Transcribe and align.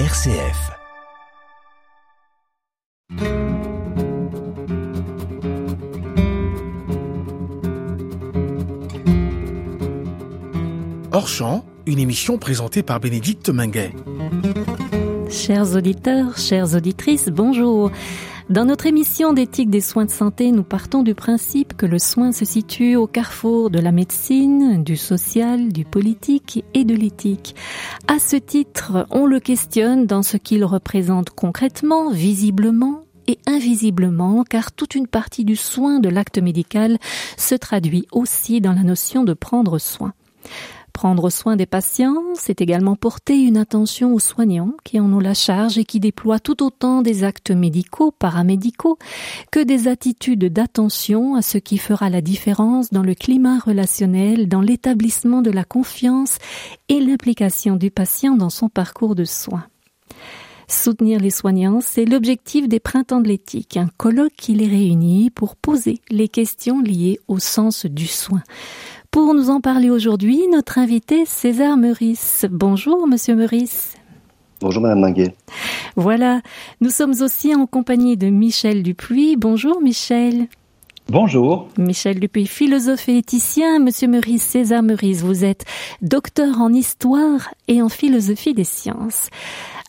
RCF. 0.00 0.72
Hors 11.12 11.28
champ, 11.28 11.64
une 11.86 12.00
émission 12.00 12.38
présentée 12.38 12.82
par 12.82 12.98
Bénédicte 12.98 13.50
Minguet. 13.50 13.92
Chers 15.30 15.76
auditeurs, 15.76 16.38
chères 16.38 16.74
auditrices, 16.74 17.28
bonjour. 17.28 17.92
Dans 18.50 18.66
notre 18.66 18.84
émission 18.84 19.32
d'éthique 19.32 19.70
des 19.70 19.80
soins 19.80 20.04
de 20.04 20.10
santé, 20.10 20.52
nous 20.52 20.64
partons 20.64 21.02
du 21.02 21.14
principe 21.14 21.74
que 21.74 21.86
le 21.86 21.98
soin 21.98 22.30
se 22.30 22.44
situe 22.44 22.94
au 22.94 23.06
carrefour 23.06 23.70
de 23.70 23.78
la 23.78 23.90
médecine, 23.90 24.84
du 24.84 24.98
social, 24.98 25.72
du 25.72 25.86
politique 25.86 26.62
et 26.74 26.84
de 26.84 26.94
l'éthique. 26.94 27.56
À 28.06 28.18
ce 28.18 28.36
titre, 28.36 29.06
on 29.08 29.24
le 29.24 29.40
questionne 29.40 30.04
dans 30.04 30.22
ce 30.22 30.36
qu'il 30.36 30.62
représente 30.66 31.30
concrètement, 31.30 32.10
visiblement 32.10 33.04
et 33.26 33.38
invisiblement, 33.46 34.44
car 34.44 34.72
toute 34.72 34.94
une 34.94 35.06
partie 35.06 35.46
du 35.46 35.56
soin 35.56 35.98
de 35.98 36.10
l'acte 36.10 36.36
médical 36.36 36.98
se 37.38 37.54
traduit 37.54 38.06
aussi 38.12 38.60
dans 38.60 38.74
la 38.74 38.82
notion 38.82 39.24
de 39.24 39.32
prendre 39.32 39.78
soin. 39.78 40.12
Prendre 40.94 41.28
soin 41.28 41.56
des 41.56 41.66
patients, 41.66 42.22
c'est 42.34 42.60
également 42.60 42.94
porter 42.94 43.42
une 43.42 43.56
attention 43.56 44.14
aux 44.14 44.20
soignants 44.20 44.72
qui 44.84 45.00
en 45.00 45.12
ont 45.12 45.18
la 45.18 45.34
charge 45.34 45.76
et 45.76 45.84
qui 45.84 45.98
déploient 45.98 46.38
tout 46.38 46.62
autant 46.62 47.02
des 47.02 47.24
actes 47.24 47.50
médicaux, 47.50 48.12
paramédicaux, 48.12 48.96
que 49.50 49.58
des 49.58 49.88
attitudes 49.88 50.44
d'attention 50.44 51.34
à 51.34 51.42
ce 51.42 51.58
qui 51.58 51.78
fera 51.78 52.10
la 52.10 52.20
différence 52.20 52.90
dans 52.90 53.02
le 53.02 53.16
climat 53.16 53.58
relationnel, 53.58 54.48
dans 54.48 54.60
l'établissement 54.60 55.42
de 55.42 55.50
la 55.50 55.64
confiance 55.64 56.38
et 56.88 57.00
l'implication 57.00 57.74
du 57.74 57.90
patient 57.90 58.36
dans 58.36 58.48
son 58.48 58.68
parcours 58.68 59.16
de 59.16 59.24
soins. 59.24 59.66
Soutenir 60.68 61.20
les 61.20 61.30
soignants, 61.30 61.80
c'est 61.82 62.06
l'objectif 62.06 62.68
des 62.68 62.80
Printemps 62.80 63.20
de 63.20 63.28
l'éthique, 63.28 63.76
un 63.76 63.88
colloque 63.96 64.32
qui 64.36 64.54
les 64.54 64.68
réunit 64.68 65.30
pour 65.30 65.56
poser 65.56 66.00
les 66.08 66.28
questions 66.28 66.80
liées 66.80 67.18
au 67.28 67.38
sens 67.38 67.84
du 67.84 68.06
soin. 68.06 68.42
Pour 69.14 69.32
nous 69.32 69.48
en 69.48 69.60
parler 69.60 69.90
aujourd'hui, 69.90 70.40
notre 70.50 70.76
invité 70.76 71.24
César 71.24 71.76
Meurice. 71.76 72.46
Bonjour 72.50 73.06
Monsieur 73.06 73.36
Meurice. 73.36 73.94
Bonjour 74.60 74.82
Madame 74.82 74.98
Minguet. 74.98 75.36
Voilà, 75.94 76.40
nous 76.80 76.90
sommes 76.90 77.14
aussi 77.22 77.54
en 77.54 77.66
compagnie 77.66 78.16
de 78.16 78.26
Michel 78.26 78.82
Dupuis. 78.82 79.36
Bonjour 79.36 79.80
Michel. 79.80 80.48
Bonjour. 81.08 81.68
Michel 81.78 82.18
Dupuis, 82.18 82.48
philosophe 82.48 83.08
et 83.08 83.18
éthicien. 83.18 83.78
Monsieur 83.78 84.08
Meurice, 84.08 84.42
César 84.42 84.82
Meurice, 84.82 85.22
vous 85.22 85.44
êtes 85.44 85.64
docteur 86.02 86.60
en 86.60 86.72
histoire 86.72 87.54
et 87.68 87.82
en 87.82 87.88
philosophie 87.88 88.52
des 88.52 88.64
sciences. 88.64 89.28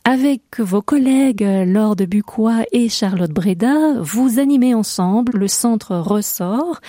Avec 0.07 0.59
vos 0.59 0.83
collègues 0.83 1.41
Laure 1.65 1.95
de 1.95 2.05
Bucois 2.05 2.61
et 2.71 2.89
Charlotte 2.89 3.31
Breda, 3.31 3.99
vous 4.01 4.37
animez 4.37 4.75
ensemble 4.75 5.31
le 5.35 5.47
centre 5.47 5.95
Ressort, 5.95 6.79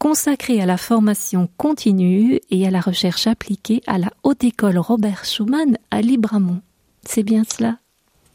consacré 0.00 0.60
à 0.60 0.66
la 0.66 0.76
formation 0.76 1.48
continue 1.56 2.40
et 2.50 2.66
à 2.66 2.72
la 2.72 2.80
recherche 2.80 3.28
appliquée 3.28 3.80
à 3.86 3.98
la 3.98 4.10
Haute 4.24 4.42
École 4.42 4.78
Robert 4.78 5.24
Schumann 5.24 5.78
à 5.92 6.00
Libramont. 6.00 6.62
C'est 7.04 7.22
bien 7.22 7.44
cela? 7.48 7.78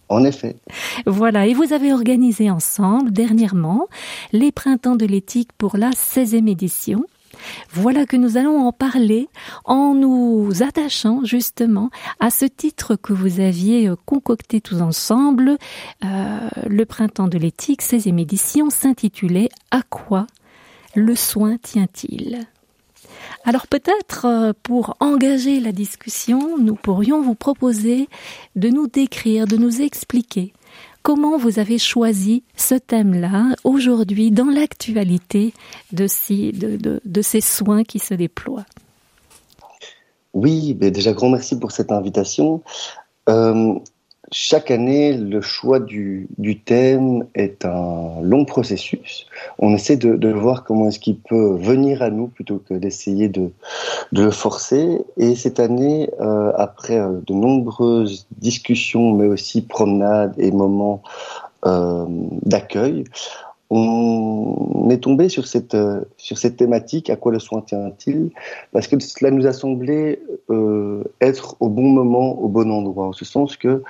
En 0.07 0.23
effet. 0.23 0.55
Voilà, 1.05 1.45
et 1.45 1.53
vous 1.53 1.73
avez 1.73 1.91
organisé 1.91 2.49
ensemble 2.49 3.11
dernièrement 3.11 3.87
les 4.31 4.53
printemps 4.53 4.95
de 4.95 5.05
l'éthique 5.05 5.49
pour 5.57 5.75
la 5.75 5.89
16e 5.89 6.49
édition 6.49 7.03
voilà 7.72 8.05
que 8.05 8.17
nous 8.17 8.38
allons 8.38 8.67
en 8.67 8.72
parler 8.72 9.30
en 9.66 9.94
nous 9.94 10.49
attachant 10.61 11.23
justement 11.23 11.89
à 12.19 12.30
ce 12.30 12.45
titre 12.45 12.95
que 12.95 13.13
vous 13.13 13.39
aviez 13.39 13.88
euh, 13.88 13.95
concocté 14.05 14.61
tous 14.61 14.81
ensemble. 14.81 15.58
Euh, 16.03 16.49
le 16.67 16.86
printemps 16.86 17.27
de 17.27 17.38
l'éthique, 17.38 17.81
16e 17.81 18.19
édition, 18.19 18.69
s'intitulait 18.69 19.49
À 19.71 19.81
quoi 19.81 20.27
le 20.95 21.15
soin 21.15 21.58
tient-il? 21.58 22.48
Alors 23.45 23.67
peut-être 23.67 24.26
euh, 24.26 24.53
pour 24.64 24.95
engager 24.99 25.59
la 25.59 25.71
discussion, 25.71 26.58
nous 26.58 26.76
pourrions 26.76 27.21
vous 27.21 27.36
proposer 27.36 28.09
de 28.55 28.70
nous 28.70 28.87
décrire, 28.87 29.48
de 29.48 29.58
nous 29.58 29.82
expliquer 29.82 30.53
Comment 31.02 31.37
vous 31.37 31.60
avez 31.60 31.77
choisi 31.77 32.43
ce 32.55 32.76
thème-là 32.76 33.55
aujourd'hui 33.64 34.32
dans 34.32 34.45
l'actualité 34.45 35.54
de, 35.92 36.08
ces 36.08 37.42
soins 37.42 37.83
qui 37.83 37.99
se 37.99 38.14
déploient? 38.14 38.65
Oui, 40.33 40.77
mais 40.80 40.92
déjà 40.92 41.14
grand 41.14 41.30
merci 41.30 41.58
pour 41.58 41.71
cette 41.71 41.92
invitation. 41.92 42.61
Euh, 43.30 43.76
chaque 44.31 44.69
année, 44.69 45.17
le 45.17 45.41
choix 45.41 45.79
du, 45.79 46.27
thème 46.65 47.25
est 47.33 47.65
un 47.65 48.21
long 48.21 48.45
processus. 48.45 49.25
On 49.57 49.73
essaie 49.73 49.97
de, 49.97 50.29
voir 50.29 50.63
comment 50.63 50.87
est-ce 50.87 50.99
qu'il 50.99 51.17
peut 51.17 51.55
venir 51.55 52.01
à 52.01 52.09
nous 52.09 52.27
plutôt 52.27 52.59
que 52.59 52.75
d'essayer 52.75 53.27
de, 53.27 53.51
le 54.11 54.31
forcer. 54.31 55.01
Et 55.17 55.35
cette 55.35 55.59
année, 55.59 56.09
euh, 56.19 56.51
après 56.55 56.99
euh, 56.99 57.19
de 57.25 57.33
nombreuses 57.33 58.27
discussions, 58.37 59.13
mais 59.13 59.27
aussi 59.27 59.61
promenades 59.61 60.33
et 60.37 60.51
moments 60.51 61.01
euh, 61.65 62.05
d'accueil, 62.43 63.05
on 63.71 64.87
est 64.89 64.97
tombé 64.97 65.29
sur 65.29 65.45
cette, 65.45 65.77
sur 66.17 66.39
cette 66.39 66.57
thématique, 66.57 67.11
à 67.11 67.15
quoi 67.15 67.31
le 67.31 67.37
soin 67.37 67.61
tient-il? 67.61 68.31
Parce 68.71 68.87
que 68.87 68.99
cela 68.99 69.29
nous 69.29 69.45
a 69.45 69.53
semblé 69.53 70.23
être 71.21 71.55
au 71.59 71.69
bon 71.69 71.89
moment, 71.89 72.39
au 72.39 72.47
bon 72.47 72.71
endroit, 72.71 73.05
en 73.07 73.13
ce 73.13 73.25
sens 73.25 73.57
que 73.57 73.83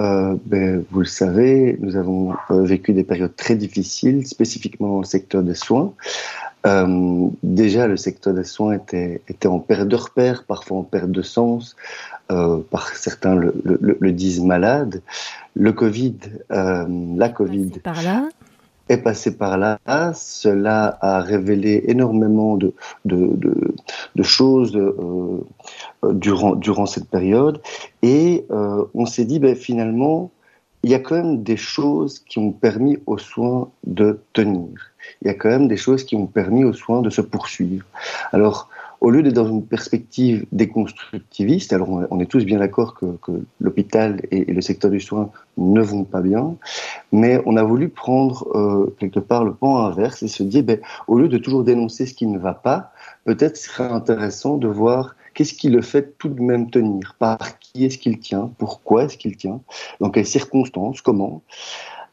euh, 0.00 0.36
ben, 0.44 0.84
vous 0.90 1.00
le 1.00 1.06
savez, 1.06 1.76
nous 1.80 1.96
avons 1.96 2.34
euh, 2.50 2.64
vécu 2.64 2.92
des 2.92 3.04
périodes 3.04 3.36
très 3.36 3.54
difficiles, 3.54 4.26
spécifiquement 4.26 4.88
dans 4.88 4.98
le 4.98 5.04
secteur 5.04 5.42
des 5.42 5.54
soins. 5.54 5.92
Euh, 6.66 7.28
déjà, 7.42 7.86
le 7.86 7.96
secteur 7.96 8.34
des 8.34 8.44
soins 8.44 8.72
était, 8.72 9.20
était 9.28 9.48
en 9.48 9.60
perte 9.60 9.86
de 9.86 9.96
repères, 9.96 10.44
parfois 10.44 10.78
en 10.78 10.82
perte 10.82 11.10
de 11.10 11.22
sens. 11.22 11.76
Par 12.70 12.88
certains 12.96 13.36
le, 13.36 13.54
le, 13.64 13.96
le, 14.00 14.12
disent 14.12 14.40
malade. 14.40 15.02
Le 15.54 15.72
Covid, 15.72 16.16
la 16.48 17.28
Covid. 17.28 17.68
Par 17.82 18.02
là 18.02 18.28
est 18.88 18.98
passé 18.98 19.36
par 19.36 19.58
là. 19.58 19.78
Cela 20.14 20.98
a 21.00 21.20
révélé 21.20 21.84
énormément 21.86 22.56
de, 22.56 22.74
de, 23.04 23.30
de, 23.34 23.74
de 24.14 24.22
choses 24.22 24.76
euh, 24.76 25.40
durant, 26.12 26.54
durant 26.54 26.86
cette 26.86 27.08
période. 27.08 27.60
Et 28.02 28.46
euh, 28.50 28.84
on 28.94 29.06
s'est 29.06 29.24
dit, 29.24 29.38
ben, 29.38 29.56
finalement, 29.56 30.30
il 30.82 30.90
y 30.90 30.94
a 30.94 30.98
quand 30.98 31.16
même 31.16 31.42
des 31.42 31.56
choses 31.56 32.18
qui 32.18 32.38
ont 32.38 32.52
permis 32.52 32.98
aux 33.06 33.16
soins 33.16 33.70
de 33.86 34.20
tenir. 34.34 34.68
Il 35.22 35.28
y 35.28 35.30
a 35.30 35.34
quand 35.34 35.48
même 35.48 35.66
des 35.66 35.78
choses 35.78 36.04
qui 36.04 36.14
ont 36.14 36.26
permis 36.26 36.64
aux 36.64 36.74
soins 36.74 37.00
de 37.00 37.08
se 37.08 37.22
poursuivre. 37.22 37.86
Alors, 38.32 38.68
au 39.04 39.10
lieu 39.10 39.22
d'être 39.22 39.34
dans 39.34 39.46
une 39.46 39.66
perspective 39.66 40.46
déconstructiviste, 40.50 41.74
alors 41.74 41.90
on 42.10 42.20
est 42.20 42.26
tous 42.26 42.46
bien 42.46 42.58
d'accord 42.58 42.94
que, 42.94 43.06
l'hôpital 43.60 44.22
et, 44.30 44.46
le 44.46 44.62
secteur 44.62 44.90
du 44.90 44.98
soin 44.98 45.30
ne 45.58 45.82
vont 45.82 46.04
pas 46.04 46.22
bien, 46.22 46.56
mais 47.12 47.38
on 47.44 47.58
a 47.58 47.62
voulu 47.62 47.90
prendre 47.90 48.48
euh, 48.56 48.96
quelque 48.98 49.20
part 49.20 49.44
le 49.44 49.52
point 49.52 49.84
inverse 49.84 50.22
et 50.22 50.28
se 50.28 50.42
dire, 50.42 50.62
ben, 50.62 50.78
au 51.06 51.18
lieu 51.18 51.28
de 51.28 51.36
toujours 51.36 51.64
dénoncer 51.64 52.06
ce 52.06 52.14
qui 52.14 52.26
ne 52.26 52.38
va 52.38 52.54
pas, 52.54 52.92
peut-être 53.26 53.58
serait 53.58 53.90
intéressant 53.90 54.56
de 54.56 54.68
voir 54.68 55.16
qu'est-ce 55.34 55.52
qui 55.52 55.68
le 55.68 55.82
fait 55.82 56.16
tout 56.16 56.30
de 56.30 56.40
même 56.40 56.70
tenir, 56.70 57.14
par 57.18 57.58
qui 57.58 57.84
est-ce 57.84 57.98
qu'il 57.98 58.18
tient, 58.20 58.50
pourquoi 58.56 59.04
est-ce 59.04 59.18
qu'il 59.18 59.36
tient, 59.36 59.60
dans 60.00 60.08
quelles 60.08 60.26
circonstances, 60.26 61.02
comment. 61.02 61.42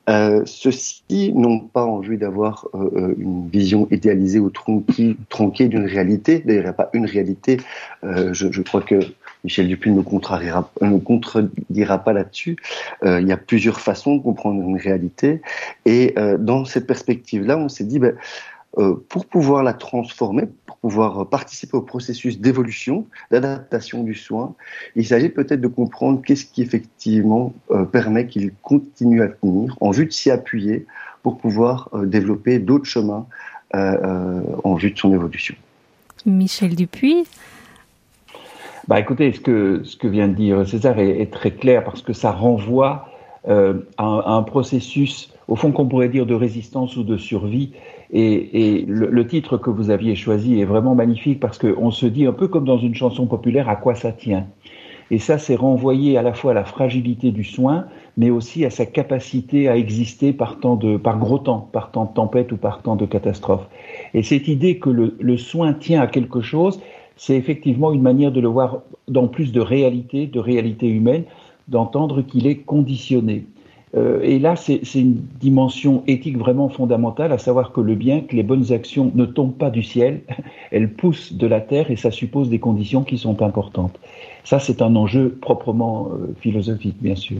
Euh, 0.09 0.43
Ceux-ci 0.45 1.31
n'ont 1.33 1.59
pas 1.59 1.83
envie 1.83 2.17
d'avoir 2.17 2.67
euh, 2.73 2.89
euh, 2.95 3.15
une 3.17 3.47
vision 3.49 3.87
idéalisée 3.91 4.39
ou 4.39 4.49
tronquée, 4.49 5.67
d'une 5.67 5.85
réalité. 5.85 6.39
D'ailleurs, 6.39 6.61
il 6.61 6.65
n'y 6.65 6.69
a 6.69 6.73
pas 6.73 6.89
une 6.93 7.05
réalité. 7.05 7.57
Euh, 8.03 8.33
je, 8.33 8.51
je, 8.51 8.61
crois 8.61 8.81
que 8.81 8.99
Michel 9.43 9.67
Dupuis 9.67 9.91
ne 9.91 10.01
contrariera, 10.01 10.71
contredira 11.05 11.99
pas 11.99 12.13
là-dessus. 12.13 12.57
il 13.03 13.27
y 13.27 13.31
a 13.31 13.37
plusieurs 13.37 13.79
façons 13.79 14.17
de 14.17 14.21
comprendre 14.21 14.61
une 14.61 14.77
réalité. 14.77 15.41
Et 15.85 16.13
dans 16.37 16.63
cette 16.65 16.85
perspective-là, 16.85 17.57
on 17.57 17.67
s'est 17.67 17.85
dit, 17.85 17.97
ben, 17.97 18.13
euh, 18.13 18.17
pour 19.09 19.25
pouvoir 19.25 19.63
la 19.63 19.73
transformer, 19.73 20.43
pour 20.65 20.77
pouvoir 20.77 21.27
participer 21.27 21.75
au 21.75 21.81
processus 21.81 22.39
d'évolution, 22.39 23.05
d'adaptation 23.29 24.03
du 24.03 24.15
soin, 24.15 24.55
il 24.95 25.05
s'agit 25.05 25.29
peut-être 25.29 25.59
de 25.59 25.67
comprendre 25.67 26.21
qu'est-ce 26.25 26.45
qui 26.45 26.61
effectivement 26.61 27.53
euh, 27.71 27.83
permet 27.83 28.27
qu'il 28.27 28.53
continue 28.61 29.21
à 29.21 29.27
tenir, 29.27 29.75
en 29.81 29.91
vue 29.91 30.05
de 30.05 30.11
s'y 30.11 30.31
appuyer 30.31 30.85
pour 31.21 31.37
pouvoir 31.37 31.89
euh, 31.93 32.05
développer 32.05 32.59
d'autres 32.59 32.85
chemins 32.85 33.25
en 33.73 34.73
vue 34.75 34.91
de 34.91 34.99
son 34.99 35.13
évolution. 35.13 35.55
Michel 36.25 36.75
Dupuis 36.75 37.25
bah 38.89 38.99
écoutez, 38.99 39.31
ce 39.31 39.39
que, 39.39 39.81
ce 39.85 39.95
que 39.95 40.07
vient 40.07 40.27
de 40.27 40.33
dire 40.33 40.67
César 40.67 40.99
est, 40.99 41.21
est 41.21 41.31
très 41.31 41.51
clair 41.51 41.81
parce 41.85 42.01
que 42.01 42.11
ça 42.11 42.31
renvoie 42.31 43.07
à, 43.47 43.53
à, 43.97 44.31
un 44.33 44.43
processus, 44.43 45.31
au 45.47 45.55
fond 45.55 45.71
qu'on 45.71 45.87
pourrait 45.87 46.09
dire 46.09 46.25
de 46.25 46.33
résistance 46.33 46.97
ou 46.97 47.03
de 47.03 47.15
survie, 47.15 47.71
et, 48.13 48.85
le, 48.87 49.27
titre 49.27 49.57
que 49.57 49.69
vous 49.69 49.89
aviez 49.89 50.15
choisi 50.15 50.59
est 50.59 50.65
vraiment 50.65 50.95
magnifique 50.95 51.39
parce 51.39 51.57
qu'on 51.57 51.91
se 51.91 52.05
dit 52.05 52.25
un 52.25 52.33
peu 52.33 52.47
comme 52.47 52.65
dans 52.65 52.77
une 52.77 52.95
chanson 52.95 53.25
populaire 53.25 53.69
à 53.69 53.75
quoi 53.75 53.95
ça 53.95 54.11
tient. 54.11 54.47
Et 55.11 55.19
ça, 55.19 55.37
c'est 55.37 55.55
renvoyé 55.55 56.17
à 56.17 56.21
la 56.21 56.33
fois 56.33 56.51
à 56.51 56.53
la 56.53 56.63
fragilité 56.63 57.31
du 57.31 57.43
soin, 57.43 57.85
mais 58.15 58.29
aussi 58.29 58.63
à 58.63 58.69
sa 58.69 58.85
capacité 58.85 59.67
à 59.67 59.75
exister 59.75 60.31
par, 60.31 60.59
temps 60.59 60.77
de, 60.77 60.95
par 60.95 61.19
gros 61.19 61.39
temps, 61.39 61.69
par 61.71 61.91
temps 61.91 62.05
de 62.05 62.13
tempête 62.13 62.51
ou 62.53 62.57
par 62.57 62.81
temps 62.81 62.95
de 62.95 63.05
catastrophe. 63.05 63.67
Et 64.13 64.23
cette 64.23 64.47
idée 64.47 64.77
que 64.77 64.89
le, 64.89 65.17
le 65.19 65.37
soin 65.37 65.73
tient 65.73 66.01
à 66.01 66.07
quelque 66.07 66.39
chose, 66.39 66.79
c'est 67.17 67.35
effectivement 67.35 67.91
une 67.91 68.01
manière 68.01 68.31
de 68.31 68.39
le 68.39 68.47
voir 68.47 68.79
dans 69.09 69.27
plus 69.27 69.51
de 69.51 69.59
réalité, 69.59 70.27
de 70.27 70.39
réalité 70.39 70.87
humaine, 70.87 71.23
d'entendre 71.67 72.21
qu'il 72.21 72.47
est 72.47 72.57
conditionné. 72.57 73.45
Euh, 73.95 74.21
et 74.21 74.39
là, 74.39 74.55
c'est 74.55 74.81
une 74.95 75.21
dimension 75.39 76.03
éthique 76.07 76.37
vraiment 76.37 76.69
fondamentale, 76.69 77.31
à 77.31 77.37
savoir 77.37 77.71
que 77.71 77.81
le 77.81 77.95
bien, 77.95 78.21
que 78.21 78.35
les 78.35 78.43
bonnes 78.43 78.71
actions 78.71 79.11
ne 79.15 79.25
tombent 79.25 79.57
pas 79.57 79.69
du 79.69 79.83
ciel, 79.83 80.21
elles 80.71 80.91
poussent 80.93 81.33
de 81.33 81.47
la 81.47 81.61
terre 81.61 81.91
et 81.91 81.95
ça 81.95 82.11
suppose 82.11 82.49
des 82.49 82.59
conditions 82.59 83.03
qui 83.03 83.17
sont 83.17 83.41
importantes. 83.41 83.99
Ça, 84.43 84.59
c'est 84.59 84.81
un 84.81 84.95
enjeu 84.95 85.37
proprement 85.41 86.09
euh, 86.11 86.33
philosophique, 86.39 86.97
bien 87.01 87.15
sûr. 87.15 87.39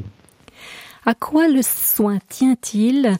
À 1.04 1.16
quoi 1.16 1.48
le 1.48 1.62
soin 1.64 2.20
tient-il? 2.30 3.18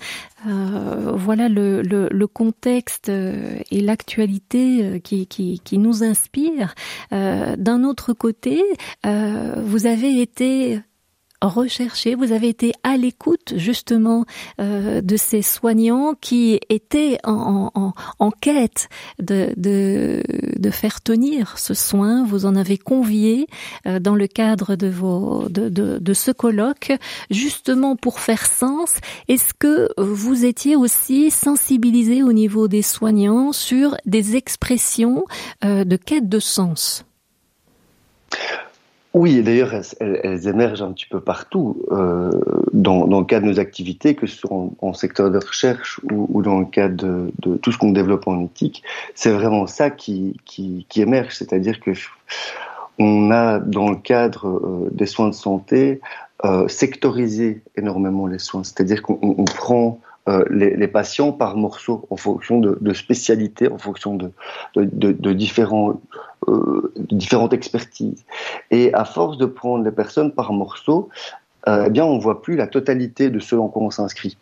Euh, 0.48 1.14
Voilà 1.16 1.50
le, 1.50 2.26
contexte 2.28 3.10
et 3.10 3.82
l'actualité 3.82 5.02
qui, 5.04 5.78
nous 5.80 6.04
inspire. 6.04 6.76
D'un 7.10 7.84
autre 7.84 8.14
côté, 8.14 8.62
vous 9.04 9.88
avez 9.88 10.22
été 10.22 10.82
recherché, 11.48 12.16
vous 12.16 12.32
avez 12.32 12.50
été 12.50 12.74
à 12.84 12.98
l'écoute 12.98 13.54
justement 13.56 14.26
euh, 14.60 15.02
de 15.02 15.18
ces 15.18 15.42
soignants 15.42 16.14
qui 16.20 16.60
étaient 16.70 17.18
en, 17.24 17.72
en, 17.74 17.94
en 18.20 18.32
quête 18.32 18.90
de, 19.20 19.54
de, 19.58 20.24
de, 20.58 20.70
faire 20.70 21.02
tenir 21.02 21.58
ce 21.58 21.74
soin. 21.74 22.26
Vous 22.26 22.46
en 22.46 22.56
avez 22.56 22.78
convié 22.78 23.48
euh, 23.88 24.00
dans 24.00 24.16
le 24.16 24.28
cadre 24.28 24.76
de, 24.76 24.88
vos, 24.88 25.50
de, 25.50 25.70
de, 25.70 25.98
de, 26.00 26.14
ce 26.14 26.32
colloque, 26.32 26.94
justement 27.30 27.96
pour 27.96 28.20
faire 28.20 28.46
sens. 28.46 28.96
Est-ce 29.28 29.54
que 29.54 29.90
vous 29.98 30.46
étiez 30.46 30.76
aussi 30.76 31.32
sensibilisé 31.32 32.24
au 32.24 32.34
niveau 32.34 32.68
des 32.68 32.82
soignants 32.82 33.52
sur 33.52 33.98
des 34.06 34.36
expressions 34.36 35.26
euh, 35.64 35.84
de 35.84 35.96
quête 35.96 36.30
de 36.30 36.40
sens? 36.40 37.06
Oui, 39.14 39.44
d'ailleurs, 39.44 39.74
elles, 39.74 40.22
elles, 40.24 40.48
émergent 40.48 40.82
un 40.82 40.94
petit 40.94 41.06
peu 41.06 41.20
partout 41.20 41.84
euh, 41.92 42.32
dans, 42.72 43.08
dans, 43.08 43.20
le 43.20 43.26
cadre 43.26 43.46
de 43.46 43.52
nos 43.52 43.60
activités, 43.60 44.16
que 44.16 44.26
ce 44.26 44.38
soit 44.38 44.54
en, 44.54 44.74
en 44.82 44.94
secteur 44.94 45.30
de 45.30 45.38
recherche 45.38 46.00
ou, 46.10 46.28
ou, 46.30 46.42
dans 46.42 46.60
le 46.60 46.66
cadre 46.66 46.96
de, 46.96 47.32
de 47.40 47.58
tout 47.58 47.74
ce 47.74 47.78
qu'on 47.78 47.92
développe 47.92 48.28
en 48.28 48.42
éthique. 48.42 48.84
C'est 49.14 49.32
vraiment 49.32 49.68
ça 49.68 49.90
qui, 49.90 50.38
qui, 50.46 50.86
qui 50.88 51.02
émerge, 51.02 51.36
c'est-à-dire 51.36 51.82
que 51.82 51.92
on 53.00 53.32
a 53.32 53.60
dans 53.60 53.90
le 53.90 53.98
cadre 53.98 54.48
euh, 54.48 54.90
des 54.92 55.08
soins 55.08 55.30
de 55.30 55.34
santé 55.34 56.00
euh, 56.46 56.68
sectorisé 56.70 57.62
énormément 57.76 58.28
les 58.28 58.40
soins, 58.40 58.64
c'est-à-dire 58.64 59.02
qu'on 59.02 59.44
prend 59.46 60.00
euh, 60.30 60.46
les, 60.52 60.88
patients 60.88 61.32
par 61.32 61.58
morceaux 61.58 62.06
en 62.12 62.16
fonction 62.16 62.60
de, 62.60 62.78
de 62.80 62.94
spécialités, 62.94 63.72
en 63.72 63.80
fonction 63.80 64.16
de, 64.16 64.32
de, 64.76 65.12
de 65.12 65.34
différents, 65.34 66.00
euh, 66.48 66.94
différentes 66.96 67.54
expertises. 67.54 68.24
Et 68.70 68.94
à 68.94 69.04
force 69.04 69.38
de 69.38 69.48
prendre 69.48 69.84
les 69.84 69.92
personnes 69.92 70.32
par 70.32 70.54
morceaux, 70.54 71.10
euh, 71.68 71.86
eh 71.88 71.90
bien, 71.90 72.06
on 72.06 72.18
voit 72.18 72.42
plus 72.42 72.56
la 72.56 72.68
totalité 72.68 73.30
de 73.30 73.40
ceux 73.40 73.60
en 73.60 73.68
quoi 73.68 73.84
on 73.84 73.92
s'inscrit. 73.92 74.38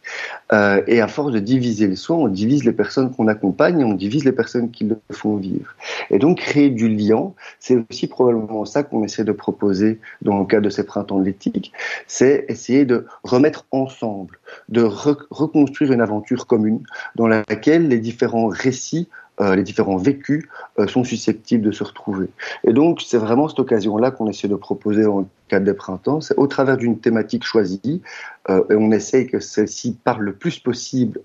Euh, 0.53 0.81
et 0.87 1.01
à 1.01 1.07
force 1.07 1.31
de 1.31 1.39
diviser 1.39 1.87
les 1.87 1.95
soins, 1.95 2.17
on 2.17 2.27
divise 2.27 2.63
les 2.63 2.71
personnes 2.71 3.13
qu'on 3.13 3.27
accompagne, 3.27 3.81
et 3.81 3.83
on 3.83 3.93
divise 3.93 4.25
les 4.25 4.31
personnes 4.31 4.71
qui 4.71 4.85
le 4.85 4.97
font 5.11 5.35
vivre. 5.35 5.75
Et 6.09 6.19
donc, 6.19 6.39
créer 6.39 6.69
du 6.69 6.87
lien, 6.87 7.31
c'est 7.59 7.83
aussi 7.89 8.07
probablement 8.07 8.65
ça 8.65 8.83
qu'on 8.83 9.03
essaie 9.03 9.23
de 9.23 9.31
proposer 9.31 9.99
dans 10.21 10.39
le 10.39 10.45
cadre 10.45 10.65
de 10.65 10.69
ces 10.69 10.85
printemps 10.85 11.19
de 11.19 11.25
l'éthique, 11.25 11.71
c'est 12.07 12.45
essayer 12.47 12.85
de 12.85 13.05
remettre 13.23 13.65
ensemble, 13.71 14.37
de 14.69 14.83
re 14.83 15.17
reconstruire 15.29 15.91
une 15.91 16.01
aventure 16.01 16.47
commune 16.47 16.81
dans 17.15 17.27
laquelle 17.27 17.87
les 17.87 17.99
différents 17.99 18.47
récits 18.47 19.09
euh, 19.41 19.55
les 19.55 19.63
différents 19.63 19.97
vécus 19.97 20.45
euh, 20.79 20.87
sont 20.87 21.03
susceptibles 21.03 21.63
de 21.63 21.71
se 21.71 21.83
retrouver. 21.83 22.29
Et 22.65 22.73
donc, 22.73 23.01
c'est 23.01 23.17
vraiment 23.17 23.47
cette 23.47 23.59
occasion-là 23.59 24.11
qu'on 24.11 24.27
essaie 24.27 24.47
de 24.47 24.55
proposer 24.55 25.03
le 25.03 25.25
cadre 25.47 25.65
des 25.65 25.73
printemps. 25.73 26.21
C'est 26.21 26.37
au 26.37 26.47
travers 26.47 26.77
d'une 26.77 26.99
thématique 26.99 27.43
choisie, 27.43 28.01
euh, 28.49 28.63
et 28.69 28.75
on 28.75 28.91
essaye 28.91 29.27
que 29.27 29.39
celle-ci 29.39 29.97
parle 30.03 30.23
le 30.23 30.33
plus 30.33 30.59
possible 30.59 31.21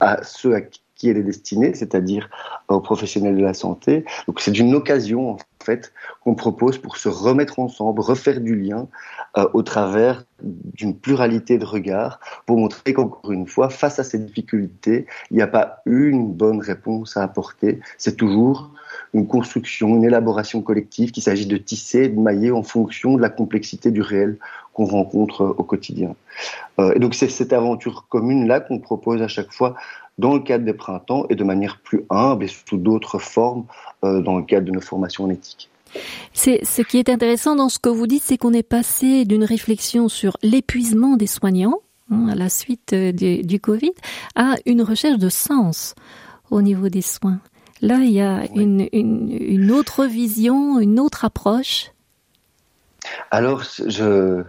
à 0.00 0.22
ceux 0.22 0.54
à 0.54 0.60
qui 0.60 0.80
qui 0.94 1.08
elle 1.08 1.16
est 1.16 1.22
destinée, 1.22 1.74
c'est-à-dire 1.74 2.30
aux 2.68 2.80
professionnels 2.80 3.36
de 3.36 3.42
la 3.42 3.54
santé. 3.54 4.04
Donc 4.26 4.40
c'est 4.40 4.56
une 4.58 4.74
occasion 4.74 5.32
en 5.32 5.36
fait 5.64 5.92
qu'on 6.22 6.34
propose 6.34 6.78
pour 6.78 6.96
se 6.96 7.08
remettre 7.08 7.58
ensemble, 7.58 8.00
refaire 8.00 8.40
du 8.40 8.54
lien 8.54 8.88
euh, 9.36 9.46
au 9.54 9.62
travers 9.62 10.24
d'une 10.42 10.96
pluralité 10.96 11.58
de 11.58 11.64
regards, 11.64 12.20
pour 12.46 12.58
montrer 12.58 12.92
qu'encore 12.92 13.32
une 13.32 13.46
fois, 13.46 13.70
face 13.70 13.98
à 13.98 14.04
ces 14.04 14.18
difficultés, 14.18 15.06
il 15.30 15.36
n'y 15.36 15.42
a 15.42 15.46
pas 15.46 15.82
une 15.86 16.32
bonne 16.32 16.60
réponse 16.60 17.16
à 17.16 17.22
apporter. 17.22 17.80
C'est 17.98 18.16
toujours 18.16 18.70
une 19.12 19.26
construction, 19.26 19.88
une 19.88 20.04
élaboration 20.04 20.62
collective 20.62 21.10
qu'il 21.10 21.22
s'agit 21.22 21.46
de 21.46 21.56
tisser, 21.56 22.08
de 22.08 22.18
mailler 22.18 22.50
en 22.50 22.62
fonction 22.62 23.16
de 23.16 23.22
la 23.22 23.30
complexité 23.30 23.90
du 23.90 24.02
réel 24.02 24.38
qu'on 24.72 24.84
rencontre 24.86 25.54
au 25.56 25.62
quotidien. 25.62 26.14
Euh, 26.78 26.92
et 26.94 26.98
donc 26.98 27.14
c'est 27.14 27.28
cette 27.28 27.52
aventure 27.52 28.06
commune 28.08 28.46
là 28.46 28.60
qu'on 28.60 28.78
propose 28.78 29.22
à 29.22 29.28
chaque 29.28 29.52
fois 29.52 29.74
dans 30.18 30.34
le 30.34 30.40
cadre 30.40 30.64
des 30.64 30.74
printemps 30.74 31.26
et 31.28 31.34
de 31.34 31.44
manière 31.44 31.80
plus 31.80 32.04
humble 32.10 32.44
et 32.44 32.48
sous 32.48 32.76
d'autres 32.76 33.18
formes 33.18 33.64
euh, 34.04 34.20
dans 34.20 34.36
le 34.36 34.44
cadre 34.44 34.66
de 34.66 34.72
nos 34.72 34.80
formations 34.80 35.24
en 35.24 35.30
éthique. 35.30 35.70
C'est 36.32 36.64
ce 36.64 36.82
qui 36.82 36.98
est 36.98 37.08
intéressant 37.08 37.54
dans 37.54 37.68
ce 37.68 37.78
que 37.78 37.88
vous 37.88 38.06
dites, 38.06 38.22
c'est 38.24 38.36
qu'on 38.36 38.52
est 38.52 38.64
passé 38.64 39.24
d'une 39.24 39.44
réflexion 39.44 40.08
sur 40.08 40.36
l'épuisement 40.42 41.16
des 41.16 41.28
soignants 41.28 41.80
hein, 42.10 42.28
à 42.28 42.34
la 42.34 42.48
suite 42.48 42.92
euh, 42.92 43.12
du, 43.12 43.60
Covid 43.60 43.92
à 44.34 44.56
une 44.66 44.82
recherche 44.82 45.18
de 45.18 45.28
sens 45.28 45.94
au 46.50 46.62
niveau 46.62 46.88
des 46.88 47.02
soins. 47.02 47.40
Là, 47.84 47.98
il 47.98 48.12
y 48.12 48.22
a 48.22 48.46
une, 48.54 48.88
une, 48.94 49.30
une, 49.30 49.70
autre 49.70 50.06
vision, 50.06 50.80
une 50.80 50.98
autre 50.98 51.26
approche. 51.26 51.90
Alors, 53.30 53.62
je, 53.62 54.42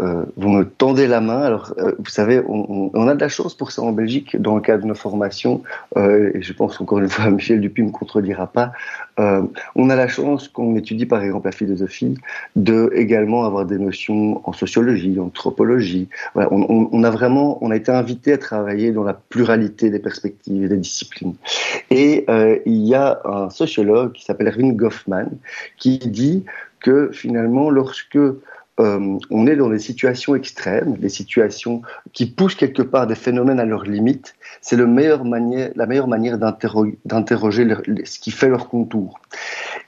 euh, 0.00 0.24
vous 0.36 0.48
me 0.48 0.64
tendez 0.64 1.06
la 1.06 1.20
main. 1.20 1.42
Alors, 1.42 1.74
euh, 1.78 1.92
vous 1.98 2.10
savez, 2.10 2.40
on, 2.48 2.90
on, 2.94 3.08
a 3.08 3.14
de 3.14 3.20
la 3.20 3.28
chance 3.28 3.54
pour 3.54 3.72
ça 3.72 3.82
en 3.82 3.92
Belgique, 3.92 4.40
dans 4.40 4.54
le 4.54 4.62
cadre 4.62 4.82
de 4.82 4.88
nos 4.88 4.94
formations, 4.94 5.62
euh, 5.96 6.30
et 6.34 6.40
je 6.40 6.52
pense 6.54 6.80
encore 6.80 6.98
une 6.98 7.08
fois, 7.08 7.30
Michel 7.30 7.60
Dupuis 7.60 7.82
ne 7.82 7.88
me 7.88 7.92
contredira 7.92 8.46
pas, 8.46 8.72
euh, 9.18 9.42
on 9.74 9.90
a 9.90 9.96
la 9.96 10.08
chance, 10.08 10.48
quand 10.48 10.62
on 10.62 10.76
étudie 10.76 11.04
par 11.04 11.22
exemple 11.22 11.46
la 11.46 11.52
philosophie, 11.52 12.16
de 12.54 12.90
également 12.94 13.44
avoir 13.44 13.66
des 13.66 13.78
notions 13.78 14.40
en 14.48 14.52
sociologie, 14.52 15.18
en 15.20 15.26
anthropologie. 15.26 16.08
Voilà, 16.34 16.48
on, 16.52 16.62
on, 16.68 16.88
on, 16.92 17.04
a 17.04 17.10
vraiment, 17.10 17.58
on 17.62 17.70
a 17.70 17.76
été 17.76 17.92
invité 17.92 18.32
à 18.32 18.38
travailler 18.38 18.92
dans 18.92 19.04
la 19.04 19.14
pluralité 19.14 19.90
des 19.90 19.98
perspectives 19.98 20.64
et 20.64 20.68
des 20.68 20.76
disciplines. 20.76 21.34
Et 21.90 22.24
euh, 22.30 22.58
il 22.64 22.86
y 22.86 22.94
a 22.94 23.20
un 23.24 23.50
sociologue 23.50 24.12
qui 24.12 24.24
s'appelle 24.24 24.48
Erwin 24.48 24.72
Goffman 24.72 25.28
qui 25.76 25.98
dit 25.98 26.44
que 26.80 27.10
finalement, 27.12 27.70
lorsque 27.70 28.18
euh, 28.78 29.18
on 29.30 29.46
est 29.46 29.56
dans 29.56 29.70
des 29.70 29.78
situations 29.78 30.34
extrêmes, 30.34 30.96
des 30.96 31.08
situations 31.08 31.82
qui 32.12 32.26
poussent 32.26 32.54
quelque 32.54 32.82
part 32.82 33.06
des 33.06 33.14
phénomènes 33.14 33.60
à 33.60 33.64
leurs 33.64 33.84
limites. 33.84 34.34
C'est 34.60 34.76
la 34.76 34.86
meilleure 34.86 35.24
manière 35.24 36.38
d'interroger 36.38 37.66
ce 38.04 38.18
qui 38.18 38.30
fait 38.30 38.48
leur 38.48 38.68
contour. 38.68 39.18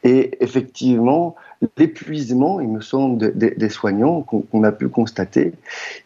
Et 0.04 0.42
effectivement, 0.42 1.36
l'épuisement, 1.76 2.60
il 2.60 2.68
me 2.68 2.80
semble, 2.80 3.18
de, 3.18 3.30
de, 3.34 3.54
des 3.56 3.68
soignants 3.68 4.22
qu'on 4.22 4.42
qu 4.42 4.64
a 4.64 4.72
pu 4.72 4.88
constater, 4.88 5.52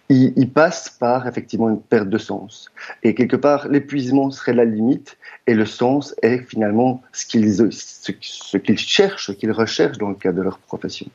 il, 0.09 0.51
passe 0.51 0.91
par 0.91 1.27
effectivement 1.27 1.69
une 1.69 1.81
perte 1.81 2.09
de 2.09 2.19
sens. 2.19 2.71
Et 3.03 3.15
quelque 3.15 3.37
part, 3.37 3.69
l'épuisement 3.69 4.31
serait 4.31 4.55
la 4.55 4.65
limite, 4.65 5.17
et 5.47 5.55
le 5.55 5.67
sens 5.67 6.15
est 6.23 6.39
finalement 6.39 7.03
ce 7.13 7.27
qu'ils 7.27 7.55
ce, 7.73 8.13
ce 8.21 8.57
qu'ils 8.57 8.79
cherchent, 8.79 9.29
ce 9.29 9.33
qu'ils 9.33 9.53
recherchent 9.53 9.99
dans 9.99 10.09
le 10.09 10.15
cadre 10.15 10.39
de 10.39 10.43
leur 10.43 10.59
profession. 10.59 11.07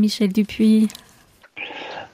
Michel 0.00 0.32
Dupuis 0.32 0.88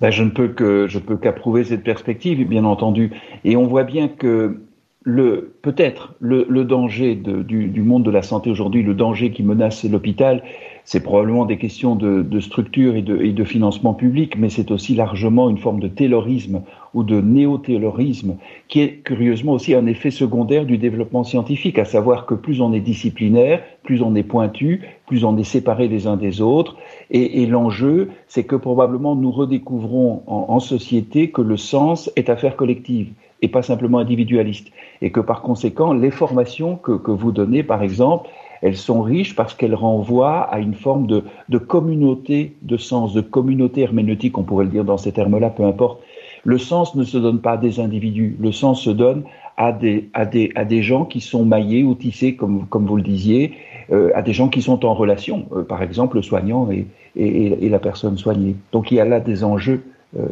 ben, 0.00 0.10
Je 0.10 0.22
ne 0.22 0.30
peux 0.30 0.48
que 0.48 0.86
je 0.88 0.98
peux 0.98 1.16
qu'approuver 1.16 1.64
cette 1.64 1.82
perspective, 1.82 2.46
bien 2.46 2.64
entendu. 2.64 3.12
Et 3.44 3.56
on 3.56 3.66
voit 3.66 3.84
bien 3.84 4.08
que 4.08 4.60
le 5.02 5.54
peut-être 5.62 6.14
le, 6.18 6.44
danger 6.64 7.14
du, 7.14 7.82
monde 7.82 8.02
de 8.04 8.10
la 8.10 8.22
santé 8.22 8.50
aujourd'hui, 8.50 8.82
le 8.82 8.92
danger 8.92 9.30
qui 9.30 9.44
menace 9.44 9.84
l'hôpital, 9.84 10.42
c'est 10.86 11.00
probablement 11.00 11.44
des 11.46 11.58
questions 11.58 11.96
de, 11.96 12.22
de 12.22 12.40
structure 12.40 12.94
et 12.94 13.02
de, 13.02 13.20
et 13.20 13.32
de, 13.32 13.44
financement 13.44 13.92
public, 13.92 14.38
mais 14.38 14.48
c'est 14.48 14.70
aussi 14.70 14.94
largement 14.94 15.50
une 15.50 15.58
forme 15.58 15.80
de 15.80 15.88
taylorisme 15.88 16.62
ou 16.94 17.02
de 17.02 17.20
néo-taylorisme 17.20 18.36
qui 18.68 18.80
est 18.80 19.02
curieusement 19.02 19.54
aussi 19.54 19.74
un 19.74 19.86
effet 19.86 20.12
secondaire 20.12 20.64
du 20.64 20.78
développement 20.78 21.24
scientifique, 21.24 21.80
à 21.80 21.84
savoir 21.84 22.24
que 22.24 22.34
plus 22.34 22.60
on 22.60 22.72
est 22.72 22.80
disciplinaire, 22.80 23.62
plus 23.82 24.00
on 24.00 24.14
est 24.14 24.22
pointu, 24.22 24.82
plus 25.08 25.24
on 25.24 25.36
est 25.36 25.44
séparé 25.44 25.88
les 25.88 26.06
uns 26.06 26.16
des 26.16 26.40
autres, 26.40 26.76
et, 27.10 27.42
et 27.42 27.46
l'enjeu, 27.46 28.10
c'est 28.28 28.44
que 28.44 28.56
probablement 28.56 29.16
nous 29.16 29.32
redécouvrons 29.32 30.22
en, 30.28 30.46
en 30.48 30.60
société 30.60 31.30
que 31.30 31.42
le 31.42 31.56
sens 31.56 32.12
est 32.14 32.30
affaire 32.30 32.54
collective 32.54 33.08
et 33.42 33.48
pas 33.48 33.62
simplement 33.62 33.98
individualiste. 33.98 34.68
Et 35.02 35.10
que 35.10 35.20
par 35.20 35.42
conséquent, 35.42 35.92
les 35.92 36.10
formations 36.10 36.76
que, 36.76 36.92
que 36.92 37.10
vous 37.10 37.32
donnez, 37.32 37.62
par 37.62 37.82
exemple, 37.82 38.30
elles 38.66 38.76
sont 38.76 39.00
riches 39.00 39.36
parce 39.36 39.54
qu'elles 39.54 39.76
renvoient 39.76 40.40
à 40.40 40.58
une 40.58 40.74
forme 40.74 41.06
de, 41.06 41.22
communauté 41.58 42.56
de 42.62 42.76
sens, 42.76 43.14
de 43.14 43.20
communauté 43.20 43.82
herméneutique, 43.82 44.36
on 44.38 44.42
pourrait 44.42 44.64
le 44.64 44.72
dire 44.72 44.84
dans 44.84 44.98
ces 44.98 45.12
termes-là, 45.12 45.50
peu 45.50 45.62
importe. 45.62 46.02
Le 46.42 46.58
sens 46.58 46.96
ne 46.96 47.04
se 47.04 47.16
donne 47.16 47.40
pas 47.40 47.52
à 47.52 47.56
des 47.58 47.78
individus, 47.78 48.36
le 48.40 48.50
sens 48.50 48.82
se 48.82 48.90
donne 48.90 49.22
à 49.56 49.70
des, 49.72 50.82
gens 50.82 51.04
qui 51.04 51.20
sont 51.20 51.44
maillés 51.44 51.84
ou 51.84 51.94
tissés, 51.94 52.34
comme, 52.34 52.66
vous 52.72 52.96
le 52.96 53.04
disiez, 53.04 53.52
euh, 53.92 54.10
à 54.16 54.22
des 54.22 54.32
gens 54.32 54.48
qui 54.48 54.62
sont 54.62 54.84
en 54.84 54.94
relation, 54.94 55.46
euh, 55.54 55.62
par 55.62 55.84
exemple 55.84 56.16
le 56.16 56.22
soignant 56.22 56.68
et, 56.70 57.68
la 57.68 57.78
personne 57.78 58.18
soignée. 58.18 58.56
Donc 58.72 58.90
il 58.90 58.96
y 58.96 59.00
a 59.00 59.04
là 59.04 59.20
des 59.20 59.44
enjeux 59.44 59.84
euh, 60.18 60.24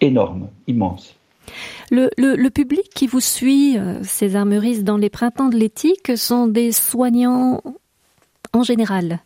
énormes, 0.00 0.48
immenses. 0.66 1.19
Le, 1.90 2.10
le, 2.16 2.36
le, 2.36 2.50
public 2.50 2.88
qui 2.94 3.06
vous 3.06 3.20
suit, 3.20 3.78
euh, 3.78 3.98
ces 4.02 4.36
armeristes 4.36 4.84
dans 4.84 4.96
les 4.96 5.10
printemps 5.10 5.48
de 5.48 5.56
l'éthique, 5.56 6.16
sont 6.16 6.46
des 6.46 6.72
soignants 6.72 7.62
en 8.52 8.62
général, 8.62 9.20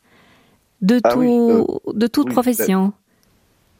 de, 0.82 1.00
ah 1.02 1.10
tout, 1.10 1.18
oui, 1.20 1.94
de 1.94 2.06
toute 2.06 2.26
oui, 2.26 2.32
profession. 2.32 2.92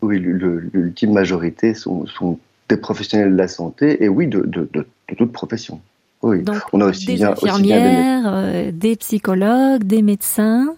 Oui, 0.03 0.19
l'ultime 0.19 1.13
majorité 1.13 1.75
sont, 1.75 2.07
sont, 2.07 2.39
des 2.69 2.77
professionnels 2.79 3.33
de 3.33 3.37
la 3.37 3.49
santé 3.49 4.03
et 4.03 4.09
oui, 4.09 4.27
de, 4.27 4.41
de, 4.41 4.69
de, 4.73 4.87
de 5.09 5.15
toute 5.15 5.33
profession. 5.33 5.81
Oui. 6.23 6.43
Donc, 6.43 6.63
on 6.73 6.81
a 6.81 6.87
aussi 6.87 7.05
des 7.05 7.15
bien, 7.17 7.33
infirmières, 7.33 8.21
aussi 8.21 8.53
bien 8.53 8.63
des... 8.65 8.73
des... 8.73 8.97
psychologues, 8.97 9.85
des 9.85 10.01
médecins. 10.01 10.75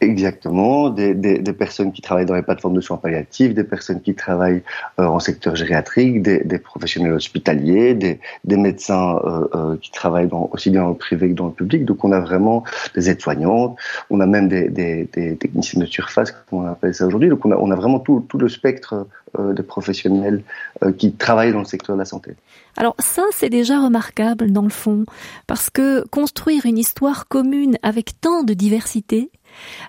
Exactement, 0.00 0.90
des, 0.90 1.14
des, 1.14 1.38
des, 1.38 1.52
personnes 1.52 1.92
qui 1.92 2.02
travaillent 2.02 2.26
dans 2.26 2.34
les 2.34 2.42
plateformes 2.42 2.74
de 2.74 2.80
soins 2.80 2.96
palliatifs, 2.96 3.54
des 3.54 3.64
personnes 3.64 4.00
qui 4.00 4.14
travaillent 4.14 4.62
euh, 4.98 5.04
en 5.04 5.20
secteur 5.20 5.54
gériatrique, 5.54 6.22
des, 6.22 6.42
des 6.44 6.58
professionnels 6.58 7.12
hospitaliers, 7.12 7.94
des, 7.94 8.18
médecins 8.56 9.20
euh, 9.24 9.46
euh, 9.54 9.76
qui 9.80 9.90
travaillent 9.92 10.28
dans, 10.28 10.48
aussi 10.52 10.70
bien 10.70 10.82
dans 10.82 10.90
le 10.90 10.96
privé 10.96 11.28
que 11.28 11.34
dans 11.34 11.46
le 11.46 11.52
public. 11.52 11.84
Donc 11.84 12.04
on 12.04 12.12
a 12.12 12.20
vraiment 12.20 12.64
des 12.94 13.10
aides-soignantes, 13.10 13.76
on 14.10 14.20
a 14.20 14.26
même 14.26 14.48
des, 14.48 15.08
techniciens 15.38 15.80
de 15.80 15.86
surface, 15.86 16.32
comme 16.32 16.64
on 16.64 16.66
appelle 16.66 16.94
ça 16.94 17.06
aujourd'hui. 17.06 17.28
Donc 17.28 17.44
on 17.46 17.52
a, 17.52 17.56
on 17.56 17.70
a 17.70 17.76
vraiment 17.76 18.00
tout, 18.00 18.24
tout 18.28 18.38
le 18.38 18.48
spectre 18.48 19.06
de 19.38 19.62
professionnels 19.62 20.42
euh, 20.82 20.92
qui 20.92 21.12
travaillent 21.12 21.52
dans 21.52 21.60
le 21.60 21.64
secteur 21.64 21.96
de 21.96 22.00
la 22.00 22.04
santé. 22.04 22.34
Alors 22.76 22.94
ça, 22.98 23.22
c'est 23.32 23.50
déjà 23.50 23.80
remarquable 23.80 24.52
dans 24.52 24.62
le 24.62 24.70
fond, 24.70 25.04
parce 25.46 25.70
que 25.70 26.06
construire 26.08 26.66
une 26.66 26.78
histoire 26.78 27.28
commune 27.28 27.76
avec 27.82 28.20
tant 28.20 28.42
de 28.44 28.54
diversité, 28.54 29.30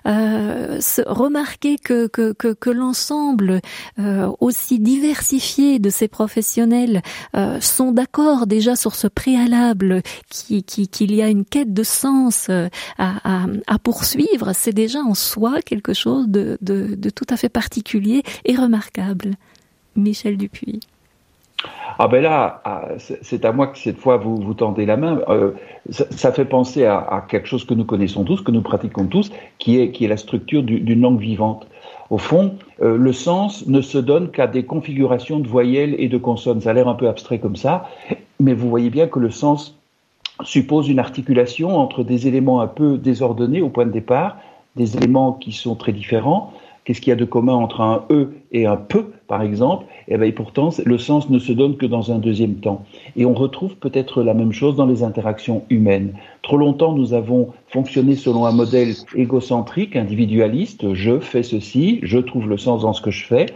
euh, 0.06 0.78
remarquer 1.06 1.78
que, 1.78 2.06
que, 2.06 2.34
que, 2.34 2.52
que 2.52 2.68
l'ensemble 2.68 3.60
euh, 3.98 4.30
aussi 4.38 4.78
diversifié 4.78 5.78
de 5.78 5.88
ces 5.88 6.06
professionnels 6.06 7.00
euh, 7.34 7.58
sont 7.62 7.90
d'accord 7.92 8.46
déjà 8.46 8.76
sur 8.76 8.94
ce 8.94 9.06
préalable 9.06 10.02
qu'il 10.28 10.62
qui, 10.64 10.88
qu'il 10.88 11.14
y 11.14 11.22
a 11.22 11.28
une 11.28 11.46
quête 11.46 11.72
de 11.72 11.82
sens 11.82 12.48
euh, 12.50 12.68
à, 12.98 13.44
à, 13.44 13.46
à 13.66 13.78
poursuivre, 13.78 14.52
c'est 14.52 14.74
déjà 14.74 14.98
en 15.00 15.14
soi 15.14 15.62
quelque 15.62 15.94
chose 15.94 16.28
de, 16.28 16.58
de, 16.60 16.94
de 16.94 17.10
tout 17.10 17.26
à 17.30 17.38
fait 17.38 17.48
particulier 17.48 18.22
et 18.44 18.56
remarquable. 18.56 19.33
Michel 19.96 20.36
Dupuis. 20.36 20.80
Ah 21.98 22.08
ben 22.08 22.22
là, 22.22 22.60
ah, 22.64 22.88
c'est 22.98 23.44
à 23.44 23.52
moi 23.52 23.68
que 23.68 23.78
cette 23.78 23.98
fois 23.98 24.16
vous, 24.16 24.36
vous 24.36 24.54
tendez 24.54 24.84
la 24.84 24.96
main. 24.96 25.20
Euh, 25.28 25.52
ça, 25.90 26.32
fait 26.32 26.44
penser 26.44 26.84
à, 26.84 26.98
à, 26.98 27.20
quelque 27.20 27.46
chose 27.46 27.64
que 27.64 27.74
nous 27.74 27.84
connaissons 27.84 28.24
tous, 28.24 28.42
que 28.42 28.50
nous 28.50 28.62
pratiquons 28.62 29.06
tous, 29.06 29.30
qui 29.58 29.80
est, 29.80 29.92
qui 29.92 30.04
est 30.04 30.08
la 30.08 30.16
structure 30.16 30.62
d'une 30.62 31.00
langue 31.00 31.20
vivante. 31.20 31.66
Au 32.10 32.18
fond, 32.18 32.56
euh, 32.82 32.96
le 32.96 33.12
sens 33.12 33.66
ne 33.66 33.80
se 33.80 33.98
donne 33.98 34.30
qu'à 34.30 34.46
des 34.46 34.64
configurations 34.64 35.38
de 35.38 35.48
voyelles 35.48 35.94
et 35.98 36.08
de 36.08 36.18
consonnes. 36.18 36.60
Ça 36.60 36.70
a 36.70 36.72
l'air 36.72 36.88
un 36.88 36.94
peu 36.94 37.08
abstrait 37.08 37.38
comme 37.38 37.56
ça, 37.56 37.88
mais 38.40 38.54
vous 38.54 38.68
voyez 38.68 38.90
bien 38.90 39.06
que 39.06 39.20
le 39.20 39.30
sens 39.30 39.78
suppose 40.42 40.88
une 40.88 40.98
articulation 40.98 41.78
entre 41.78 42.02
des 42.02 42.26
éléments 42.26 42.60
un 42.60 42.66
peu 42.66 42.98
désordonnés 42.98 43.62
au 43.62 43.68
point 43.68 43.86
de 43.86 43.92
départ, 43.92 44.36
des 44.74 44.96
éléments 44.96 45.32
qui 45.32 45.52
sont 45.52 45.76
très 45.76 45.92
différents, 45.92 46.52
Qu'est-ce 46.84 47.00
qu'il 47.00 47.10
y 47.10 47.12
a 47.12 47.16
de 47.16 47.24
commun 47.24 47.54
entre 47.54 47.80
un 47.80 48.04
e 48.10 48.34
et 48.52 48.66
un 48.66 48.76
peu, 48.76 49.12
par 49.26 49.42
exemple 49.42 49.86
Et, 50.08 50.14
eh 50.14 50.16
bien, 50.18 50.26
et 50.26 50.32
pourtant, 50.32 50.70
le 50.84 50.98
sens 50.98 51.30
ne 51.30 51.38
se 51.38 51.52
donne 51.52 51.76
que 51.76 51.86
dans 51.86 52.12
un 52.12 52.18
deuxième 52.18 52.56
temps. 52.56 52.84
Et 53.16 53.24
on 53.24 53.34
retrouve 53.34 53.76
peut-être 53.76 54.22
la 54.22 54.34
même 54.34 54.52
chose 54.52 54.76
dans 54.76 54.86
les 54.86 55.02
interactions 55.02 55.62
humaines. 55.70 56.14
Trop 56.42 56.56
longtemps, 56.56 56.92
nous 56.92 57.14
avons 57.14 57.52
fonctionné 57.68 58.16
selon 58.16 58.46
un 58.46 58.52
modèle 58.52 58.94
égocentrique, 59.14 59.96
individualiste. 59.96 60.94
Je 60.94 61.18
fais 61.20 61.42
ceci, 61.42 62.00
je 62.02 62.18
trouve 62.18 62.48
le 62.48 62.58
sens 62.58 62.82
dans 62.82 62.92
ce 62.92 63.02
que 63.02 63.10
je 63.10 63.24
fais. 63.26 63.46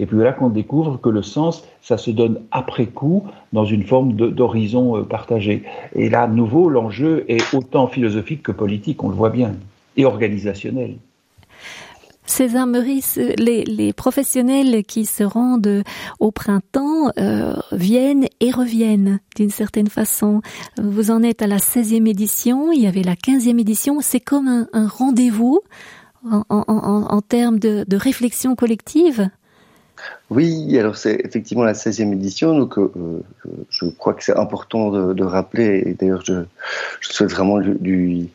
Et 0.00 0.06
puis 0.06 0.18
là 0.18 0.32
qu'on 0.32 0.48
découvre 0.48 1.00
que 1.00 1.08
le 1.08 1.22
sens, 1.22 1.66
ça 1.82 1.98
se 1.98 2.10
donne 2.10 2.40
après 2.52 2.86
coup 2.86 3.24
dans 3.52 3.64
une 3.64 3.82
forme 3.82 4.12
d'horizon 4.12 4.96
euh, 4.96 5.02
partagé. 5.02 5.64
Et 5.94 6.08
là, 6.08 6.22
à 6.22 6.28
nouveau, 6.28 6.68
l'enjeu 6.68 7.24
est 7.28 7.52
autant 7.52 7.88
philosophique 7.88 8.44
que 8.44 8.52
politique, 8.52 9.02
on 9.02 9.08
le 9.08 9.16
voit 9.16 9.30
bien, 9.30 9.54
et 9.96 10.04
organisationnel 10.04 10.94
ces 12.30 12.56
armeries, 12.56 13.04
les, 13.38 13.64
les, 13.64 13.92
professionnels 13.92 14.84
qui 14.84 15.06
se 15.06 15.24
rendent 15.24 15.82
au 16.20 16.30
printemps 16.30 17.10
euh, 17.18 17.54
viennent 17.72 18.26
et 18.40 18.50
reviennent 18.50 19.20
d'une 19.36 19.50
certaine 19.50 19.88
façon. 19.88 20.42
Vous 20.80 21.10
en 21.10 21.22
êtes 21.22 21.42
à 21.42 21.46
la 21.46 21.58
16e 21.58 22.08
édition, 22.08 22.72
il 22.72 22.82
y 22.82 22.86
avait 22.86 23.02
la 23.02 23.14
15e 23.14 23.58
édition, 23.58 24.00
c'est 24.00 24.20
comme 24.20 24.48
un, 24.48 24.68
un 24.72 24.86
rendez-vous 24.86 25.60
en, 26.24 26.42
en, 26.48 26.64
en, 26.66 27.02
en, 27.04 27.20
termes 27.22 27.58
de, 27.58 27.84
de 27.86 27.96
réflexion 27.96 28.54
collective. 28.54 29.30
Oui, 30.30 30.78
alors 30.78 30.96
c'est 30.96 31.20
effectivement 31.24 31.64
la 31.64 31.72
16e 31.72 32.12
édition, 32.12 32.56
donc 32.56 32.78
euh, 32.78 33.22
je 33.70 33.86
crois 33.86 34.12
que 34.12 34.22
c'est 34.22 34.36
important 34.36 34.90
de, 34.90 35.24
rappeler, 35.24 35.82
et 35.86 35.94
d'ailleurs 35.94 36.22
je, 36.24 36.44
souhaite 37.00 37.30
vraiment 37.30 37.58
lui, 37.58 38.30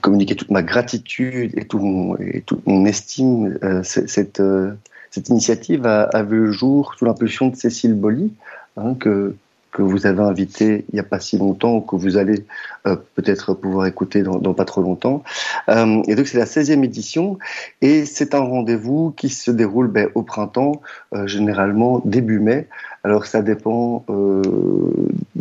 communiquer 0.00 0.36
toute 0.36 0.50
ma 0.50 0.62
gratitude 0.62 1.52
et, 1.56 1.64
tout 1.64 1.80
mon, 1.80 2.16
toute 2.46 2.64
mon 2.66 2.84
estime. 2.86 3.58
Euh, 3.64 3.82
cette, 3.82 4.40
euh, 4.40 4.72
cette 5.10 5.28
initiative 5.28 5.86
a, 5.86 6.04
a, 6.04 6.22
vu 6.22 6.46
le 6.46 6.52
jour 6.52 6.94
sous 6.96 7.04
l'impulsion 7.04 7.48
de 7.48 7.56
Cécile 7.56 7.94
Bolly, 7.94 8.32
hein, 8.76 8.94
que, 8.94 9.34
que 9.74 9.82
vous 9.82 10.06
avez 10.06 10.22
invité 10.22 10.86
il 10.88 10.94
n'y 10.94 11.00
a 11.00 11.04
pas 11.04 11.18
si 11.18 11.36
longtemps, 11.36 11.76
ou 11.76 11.80
que 11.80 11.96
vous 11.96 12.16
allez 12.16 12.46
euh, 12.86 12.96
peut-être 13.16 13.54
pouvoir 13.54 13.86
écouter 13.86 14.22
dans, 14.22 14.38
dans, 14.38 14.54
pas 14.54 14.64
trop 14.64 14.80
longtemps. 14.80 15.24
Euh, 15.68 16.00
et 16.06 16.14
donc 16.14 16.28
c'est 16.28 16.38
la 16.38 16.46
16e 16.46 16.84
édition, 16.84 17.38
et 17.82 18.06
c'est 18.06 18.34
un 18.34 18.40
rendez-vous 18.40 19.12
qui 19.16 19.28
se 19.28 19.50
déroule 19.50 19.88
ben, 19.88 20.08
au 20.14 20.22
printemps, 20.22 20.80
euh, 21.12 21.26
généralement 21.26 22.00
début 22.04 22.38
mai. 22.38 22.68
Alors 23.02 23.26
ça 23.26 23.42
dépend 23.42 24.04
euh, 24.08 24.42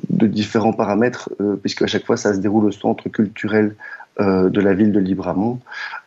de 0.09 0.27
différents 0.27 0.73
paramètres, 0.73 1.29
euh, 1.39 1.55
puisque 1.55 1.83
à 1.83 1.87
chaque 1.87 2.05
fois 2.05 2.17
ça 2.17 2.33
se 2.33 2.39
déroule 2.39 2.65
au 2.65 2.71
centre 2.71 3.07
culturel 3.09 3.75
euh, 4.19 4.49
de 4.49 4.61
la 4.61 4.75
ville 4.75 4.91
de 4.91 4.99
Libramont 4.99 5.59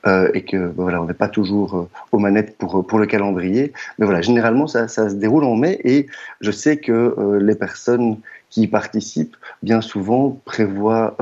euh, 0.06 0.30
et 0.32 0.42
que 0.44 0.72
voilà, 0.76 1.02
on 1.02 1.06
n'est 1.06 1.12
pas 1.12 1.26
toujours 1.26 1.76
euh, 1.76 1.88
aux 2.12 2.20
manettes 2.20 2.56
pour 2.56 2.86
pour 2.86 3.00
le 3.00 3.06
calendrier, 3.06 3.72
mais 3.98 4.06
voilà, 4.06 4.22
généralement 4.22 4.68
ça, 4.68 4.86
ça 4.86 5.10
se 5.10 5.16
déroule 5.16 5.42
en 5.42 5.56
mai 5.56 5.80
et 5.82 6.06
je 6.40 6.52
sais 6.52 6.76
que 6.76 7.38
les 7.40 7.56
personnes 7.56 8.18
qui 8.48 8.62
y 8.62 8.68
participent 8.68 9.36
bien 9.64 9.80
souvent 9.80 10.40
prévoient 10.44 11.16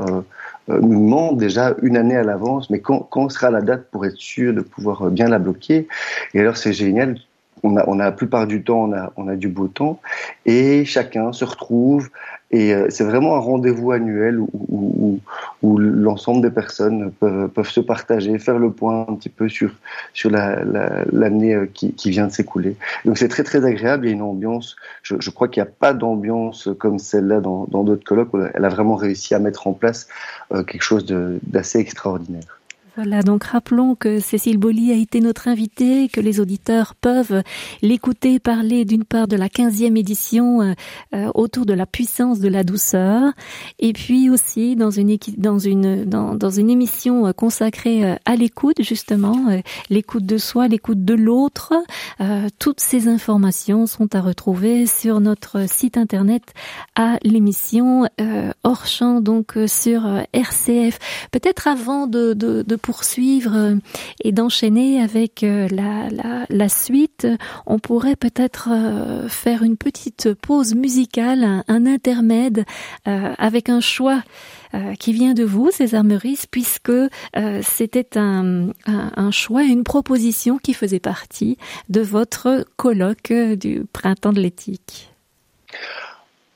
nous 0.67 0.99
demandent 1.05 1.39
déjà 1.39 1.73
une 1.81 1.97
année 1.97 2.17
à 2.17 2.23
l'avance, 2.23 2.69
mais 2.69 2.81
quand, 2.81 2.99
quand 2.99 3.29
sera 3.29 3.49
la 3.49 3.61
date 3.61 3.89
pour 3.89 4.05
être 4.05 4.17
sûr 4.17 4.53
de 4.53 4.61
pouvoir 4.61 5.09
bien 5.09 5.27
la 5.27 5.39
bloquer? 5.39 5.87
Et 6.35 6.39
alors 6.39 6.57
c'est 6.57 6.73
génial, 6.73 7.17
on 7.63 7.77
a, 7.77 7.83
on 7.87 7.99
a 7.99 8.03
la 8.05 8.11
plupart 8.11 8.45
du 8.45 8.63
temps, 8.63 8.83
on 8.83 8.93
a, 8.93 9.11
on 9.15 9.27
a 9.27 9.35
du 9.35 9.47
beau 9.47 9.67
temps, 9.67 9.99
et 10.45 10.85
chacun 10.85 11.33
se 11.33 11.45
retrouve 11.45 12.09
et 12.55 12.73
euh, 12.73 12.87
c'est 12.89 13.03
vraiment 13.03 13.35
un 13.35 13.39
rendez-vous 13.39 13.91
annuel 13.91 14.39
où, 14.39 14.49
où, 14.69 15.19
où 15.61 15.77
l'ensemble 15.77 16.41
des 16.41 16.49
personnes 16.49 17.11
peuvent, 17.11 17.49
peuvent, 17.49 17.69
se 17.69 17.81
partager, 17.81 18.39
faire 18.39 18.59
le 18.59 18.71
point 18.71 19.05
un 19.09 19.15
petit 19.15 19.27
peu 19.27 19.49
sur, 19.49 19.71
sur 20.13 20.29
l'année 20.29 21.53
la, 21.53 21.59
euh, 21.59 21.65
qui, 21.73 21.91
qui, 21.91 22.11
vient 22.11 22.27
de 22.27 22.31
s'écouler. 22.31 22.77
Donc 23.03 23.17
c'est 23.17 23.27
très 23.27 23.43
très 23.43 23.65
agréable, 23.65 24.05
il 24.05 24.09
y 24.09 24.11
a 24.13 24.15
une 24.15 24.21
ambiance, 24.21 24.77
je, 25.03 25.15
je 25.19 25.29
crois 25.31 25.49
qu'il 25.49 25.61
n'y 25.61 25.67
a 25.67 25.71
pas 25.71 25.93
d'ambiance 25.93 26.69
comme 26.79 26.97
celle-là 26.97 27.41
dans 27.41 27.65
d'autres 27.65 28.05
colloques, 28.05 28.29
elle 28.53 28.63
a 28.63 28.69
vraiment 28.69 28.95
réussi 28.95 29.35
à 29.35 29.39
mettre 29.39 29.67
en 29.67 29.73
place 29.73 30.07
euh, 30.53 30.63
quelque 30.63 30.83
chose 30.83 31.05
d'assez 31.05 31.79
extraordinaire. 31.79 32.54
Voilà, 32.95 33.23
donc 33.23 33.43
rappelons 33.43 33.95
que 33.95 34.21
Cécile 34.21 34.57
Bolly 34.57 34.89
a 34.91 34.95
été 34.95 35.19
notre 35.19 35.49
invitée, 35.49 36.07
que 36.07 36.21
les 36.21 36.39
auditeurs 36.39 36.95
peuvent 36.95 37.43
l'écouter 37.81 38.39
parler 38.39 38.85
d'une 38.85 39.03
part 39.03 39.27
de 39.27 39.35
la 39.35 39.49
15e 39.49 39.97
édition 39.97 40.61
euh, 40.61 40.73
euh, 41.13 41.29
autour 41.35 41.65
de 41.65 41.73
la 41.73 41.85
puissance 41.85 42.39
de 42.39 42.47
la 42.47 42.63
douceur, 42.63 43.33
et 43.79 43.91
puis 43.91 44.29
aussi 44.29 44.77
dans 44.77 44.91
une, 44.91 45.17
dans 45.37 45.59
une, 45.59 46.05
dans, 46.05 46.49
une 46.49 46.69
émission 46.69 47.27
euh, 47.27 47.33
consacrée 47.33 48.05
euh, 48.05 48.15
à 48.23 48.37
l'écoute, 48.37 48.81
justement, 48.81 49.35
l'écoute 49.89 50.25
de 50.25 50.37
soi, 50.37 50.69
l'écoute 50.69 51.03
de 51.03 51.13
l'autre. 51.15 51.73
toutes 52.59 52.79
ces 52.79 53.09
informations 53.09 53.87
sont 53.87 54.15
à 54.15 54.21
retrouver 54.21 54.85
sur 54.85 55.19
notre 55.19 55.67
site 55.69 55.97
internet 55.97 56.43
à 56.95 57.17
l'émission 57.23 58.07
hors 58.63 58.85
champ, 58.85 59.21
donc 59.21 59.57
sur 59.67 60.07
RCF. 60.33 60.99
Peut-être 61.31 61.67
avant 61.67 62.07
de, 62.07 62.33
de, 62.33 62.63
de 62.65 62.75
poursuivre 62.85 63.79
et 64.23 64.31
d'enchaîner 64.31 65.01
avec 65.01 65.41
la, 65.41 66.07
la, 66.11 66.45
la, 66.47 66.69
suite, 66.69 67.27
on 67.65 67.79
pourrait 67.79 68.15
peut-être 68.15 68.69
faire 69.27 69.63
une 69.63 69.75
petite 69.75 70.35
pause 70.35 70.75
musicale, 70.75 71.63
un, 71.67 71.85
intermède 71.87 72.63
avec 73.05 73.69
un 73.69 73.79
choix 73.79 74.21
qui 74.99 75.13
vient 75.13 75.33
de 75.33 75.43
vous, 75.43 75.71
César 75.71 76.03
Meurice, 76.03 76.45
puisque 76.45 76.91
c'était 77.63 78.19
un, 78.19 78.69
un, 78.85 79.11
un, 79.15 79.31
choix, 79.31 79.63
une 79.63 79.83
proposition 79.83 80.59
qui 80.59 80.75
faisait 80.75 80.99
partie 80.99 81.57
de 81.89 82.01
votre 82.01 82.67
colloque 82.75 83.33
du 83.33 83.85
printemps 83.91 84.33
de 84.33 84.41
l'éthique. 84.41 85.09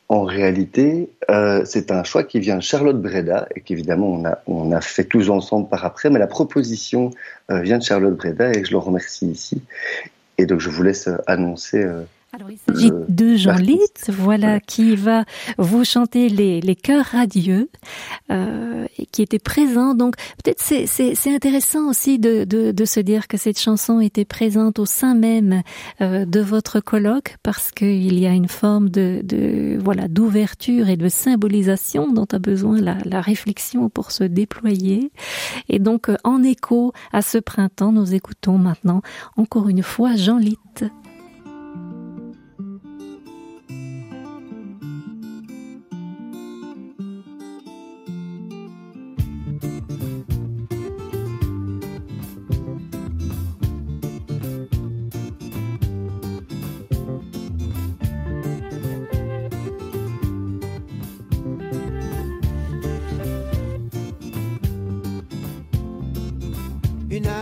En 0.10 0.24
réalité, 0.24 1.12
euh, 1.30 1.62
c'est 1.66 1.92
un 1.92 2.04
choix 2.04 2.24
qui 2.24 2.40
vient 2.40 2.56
de 2.56 2.64
Charlotte 2.64 3.00
Breda 3.00 3.48
et 3.56 3.62
qu'évidemment 3.62 4.08
on 4.08 4.26
a, 4.26 4.40
on 4.48 4.72
a 4.72 4.82
fait 4.82 5.04
tous 5.04 5.30
ensemble 5.30 5.70
par 5.70 5.86
après, 5.86 6.10
mais 6.10 6.18
la 6.18 6.26
proposition 6.26 7.12
euh, 7.52 7.62
vient 7.62 7.78
de 7.78 7.84
Charlotte 7.84 8.16
Breda 8.16 8.52
et 8.52 8.66
je 8.66 8.72
le 8.72 8.80
remercie 8.80 9.28
ici. 9.28 9.62
Et 10.40 10.48
donc 10.48 10.62
je 10.62 10.70
vous 10.70 10.82
laisse 10.82 11.10
annoncer 11.28 11.84
euh, 11.84 12.02
alors, 12.32 12.52
il 12.52 12.60
s'agit 12.60 12.92
de 13.08 13.36
Jean 13.36 13.56
Litz, 13.56 14.10
voilà, 14.10 14.60
qui 14.60 14.96
va 14.96 15.26
vous 15.58 15.84
chanter 15.84 16.30
les, 16.30 16.62
les 16.62 16.76
chœurs 16.76 17.06
radieux, 17.06 17.72
euh, 18.30 18.86
qui 19.12 19.24
était 19.24 19.40
présent. 19.40 19.96
Donc, 19.96 20.16
peut-être 20.44 20.62
c'est, 20.62 20.86
c'est, 20.86 21.16
c'est 21.16 21.34
intéressant 21.34 21.90
aussi 21.90 22.20
de, 22.20 22.44
de, 22.44 22.72
de, 22.72 22.86
se 22.86 23.00
dire 23.00 23.28
que 23.28 23.38
cette 23.38 23.60
chanson 23.60 24.00
était 24.00 24.26
présente 24.26 24.78
au 24.78 24.86
sein 24.86 25.16
même 25.16 25.64
euh, 26.02 26.26
de 26.26 26.40
votre 26.40 26.80
colloque, 26.82 27.38
parce 27.42 27.72
qu'il 27.72 28.20
y 28.20 28.28
a 28.28 28.32
une 28.34 28.48
forme 28.48 28.90
de, 28.90 29.22
de 29.24 29.80
voilà 29.84 30.08
d'ouverture 30.08 30.88
et 30.88 30.98
de 30.98 31.10
symbolisation 31.10 32.12
dont 32.12 32.28
a 32.32 32.38
besoin 32.38 32.80
la, 32.80 32.98
la 33.06 33.22
réflexion 33.22 33.90
pour 33.90 34.12
se 34.12 34.24
déployer. 34.24 35.12
Et 35.68 35.80
donc, 35.80 36.12
en 36.24 36.44
écho 36.44 36.94
à 37.12 37.24
ce 37.24 37.40
printemps, 37.40 37.92
nous 37.92 38.14
écoutons 38.14 38.60
maintenant 38.60 39.02
encore 39.36 39.68
une 39.68 39.82
fois 39.82 40.16
Jean 40.16 40.38
Litz. 40.38 40.60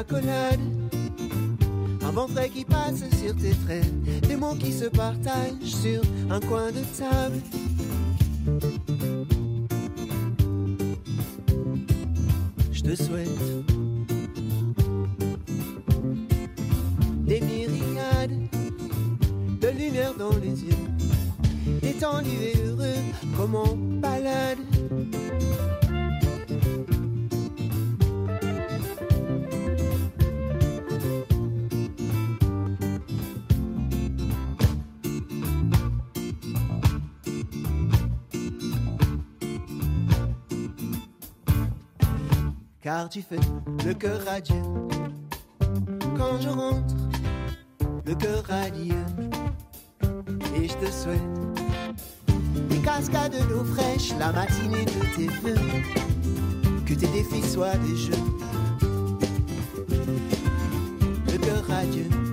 Un 0.09 0.21
vent 2.11 2.27
frais 2.27 2.49
qui 2.49 2.63
passe 2.63 3.03
sur 3.21 3.35
tes 3.35 3.51
traits, 3.65 3.85
des 4.21 4.37
mots 4.37 4.55
qui 4.55 4.71
se 4.71 4.85
partagent 4.85 5.61
sur 5.61 6.01
un 6.29 6.39
coin 6.39 6.71
de 6.71 6.79
table. 6.97 7.41
Je 12.71 12.81
te 12.81 12.95
souhaite 12.95 13.27
des 17.25 17.41
myriades 17.41 18.39
de 19.59 19.67
lumière 19.67 20.13
dans 20.17 20.37
les 20.37 20.63
yeux, 20.63 20.87
des 21.81 21.91
temps 21.93 22.21
heureux 22.21 22.95
comme 23.35 23.55
en 23.55 23.75
balade. 23.75 24.59
Car 42.87 43.09
tu 43.09 43.21
fais 43.21 43.35
le 43.85 43.93
cœur 43.93 44.23
radieux. 44.23 44.63
Quand 46.17 46.39
je 46.39 46.47
rentre, 46.47 46.95
le 48.05 48.15
cœur 48.15 48.41
radieux. 48.45 49.05
Et 50.55 50.69
je 50.69 50.73
te 50.73 50.89
souhaite 50.89 51.19
des 52.69 52.77
cascades 52.77 53.45
d'eau 53.49 53.65
fraîche, 53.75 54.13
la 54.17 54.31
matinée 54.31 54.85
de 54.85 55.15
tes 55.17 55.27
vœux. 55.27 55.59
Que 56.85 56.93
tes 56.93 57.07
défis 57.07 57.45
soient 57.45 57.75
des 57.75 57.97
jeux. 57.97 58.23
Le 61.25 61.37
cœur 61.39 61.65
the 61.67 62.26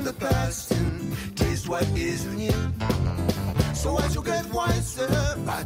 from 0.00 0.04
the 0.04 0.26
past 0.26 0.70
and 0.72 1.36
taste 1.36 1.68
what 1.68 1.86
is 1.96 2.24
new. 2.26 2.52
So 3.74 3.98
as 3.98 4.14
you 4.14 4.22
get 4.22 4.46
wiser, 4.52 5.08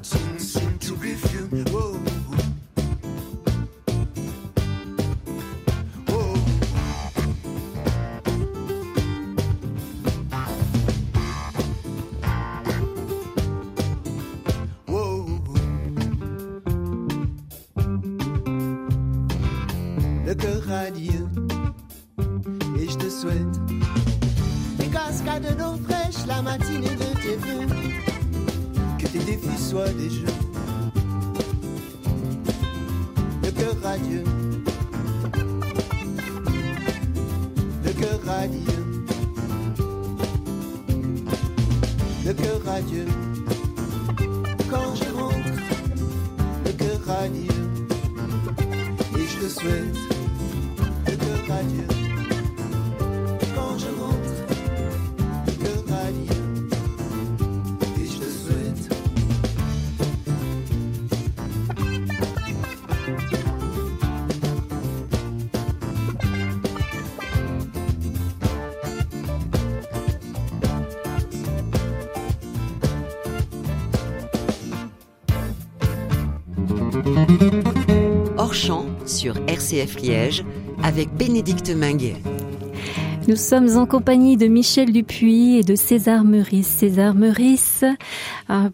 things 0.03 0.53
seem 0.53 0.79
to 0.79 0.97
be 0.97 1.15
few. 1.15 1.47
Whoa. 1.73 2.14
Hors 29.97 30.34
RCF 79.65 80.03
Liège 80.03 80.45
avec 80.83 81.09
Bénédicte 81.15 81.71
Minguet. 81.71 82.17
Nous 83.27 83.37
sommes 83.37 83.79
en 83.79 83.87
compagnie 83.87 84.37
de 84.37 84.47
Michel 84.47 84.93
Dupuis 84.93 85.57
et 85.57 85.63
de 85.63 85.75
César 85.75 86.23
Meurice. 86.23 86.67
César 86.67 87.15
Meurice 87.15 87.83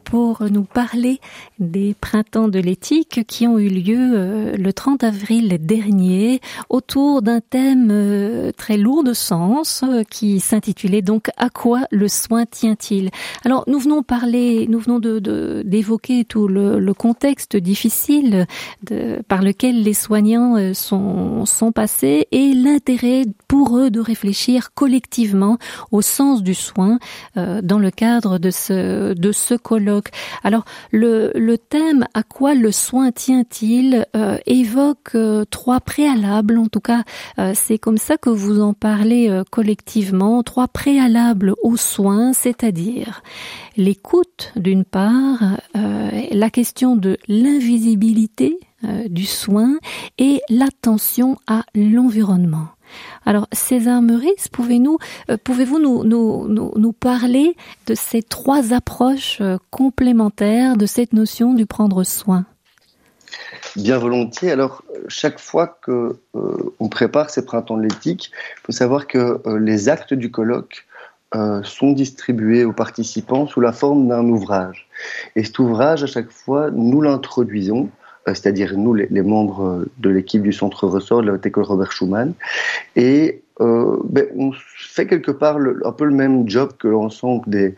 pour 0.04 0.44
nous 0.50 0.64
parler 0.64 1.20
des 1.58 1.94
printemps 2.00 2.48
de 2.48 2.58
l'éthique 2.58 3.24
qui 3.26 3.46
ont 3.46 3.58
eu 3.58 3.68
lieu 3.68 4.12
euh, 4.14 4.56
le 4.56 4.72
30 4.72 5.04
avril 5.04 5.58
dernier 5.60 6.40
autour 6.68 7.22
d'un 7.22 7.40
thème 7.40 7.88
euh, 7.90 8.52
très 8.52 8.76
lourd 8.76 9.04
de 9.04 9.12
sens 9.12 9.84
qui 10.10 10.40
s'intitulait 10.40 11.02
donc 11.02 11.30
À 11.36 11.50
quoi 11.50 11.86
le 11.90 12.08
soin 12.08 12.46
tient-il? 12.46 13.10
Alors 13.44 13.64
nous 13.66 13.78
venons 13.78 14.02
parler, 14.02 14.66
nous 14.68 14.78
venons 14.78 14.98
de 14.98 15.62
d'évoquer 15.64 16.24
tout 16.24 16.48
le, 16.48 16.92
contexte 16.94 17.56
difficile 17.56 18.46
par 19.28 19.42
lequel 19.42 19.82
les 19.82 19.94
soignants 19.94 20.74
sont 20.74 21.46
sont 21.46 21.72
passés 21.72 22.26
et 22.32 22.52
l'intérêt 22.52 23.24
pour 23.48 23.78
eux 23.78 23.90
de 23.90 24.00
réfléchir 24.00 24.74
collectivement 24.74 25.58
au 25.90 26.02
sens 26.02 26.42
du 26.42 26.54
soin 26.54 26.98
euh, 27.36 27.60
dans 27.62 27.78
le 27.78 27.90
cadre 27.90 28.38
de 28.38 28.50
ce 28.50 29.14
de 29.14 29.32
ce 29.32 29.54
Alors 30.42 30.64
le, 30.90 31.56
thème 31.56 32.06
à 32.14 32.22
quoi 32.22 32.54
le 32.54 32.72
soin 32.72 33.12
tient-il 33.12 34.06
euh, 34.16 34.38
évoque 34.46 35.14
euh, 35.14 35.44
trois 35.44 35.80
préalables. 35.80 36.58
En 36.58 36.66
tout 36.66 36.80
cas 36.80 37.02
c'est 37.54 37.78
comme 37.78 37.98
ça 37.98 38.16
que 38.16 38.30
vous 38.30 38.60
en 38.60 38.74
parlez 38.74 39.42
collectivement. 39.50 40.42
Trois 40.42 40.68
préalables 40.68 41.54
au 41.62 41.76
soin 41.76 42.32
c'est-à-dire 42.32 43.22
l'écoute 43.76 44.52
d'une 44.56 44.84
part 44.84 45.38
la 45.74 46.50
question 46.50 46.96
de 46.96 47.18
l'invisibilité 47.28 48.58
du 49.08 49.26
soin 49.26 49.76
et 50.18 50.40
l'attention 50.48 51.36
à 51.46 51.64
l'environnement. 51.74 52.68
Alors, 53.24 53.46
César 53.52 54.02
Meurice, 54.02 54.48
euh, 55.30 55.36
pouvez-vous 55.42 55.78
nous, 55.78 56.92
parler 56.92 57.56
de 57.86 57.94
ces 57.94 58.22
trois 58.22 58.72
approches 58.72 59.38
euh, 59.40 59.58
complémentaires 59.70 60.76
de 60.76 60.86
cette 60.86 61.12
notion 61.12 61.54
du 61.54 61.66
prendre 61.66 62.04
soin? 62.04 62.44
Bien 63.76 63.98
volontiers. 63.98 64.50
Alors, 64.50 64.82
chaque 65.08 65.38
fois 65.38 65.78
que 65.82 66.18
euh, 66.34 66.74
on 66.80 66.88
prépare 66.88 67.30
ces 67.30 67.44
printemps 67.44 67.76
de 67.76 67.82
l'éthique, 67.82 68.32
il 68.32 68.60
faut 68.66 68.72
savoir 68.72 69.06
que 69.06 69.40
les 69.58 69.88
actes 69.88 70.14
du 70.14 70.30
colloque 70.30 70.86
sont 71.62 71.92
distribués 71.92 72.64
aux 72.64 72.72
participants 72.72 73.46
sous 73.46 73.60
la 73.60 73.72
forme 73.72 74.08
d'un 74.08 74.24
ouvrage. 74.24 74.88
Et 75.36 75.44
cet 75.44 75.60
ouvrage, 75.60 76.02
à 76.02 76.08
chaque 76.08 76.30
fois, 76.30 76.72
nous 76.72 77.00
l'introduisons 77.00 77.88
c'est-à-dire 78.26 78.76
nous, 78.76 78.94
les, 78.94 79.22
membres 79.22 79.84
de 79.98 80.10
l'équipe 80.10 80.42
du 80.42 80.52
Centre 80.52 80.86
Ressort 80.86 81.22
de 81.22 81.30
la 81.30 81.38
École 81.42 81.64
Robert 81.64 81.92
Schumann. 81.92 82.34
Et 82.96 83.42
euh, 83.60 83.98
ben, 84.04 84.26
on 84.36 84.52
fait 84.54 85.06
quelque 85.06 85.30
part 85.30 85.58
un 85.84 85.92
peu 85.92 86.04
le 86.04 86.14
même 86.14 86.48
job 86.48 86.70
que 86.78 86.88
l'ensemble 86.88 87.48
des, 87.48 87.74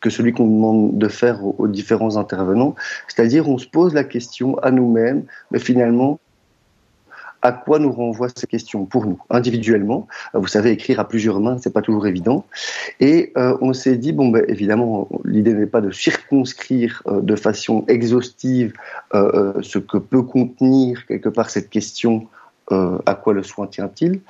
que 0.00 0.10
celui 0.10 0.32
qu'on 0.32 0.46
demande 0.46 0.98
de 0.98 1.08
faire 1.08 1.44
aux, 1.44 1.54
aux 1.58 1.68
différents 1.68 2.16
intervenants, 2.16 2.74
c'est-à-dire 3.08 3.48
on 3.48 3.56
se 3.56 3.66
pose 3.66 3.94
la 3.94 4.04
question 4.04 4.58
à 4.58 4.70
nous-mêmes, 4.70 5.24
mais 5.50 5.58
finalement, 5.58 6.20
à 7.42 7.52
quoi 7.52 7.78
nous 7.78 7.92
renvoient 7.92 8.28
ces 8.34 8.46
questions 8.46 8.84
pour 8.84 9.04
nous 9.06 9.18
individuellement 9.30 10.06
Vous 10.32 10.46
savez, 10.46 10.70
écrire 10.70 11.00
à 11.00 11.08
plusieurs 11.08 11.40
mains, 11.40 11.58
c'est 11.60 11.72
pas 11.72 11.82
toujours 11.82 12.06
évident. 12.06 12.46
Et 13.00 13.32
euh, 13.36 13.56
on 13.60 13.72
s'est 13.72 13.96
dit 13.96 14.12
bon, 14.12 14.28
ben, 14.28 14.44
évidemment, 14.48 15.08
l'idée 15.24 15.52
n'est 15.52 15.66
pas 15.66 15.80
de 15.80 15.90
circonscrire 15.90 17.02
euh, 17.06 17.20
de 17.20 17.36
façon 17.36 17.84
exhaustive 17.88 18.72
euh, 19.14 19.52
ce 19.60 19.78
que 19.78 19.98
peut 19.98 20.22
contenir 20.22 21.06
quelque 21.06 21.28
part 21.28 21.50
cette 21.50 21.68
question 21.68 22.28
à 22.70 23.14
quoi 23.14 23.34
le 23.34 23.42
soin 23.42 23.66
tient-il. 23.66 24.20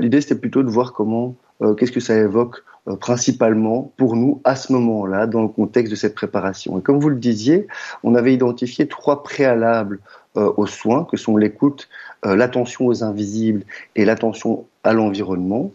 l'idée 0.00 0.20
c'était 0.20 0.34
plutôt 0.34 0.64
de 0.64 0.68
voir 0.68 0.92
comment, 0.92 1.36
qu'est-ce 1.76 1.92
que 1.92 2.00
ça 2.00 2.16
évoque 2.16 2.64
principalement 2.98 3.92
pour 3.96 4.16
nous 4.16 4.40
à 4.42 4.56
ce 4.56 4.72
moment-là 4.72 5.28
dans 5.28 5.42
le 5.42 5.48
contexte 5.48 5.92
de 5.92 5.96
cette 5.96 6.16
préparation. 6.16 6.78
Et 6.78 6.82
comme 6.82 6.98
vous 6.98 7.10
le 7.10 7.16
disiez, 7.16 7.68
on 8.02 8.16
avait 8.16 8.34
identifié 8.34 8.88
trois 8.88 9.22
préalables 9.22 10.00
aux 10.34 10.66
soins 10.66 11.04
que 11.04 11.16
sont 11.16 11.36
l'écoute, 11.36 11.88
euh, 12.26 12.34
l'attention 12.34 12.86
aux 12.86 13.04
invisibles 13.04 13.62
et 13.94 14.04
l'attention 14.04 14.66
à 14.82 14.92
l'environnement. 14.92 15.70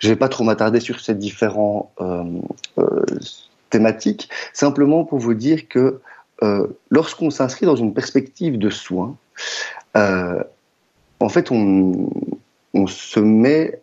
Je 0.00 0.08
ne 0.08 0.12
vais 0.12 0.18
pas 0.18 0.28
trop 0.28 0.44
m'attarder 0.44 0.80
sur 0.80 1.00
ces 1.00 1.14
différents 1.14 1.90
euh, 2.02 2.24
euh, 2.76 3.04
thématiques, 3.70 4.28
simplement 4.52 5.04
pour 5.04 5.18
vous 5.18 5.32
dire 5.32 5.66
que 5.68 6.00
lorsqu'on 6.90 7.30
s'inscrit 7.30 7.66
dans 7.66 7.74
une 7.74 7.94
perspective 7.94 8.58
de 8.58 8.70
soins, 8.70 9.16
en 9.96 11.28
fait, 11.28 11.50
on, 11.50 12.10
se 12.86 13.18
met 13.18 13.80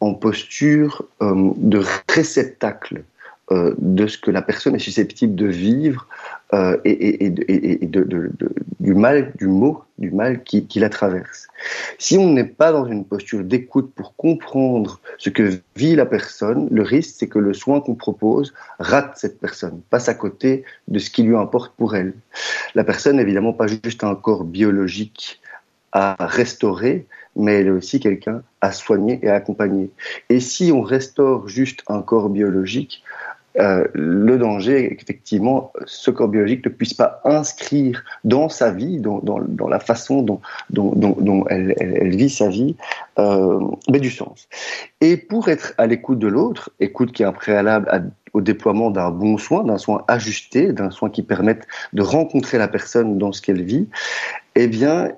en 0.00 0.14
posture 0.14 1.04
de 1.20 1.82
réceptacle 2.08 3.04
euh, 3.50 3.74
de 3.78 4.06
ce 4.06 4.18
que 4.18 4.30
la 4.30 4.42
personne 4.42 4.74
est 4.74 4.78
susceptible 4.78 5.34
de 5.34 5.46
vivre 5.46 6.06
euh, 6.52 6.76
et, 6.84 7.30
de, 7.30 8.30
du 8.78 8.94
mal, 8.94 9.32
du 9.38 9.46
mot, 9.46 9.84
du 9.96 10.10
mal 10.10 10.42
qui, 10.42 10.66
qui 10.66 10.80
la 10.80 10.90
traverse. 10.90 11.48
Si 11.96 12.18
on 12.18 12.30
n'est 12.30 12.44
pas 12.44 12.72
dans 12.72 12.84
une 12.84 13.06
posture 13.06 13.42
d'écoute 13.42 13.90
pour 13.94 14.14
comprendre 14.16 15.00
ce 15.16 15.30
que 15.30 15.60
vit 15.76 15.96
la 15.96 16.04
personne, 16.04 16.68
le 16.70 16.82
risque 16.82 17.14
c'est 17.18 17.28
que 17.28 17.38
le 17.38 17.54
soin 17.54 17.80
qu'on 17.80 17.94
propose 17.94 18.52
rate 18.78 19.12
cette 19.16 19.40
personne, 19.40 19.80
passe 19.88 20.10
à 20.10 20.14
côté 20.14 20.64
de 20.88 20.98
ce 20.98 21.08
qui 21.08 21.22
lui 21.22 21.36
importe 21.36 21.72
pour 21.74 21.96
elle. 21.96 22.12
La 22.74 22.84
personne 22.84 23.16
n'est 23.16 23.22
évidemment 23.22 23.54
pas 23.54 23.66
juste 23.66 24.04
un 24.04 24.14
corps 24.14 24.44
biologique 24.44 25.40
à 25.92 26.16
restaurer, 26.20 27.06
mais 27.34 27.54
elle 27.54 27.68
est 27.68 27.70
aussi 27.70 27.98
quelqu'un 27.98 28.42
à 28.60 28.72
soigner 28.72 29.20
et 29.22 29.28
à 29.28 29.36
accompagner. 29.36 29.90
Et 30.28 30.40
si 30.40 30.70
on 30.72 30.82
restaure 30.82 31.48
juste 31.48 31.82
un 31.88 32.02
corps 32.02 32.28
biologique, 32.28 33.02
euh, 33.58 33.84
le 33.94 34.38
danger 34.38 34.92
est 34.92 34.96
qu'effectivement 34.96 35.72
ce 35.84 36.10
corps 36.10 36.28
biologique 36.28 36.64
ne 36.64 36.70
puisse 36.70 36.94
pas 36.94 37.20
inscrire 37.24 38.04
dans 38.24 38.48
sa 38.48 38.70
vie, 38.70 39.00
dans, 39.00 39.68
la 39.68 39.80
façon 39.80 40.22
dont, 40.22 41.44
elle, 41.48 42.16
vit 42.16 42.30
sa 42.30 42.48
vie, 42.48 42.76
euh, 43.18 43.60
mais 43.90 44.00
du 44.00 44.10
sens. 44.10 44.48
Et 45.00 45.16
pour 45.16 45.48
être 45.48 45.74
à 45.78 45.86
l'écoute 45.86 46.18
de 46.18 46.28
l'autre, 46.28 46.70
écoute 46.80 47.12
qui 47.12 47.22
est 47.22 47.26
un 47.26 47.32
préalable 47.32 48.12
au 48.32 48.40
déploiement 48.40 48.90
d'un 48.90 49.10
bon 49.10 49.38
soin, 49.38 49.64
d'un 49.64 49.78
soin 49.78 50.04
ajusté, 50.06 50.72
d'un 50.72 50.90
soin 50.90 51.10
qui 51.10 51.22
permette 51.22 51.66
de 51.92 52.02
rencontrer 52.02 52.58
la 52.58 52.68
personne 52.68 53.18
dans 53.18 53.32
ce 53.32 53.42
qu'elle 53.42 53.62
vit, 53.62 53.88
eh 54.54 54.68
bien, 54.68 55.10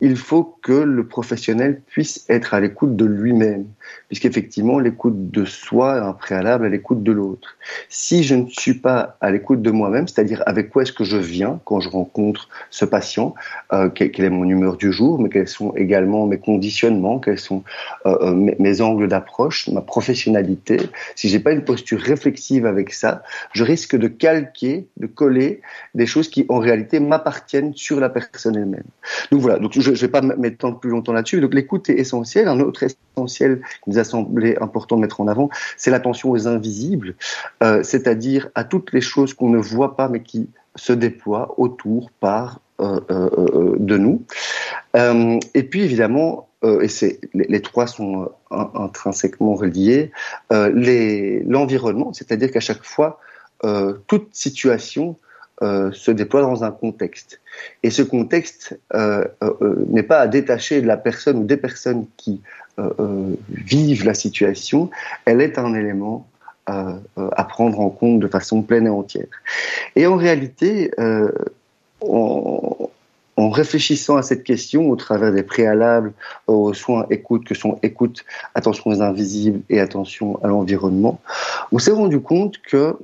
il 0.00 0.16
faut 0.16 0.56
que 0.62 0.72
le 0.72 1.06
professionnel 1.06 1.80
puisse 1.86 2.24
être 2.28 2.54
à 2.54 2.60
l'écoute 2.60 2.96
de 2.96 3.04
lui-même, 3.04 3.66
puisqu'effectivement, 4.08 4.78
l'écoute 4.78 5.30
de 5.30 5.44
soi 5.44 5.98
est 5.98 6.00
un 6.00 6.12
préalable 6.12 6.66
à 6.66 6.68
l'écoute 6.68 7.02
de 7.02 7.12
l'autre. 7.12 7.56
Si 7.88 8.22
je 8.22 8.34
ne 8.34 8.48
suis 8.48 8.74
pas 8.74 9.16
à 9.20 9.30
l'écoute 9.30 9.62
de 9.62 9.70
moi-même, 9.70 10.08
c'est-à-dire 10.08 10.42
avec 10.46 10.70
quoi 10.70 10.82
est-ce 10.82 10.92
que 10.92 11.04
je 11.04 11.16
viens 11.16 11.60
quand 11.64 11.80
je 11.80 11.88
rencontre 11.88 12.48
ce 12.70 12.84
patient, 12.84 13.34
euh, 13.72 13.88
quelle, 13.88 14.24
est 14.24 14.30
mon 14.30 14.48
humeur 14.48 14.76
du 14.76 14.92
jour, 14.92 15.20
mais 15.20 15.28
quels 15.28 15.48
sont 15.48 15.74
également 15.76 16.26
mes 16.26 16.38
conditionnements, 16.38 17.18
quels 17.18 17.38
sont 17.38 17.62
euh, 18.06 18.16
euh 18.22 18.54
mes, 18.58 18.80
angles 18.80 19.08
d'approche, 19.08 19.68
ma 19.68 19.82
professionnalité, 19.82 20.78
si 21.14 21.28
j'ai 21.28 21.40
pas 21.40 21.52
une 21.52 21.64
posture 21.64 22.00
réflexive 22.00 22.64
avec 22.64 22.92
ça, 22.92 23.22
je 23.52 23.64
risque 23.64 23.96
de 23.96 24.08
calquer, 24.08 24.88
de 24.96 25.06
coller 25.06 25.60
des 25.94 26.06
choses 26.06 26.30
qui 26.30 26.46
en 26.48 26.58
réalité 26.58 27.00
m'appartiennent 27.00 27.74
sur 27.74 28.00
la 28.00 28.08
personne 28.08 28.56
elle-même. 28.56 28.84
Donc 29.30 29.40
voilà, 29.40 29.58
donc 29.58 29.72
je 29.74 29.80
je 29.80 29.90
ne 29.90 29.96
vais 29.96 30.08
pas 30.08 30.20
m'étendre 30.22 30.78
plus 30.78 30.90
longtemps 30.90 31.12
là-dessus. 31.12 31.40
Donc 31.40 31.54
l'écoute 31.54 31.88
est 31.90 31.98
essentielle. 31.98 32.48
Un 32.48 32.60
autre 32.60 32.82
essentiel 33.16 33.60
qui 33.82 33.90
nous 33.90 33.98
a 33.98 34.04
semblé 34.04 34.56
important 34.60 34.96
de 34.96 35.02
mettre 35.02 35.20
en 35.20 35.28
avant, 35.28 35.50
c'est 35.76 35.90
l'attention 35.90 36.30
aux 36.30 36.48
invisibles, 36.48 37.14
euh, 37.62 37.82
c'est-à-dire 37.82 38.48
à 38.54 38.64
toutes 38.64 38.92
les 38.92 39.00
choses 39.00 39.34
qu'on 39.34 39.50
ne 39.50 39.58
voit 39.58 39.96
pas 39.96 40.08
mais 40.08 40.22
qui 40.22 40.48
se 40.76 40.92
déploient 40.92 41.54
autour 41.58 42.10
par 42.20 42.60
euh, 42.80 43.00
euh, 43.10 43.76
de 43.78 43.98
nous. 43.98 44.22
et 44.94 45.62
puis 45.64 45.82
évidemment, 45.82 46.48
et 46.62 46.88
c'est 46.88 47.20
les, 47.32 47.62
trois 47.62 47.86
sont 47.86 48.30
intrinsèquement 48.50 49.54
reliés, 49.54 50.12
l'environnement, 50.50 52.12
c'est-à-dire 52.12 52.50
qu'à 52.50 52.60
chaque 52.60 52.84
fois, 52.84 53.18
toute 54.06 54.28
situation 54.32 55.16
euh, 55.62 55.92
se 55.92 56.10
déploie 56.10 56.40
dans 56.40 56.64
un 56.64 56.70
contexte. 56.70 57.38
Et 57.82 57.90
ce 57.90 58.00
contexte 58.00 58.80
euh, 58.94 59.26
euh, 59.42 59.84
n'est 59.88 60.02
pas 60.02 60.20
à 60.20 60.26
détacher 60.26 60.80
de 60.80 60.86
la 60.86 60.96
personne 60.96 61.36
ou 61.36 61.44
des 61.44 61.58
personnes 61.58 62.06
qui 62.16 62.40
vivent 63.50 64.06
la 64.06 64.14
situation, 64.14 64.88
elle 65.26 65.42
est 65.42 65.58
un 65.58 65.74
élément 65.74 66.26
à 66.66 67.44
prendre 67.44 67.78
en 67.78 67.90
compte 67.90 68.20
de 68.20 68.26
façon 68.26 68.62
pleine 68.62 68.86
et 68.86 68.90
entière. 68.90 69.26
Et 69.96 70.06
en 70.06 70.16
réalité, 70.16 70.90
en, 72.00 72.88
réfléchissant 73.36 74.16
à 74.16 74.22
cette 74.22 74.44
question 74.44 74.88
au 74.88 74.96
travers 74.96 75.30
des 75.30 75.42
préalables 75.42 76.14
aux 76.46 76.72
soins 76.72 77.04
écoute, 77.10 77.44
que 77.44 77.54
sont 77.54 77.78
écoute, 77.82 78.24
attention 78.54 78.92
aux 78.92 79.02
invisibles 79.02 79.60
et 79.68 79.78
attention 79.78 80.42
à 80.42 80.48
l'environnement, 80.48 81.20
on 81.72 81.78
s'est 81.78 81.90
rendu 81.90 82.20
compte 82.20 82.62
que 82.62 82.96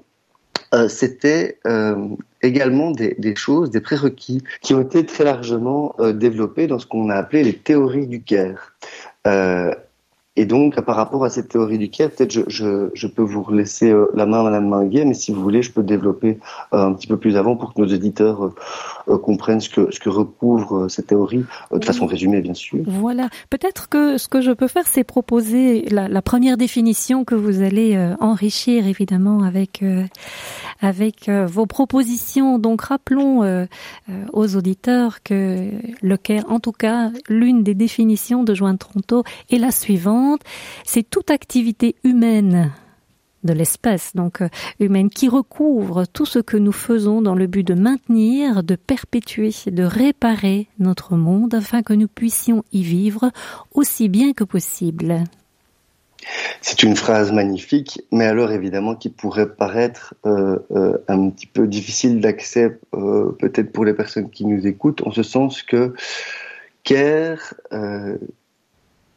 euh, 0.74 0.88
c'était 0.88 1.58
euh, 1.66 2.08
également 2.42 2.90
des, 2.90 3.14
des, 3.18 3.36
choses, 3.36 3.70
des 3.70 3.80
prérequis 3.80 4.42
qui 4.62 4.74
ont 4.74 4.80
été 4.80 5.06
très 5.06 5.24
largement 5.24 5.94
euh, 6.00 6.12
développés 6.12 6.66
dans 6.66 6.78
ce 6.78 6.86
qu'on 6.86 7.08
a 7.10 7.14
appelé 7.14 7.42
les 7.44 7.56
théories 7.56 8.06
du 8.06 8.22
care. 8.22 8.74
Et 10.38 10.44
donc, 10.44 10.78
par 10.82 10.96
rapport 10.96 11.24
à 11.24 11.30
cette 11.30 11.48
théorie 11.48 11.78
du 11.78 11.88
care, 11.88 12.10
peut-être 12.10 12.30
je, 12.30 12.42
je, 12.48 12.90
je, 12.92 13.06
peux 13.06 13.22
vous 13.22 13.50
laisser 13.50 13.90
euh, 13.90 14.06
la 14.14 14.26
main, 14.26 14.42
Madame 14.42 14.68
Manguet, 14.68 15.06
mais 15.06 15.14
si 15.14 15.32
vous 15.32 15.40
voulez, 15.40 15.62
je 15.62 15.72
peux 15.72 15.82
développer 15.82 16.38
euh, 16.74 16.88
un 16.88 16.92
petit 16.92 17.06
peu 17.06 17.16
plus 17.16 17.38
avant 17.38 17.56
pour 17.56 17.72
que 17.72 17.80
nos 17.80 17.86
auditeurs 17.86 18.52
euh, 19.08 19.16
comprennent 19.16 19.60
ce 19.60 19.70
que, 19.70 19.90
ce 19.90 19.98
que 19.98 20.10
recouvre 20.10 20.88
cette 20.88 21.06
théorie, 21.06 21.44
de 21.72 21.84
façon 21.84 22.04
résumée, 22.04 22.42
bien 22.42 22.52
sûr. 22.52 22.80
Voilà. 22.86 23.30
Peut-être 23.48 23.88
que 23.88 24.18
ce 24.18 24.28
que 24.28 24.42
je 24.42 24.50
peux 24.50 24.68
faire, 24.68 24.86
c'est 24.86 25.04
proposer 25.04 25.86
la, 25.90 26.06
la, 26.06 26.20
première 26.20 26.58
définition 26.58 27.24
que 27.24 27.34
vous 27.34 27.62
allez 27.62 27.96
enrichir, 28.20 28.86
évidemment, 28.86 29.42
avec, 29.42 29.82
avec 30.82 31.30
vos 31.30 31.66
propositions. 31.66 32.58
Donc, 32.58 32.82
rappelons 32.82 33.66
aux 34.32 34.56
auditeurs 34.56 35.22
que 35.22 35.70
le 36.02 36.16
care, 36.16 36.44
en 36.48 36.58
tout 36.58 36.72
cas, 36.72 37.10
l'une 37.28 37.62
des 37.62 37.74
définitions 37.74 38.42
de 38.42 38.54
Joint 38.54 38.76
Toronto 38.76 39.22
est 39.50 39.58
la 39.58 39.70
suivante. 39.70 40.25
C'est 40.84 41.08
toute 41.08 41.30
activité 41.30 41.96
humaine 42.04 42.72
de 43.46 43.54
l'espèce, 43.54 44.14
donc 44.14 44.42
euh, 44.42 44.48
humaine, 44.78 45.08
qui 45.08 45.28
recouvre 45.28 46.04
tout 46.04 46.26
ce 46.26 46.38
que 46.38 46.58
nous 46.58 46.72
faisons 46.72 47.22
dans 47.22 47.34
le 47.34 47.46
but 47.46 47.66
de 47.66 47.74
maintenir, 47.74 48.62
de 48.62 48.74
perpétuer, 48.74 49.52
de 49.66 49.84
réparer 49.84 50.68
notre 50.78 51.16
monde 51.16 51.54
afin 51.54 51.82
que 51.82 51.94
nous 51.94 52.08
puissions 52.08 52.64
y 52.72 52.82
vivre 52.82 53.30
aussi 53.72 54.10
bien 54.10 54.34
que 54.34 54.44
possible. 54.44 55.24
C'est 56.60 56.82
une 56.82 56.96
phrase 56.96 57.30
magnifique, 57.30 58.02
mais 58.10 58.26
alors 58.26 58.50
évidemment 58.50 58.96
qui 58.96 59.10
pourrait 59.10 59.48
paraître 59.48 60.14
euh, 60.26 60.58
euh, 60.72 60.98
un 61.06 61.30
petit 61.30 61.46
peu 61.46 61.68
difficile 61.68 62.20
d'accès 62.20 62.80
peut-être 63.38 63.70
pour 63.70 63.84
les 63.84 63.94
personnes 63.94 64.30
qui 64.30 64.44
nous 64.44 64.66
écoutent, 64.66 65.06
en 65.06 65.12
ce 65.12 65.22
sens 65.22 65.62
que 65.62 65.94
care 66.82 67.54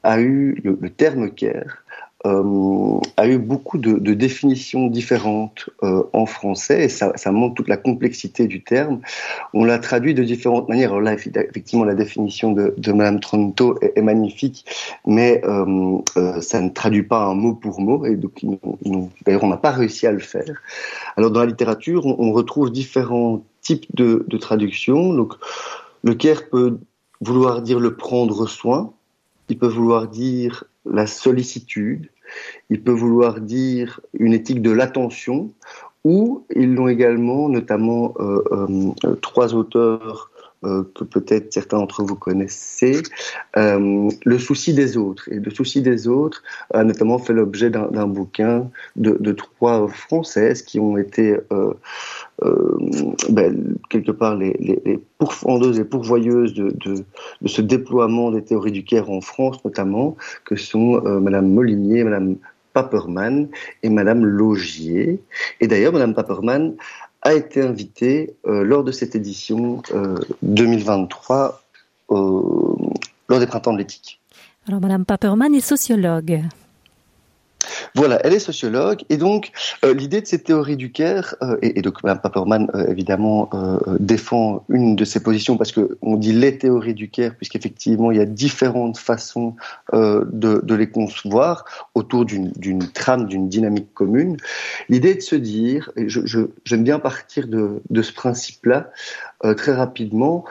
a 0.04 0.20
eu, 0.22 0.62
le, 0.64 0.90
terme 0.90 1.30
care 1.32 1.84
euh, 2.26 3.00
a 3.16 3.28
eu 3.30 3.38
beaucoup 3.38 3.78
de, 3.78 4.14
définitions 4.14 4.88
différentes 4.88 5.70
euh, 5.84 6.04
en 6.12 6.26
français 6.26 6.84
et 6.84 6.90
ça, 6.90 7.14
montre 7.32 7.56
toute 7.56 7.70
la 7.70 7.78
complexité 7.78 8.48
du 8.48 8.62
terme. 8.62 9.00
On 9.54 9.64
l'a 9.64 9.80
traduit 9.80 10.14
de 10.14 10.24
différentes 10.24 10.68
manières. 10.68 10.90
Alors 10.90 11.02
là, 11.02 11.14
effectivement, 11.14 11.86
la 11.86 11.96
définition 11.96 12.52
de, 12.52 12.74
de 12.78 12.92
Madame 12.92 13.22
Tronto 13.22 13.80
est, 13.82 14.02
magnifique, 14.02 14.66
mais 15.06 15.42
euh, 15.46 16.00
ça 16.42 16.60
ne 16.60 16.70
traduit 16.70 17.04
pas 17.04 17.24
un 17.24 17.36
mot 17.36 17.54
pour 17.54 17.80
mot 17.80 18.06
et 18.06 18.16
donc 18.16 18.42
d'ailleurs 19.26 19.44
on 19.44 19.50
n'a 19.50 19.58
pas 19.58 19.72
réussi 19.72 20.08
à 20.08 20.12
le 20.12 20.20
faire. 20.20 20.62
Alors 21.16 21.32
dans 21.32 21.42
la 21.42 21.46
littérature, 21.46 22.06
on, 22.06 22.16
on 22.20 22.32
retrouve 22.34 22.72
différents 22.72 23.44
types 23.62 23.86
de, 23.96 24.26
de 24.28 24.38
traductions. 24.38 25.14
Donc 25.14 25.36
le 26.04 26.16
care 26.16 26.50
peut 26.50 26.80
vouloir 27.22 27.62
dire 27.62 27.80
le 27.80 27.96
prendre 27.96 28.48
soin, 28.48 28.94
il 29.50 29.58
peut 29.58 29.68
vouloir 29.68 30.08
dire 30.08 30.64
la 30.86 31.08
sollicitude, 31.08 32.10
il 32.70 32.84
peut 32.84 32.92
vouloir 32.92 33.42
dire 33.42 34.00
une 34.14 34.34
éthique 34.34 34.62
de 34.62 34.72
l'attention, 34.72 35.54
ou 36.04 36.46
ils 36.56 36.74
l'ont 36.74 36.88
également, 36.88 37.50
notamment 37.50 38.14
euh, 38.20 38.42
euh, 39.04 39.16
trois 39.16 39.54
auteurs 39.54 40.32
euh, 40.65 40.84
que 40.93 41.06
peut-être 41.06 41.54
certains 41.54 41.78
d'entre 41.78 42.04
vous 42.04 42.15
connaissez, 42.15 43.02
euh, 43.56 44.10
le 44.26 44.38
souci 44.38 44.74
des 44.74 44.98
autres. 44.98 45.30
Et 45.32 45.39
le 45.39 45.52
souci 45.52 45.82
des 45.82 46.10
autres 46.10 46.43
a 46.74 46.84
notamment 46.84 47.17
fait 47.17 47.32
l'objet 47.32 47.69
d'un 47.69 48.08
bouquin 48.08 48.69
de, 48.98 49.32
trois 49.32 49.88
Françaises 49.88 50.62
qui 50.62 50.78
ont 50.82 50.98
été 50.98 51.38
euh, 51.54 51.74
ben, 53.30 53.78
quelque 53.89 54.12
part 54.12 54.36
les, 54.36 54.52
les, 54.60 55.00
pourfendeuses 55.17 55.80
et 55.80 55.86
pourvoyeuses 55.86 56.54
de, 56.54 57.06
ce 57.45 57.62
déploiement 57.62 58.30
des 58.32 58.43
théories 58.43 58.74
du 58.74 58.84
Caire 58.84 59.10
en 59.10 59.22
France 59.22 59.63
notamment, 59.63 60.17
que 60.43 60.58
sont 60.58 61.02
Madame 61.22 61.54
Molinier, 61.54 62.04
Madame 62.04 62.36
Paperman 62.74 63.48
et 63.84 63.89
Madame 63.89 64.26
Logier. 64.26 65.22
Et 65.60 65.67
d'ailleurs, 65.67 65.93
Madame 65.93 66.13
Paperman 66.13 66.76
a 67.30 67.34
été 67.36 67.62
invité 67.62 68.36
euh, 68.46 68.63
lors 68.63 68.84
de 68.84 68.92
cette 68.92 69.15
édition 69.15 69.82
euh, 69.94 70.15
2023 70.42 71.62
euh, 72.12 72.15
lors 73.30 73.39
des 73.39 73.48
printemps 73.48 73.74
de 73.74 73.78
l'éthique. 73.78 74.20
Alors, 74.68 74.82
Madame 74.82 75.06
Paperman 75.06 75.54
est 75.54 75.62
sociologue. 75.62 76.42
Voilà, 77.95 78.19
elle 78.23 78.34
est 78.34 78.39
sociologue 78.39 79.04
et 79.10 79.17
donc 79.17 79.52
euh, 79.84 79.93
l'idée 79.93 80.21
de 80.21 80.28
cette 80.28 80.43
théorie 80.43 80.78
du 80.78 80.91
Caire 80.91 81.36
euh, 81.41 81.58
et, 81.62 81.80
et, 81.80 81.82
donc 81.82 82.04
Mme 82.04 82.19
Paperman 82.21 82.69
euh, 82.75 82.88
évidemment 82.88 83.49
euh, 83.54 83.78
défend 83.99 84.63
une 84.69 84.95
de 84.95 85.06
ses 85.06 85.21
positions 85.21 85.58
parce 85.58 85.71
que 85.71 85.97
on 86.02 86.15
dit 86.15 86.34
les 86.34 86.58
théories 86.58 86.93
du 86.93 87.10
Caire 87.10 87.36
puisqu'effectivement 87.36 88.12
il 88.12 88.17
y 88.17 88.21
a 88.21 88.25
différentes 88.25 88.97
façons 88.97 89.56
euh, 89.93 90.25
de, 90.32 90.62
de, 90.63 90.75
les 90.75 90.89
concevoir 90.89 91.65
autour 91.95 92.25
d'une 92.25 92.80
trame, 92.93 93.28
d'une 93.28 93.49
dynamique 93.49 93.93
commune. 93.93 94.38
L'idée 94.88 95.15
de 95.15 95.21
se 95.21 95.36
dire, 95.36 95.91
et 95.95 96.10
je, 96.10 96.25
je, 96.25 96.39
j'aime 96.65 96.84
bien 96.84 96.99
partir 96.99 97.47
de, 97.47 97.82
de 97.89 98.02
ce 98.02 98.13
principe-là 98.13 98.91
euh, 99.45 99.54
très 99.54 99.73
rapidement, 99.73 100.45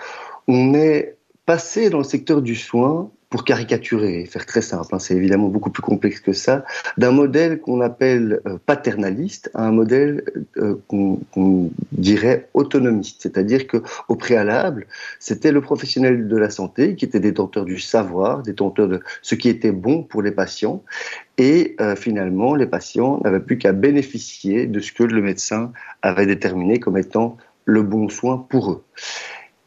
on 0.46 0.74
est 0.74 1.16
passé 1.46 1.90
dans 1.90 1.98
le 1.98 2.04
secteur 2.04 2.42
du 2.42 2.56
soin 2.56 3.10
pour 3.30 3.44
caricaturer, 3.44 4.24
faire 4.24 4.46
très 4.46 4.62
simple, 4.62 4.94
hein, 4.94 4.98
c'est 4.98 5.14
évidemment 5.14 5.48
beaucoup 5.48 5.70
plus 5.70 5.82
complexe 5.82 6.20
que 6.20 6.32
ça, 6.32 6.64
d'un 6.96 7.10
modèle 7.10 7.60
qu'on 7.60 7.82
appelle 7.82 8.40
euh, 8.46 8.56
paternaliste 8.64 9.50
à 9.52 9.66
un 9.66 9.70
modèle 9.70 10.24
euh, 10.56 10.76
qu'on 10.88 11.20
qu 11.34 11.70
dirait 11.92 12.48
autonomiste, 12.54 13.22
c'est-à-dire 13.22 13.66
que 13.66 13.82
au 14.08 14.16
préalable, 14.16 14.86
c'était 15.18 15.52
le 15.52 15.60
professionnel 15.60 16.26
de 16.26 16.36
la 16.38 16.48
santé 16.48 16.94
qui 16.96 17.04
était 17.04 17.20
détenteur 17.20 17.66
du 17.66 17.78
savoir, 17.78 18.42
détenteur 18.42 18.88
de 18.88 19.00
ce 19.20 19.34
qui 19.34 19.50
était 19.50 19.72
bon 19.72 20.02
pour 20.02 20.22
les 20.22 20.32
patients, 20.32 20.82
et 21.36 21.76
euh, 21.80 21.96
finalement, 21.96 22.54
les 22.54 22.66
patients 22.66 23.20
n'avaient 23.24 23.40
plus 23.40 23.58
qu'à 23.58 23.72
bénéficier 23.72 24.66
de 24.66 24.80
ce 24.80 24.90
que 24.92 25.04
le 25.04 25.20
médecin 25.20 25.72
avait 26.00 26.26
déterminé 26.26 26.80
comme 26.80 26.96
étant 26.96 27.36
le 27.66 27.82
bon 27.82 28.08
soin 28.08 28.38
pour 28.48 28.72
eux. 28.72 28.84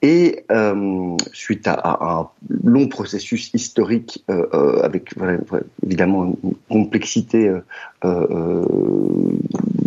Et 0.01 0.45
euh, 0.51 1.15
suite 1.31 1.67
à, 1.67 1.97
un 2.01 2.27
long 2.63 2.87
processus 2.87 3.51
historique 3.53 4.23
euh, 4.31 4.47
euh, 4.53 4.81
avec 4.81 5.15
voilà, 5.15 5.37
évidemment 5.85 6.35
une 6.43 6.55
complexité 6.69 7.47
euh, 7.47 7.61
euh, 8.03 8.65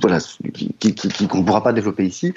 voilà, 0.01 0.19
qui, 0.53 0.95
qui, 0.95 1.27
qu'on 1.27 1.39
ne 1.39 1.45
pourra 1.45 1.65
pas 1.65 1.73
développer 1.73 2.07
ici, 2.07 2.33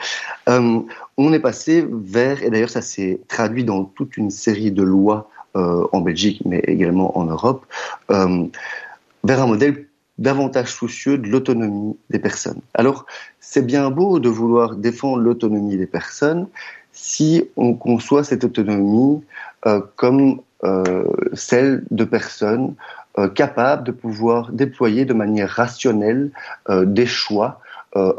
euh, 0.50 0.80
on 1.18 1.34
est 1.34 1.40
passé 1.40 1.86
vers, 1.90 2.42
et 2.42 2.50
d'ailleurs 2.50 2.70
ça 2.70 2.82
s'est 2.82 3.20
traduit 3.28 3.64
dans 3.64 3.84
toute 3.84 4.18
une 4.18 4.32
série 4.32 4.72
de 4.72 4.84
lois 4.84 5.30
en 5.56 6.02
Belgique, 6.02 6.44
mais 6.46 6.60
également 6.68 7.18
en 7.18 7.24
Europe, 7.24 7.66
vers 8.10 9.42
un 9.42 9.48
modèle 9.48 9.88
davantage 10.20 10.72
soucieux 10.72 11.18
de 11.18 11.28
l'autonomie 11.28 11.98
des 12.10 12.20
personnes. 12.20 12.62
Alors, 12.74 13.06
c'est 13.40 13.66
bien 13.66 13.90
beau 13.90 14.20
de 14.20 14.30
vouloir 14.30 14.76
défendre 14.76 15.18
l'autonomie 15.18 15.78
des 15.78 15.88
personnes, 15.88 16.48
si 16.98 17.48
on 17.56 17.76
conçoit 17.76 18.24
cette 18.24 18.44
autonomie 18.44 19.22
euh, 19.68 19.82
comme 19.96 20.42
euh, 20.64 21.06
celle 21.34 21.84
de 21.92 22.04
personnes 22.04 22.74
euh, 23.20 23.30
capables 23.30 23.84
de 23.84 23.92
pouvoir 23.92 24.52
déployer 24.52 25.06
de 25.06 25.14
manière 25.14 25.50
rationnelle 25.50 26.32
des 26.70 27.06
choix 27.06 27.62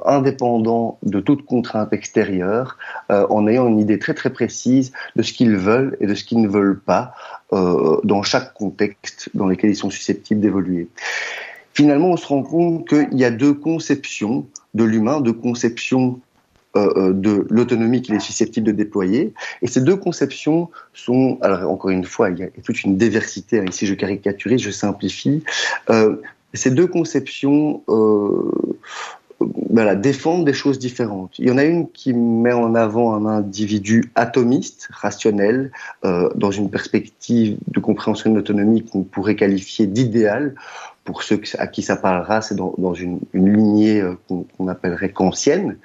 indépendants 0.07 0.99
de 1.05 1.21
toute 1.21 1.45
contrainte 1.45 1.93
extérieure, 1.93 2.79
en 3.11 3.47
ayant 3.47 3.69
une 3.69 3.79
idée 3.79 4.01
très 4.01 4.15
très 4.15 4.31
précise 4.31 4.93
de 5.15 5.23
ce 5.23 5.33
qu'ils 5.33 5.55
veulent 5.55 5.97
et 6.01 6.07
de 6.09 6.15
ce 6.17 6.25
qu'ils 6.25 6.41
ne 6.41 6.49
veulent 6.49 6.81
pas 6.81 7.13
dans 7.53 8.23
chaque 8.25 8.55
contexte 8.55 9.31
dans 9.35 9.47
lequel 9.47 9.71
ils 9.71 9.77
sont 9.77 9.91
susceptibles 9.91 10.41
d'évoluer. 10.41 10.89
Finalement, 11.75 12.09
on 12.09 12.17
se 12.17 12.27
rend 12.27 12.43
compte 12.43 12.89
qu'il 12.89 13.21
y 13.21 13.25
a 13.25 13.31
deux 13.31 13.55
conceptions 13.55 14.47
de 14.75 14.83
l'humain, 14.83 15.21
deux 15.21 15.33
conceptions 15.33 16.19
euh, 16.77 16.93
euh, 16.97 17.13
de 17.15 17.47
l'autonomie 17.49 18.03
qu'il 18.03 18.15
est 18.15 18.21
susceptible 18.21 18.67
de 18.67 18.73
déployer. 18.73 19.33
Et 19.63 19.67
ces 19.67 19.81
deux 19.81 19.97
conceptions 19.97 20.69
sont, 20.93 21.39
alors 21.41 21.71
encore 21.71 21.89
une 21.89 22.05
fois, 22.05 22.29
il 22.29 22.39
y 22.39 22.43
a 22.43 22.49
toute 22.63 22.85
une 22.85 22.99
diversité. 22.99 23.61
Hein. 23.61 23.65
Ici, 23.71 23.87
je 23.87 23.95
caricaturise, 23.95 24.61
je 24.61 24.71
simplifie. 24.71 25.43
Euh, 25.89 26.17
ces 26.53 26.71
deux 26.71 26.87
conceptions 26.87 27.83
voilà, 29.71 29.95
défendent 29.95 30.45
des 30.45 30.53
choses 30.53 30.79
différentes. 30.79 31.39
Il 31.39 31.49
y 31.49 31.51
en 31.51 31.57
a 31.57 31.65
une 31.65 31.91
qui 31.91 32.13
met 32.13 32.53
en 32.53 32.75
avant 32.75 33.15
un 33.15 33.25
individu 33.25 34.11
atomiste, 34.15 34.89
rationnel, 34.91 35.71
dans 36.03 36.51
une 36.51 36.71
perspective 36.71 37.59
de 37.69 37.81
compréhension 37.81 38.31
de 38.31 38.37
l'autonomie 38.37 38.83
qu'on 38.83 39.03
pourrait 39.03 39.37
qualifier 39.37 39.87
d'idéal, 39.87 40.55
pour 41.09 41.23
ceux 41.23 41.41
à 41.57 41.67
qui 41.67 41.81
ça 41.81 41.97
parlera, 41.97 42.43
c'est 42.43 42.55
dans, 42.55 42.93
une, 42.93 43.21
lignée 43.33 44.03
euh, 44.03 44.13
qu'on 44.29 44.69
appellerait 44.69 45.11
kantienne. 45.11 45.79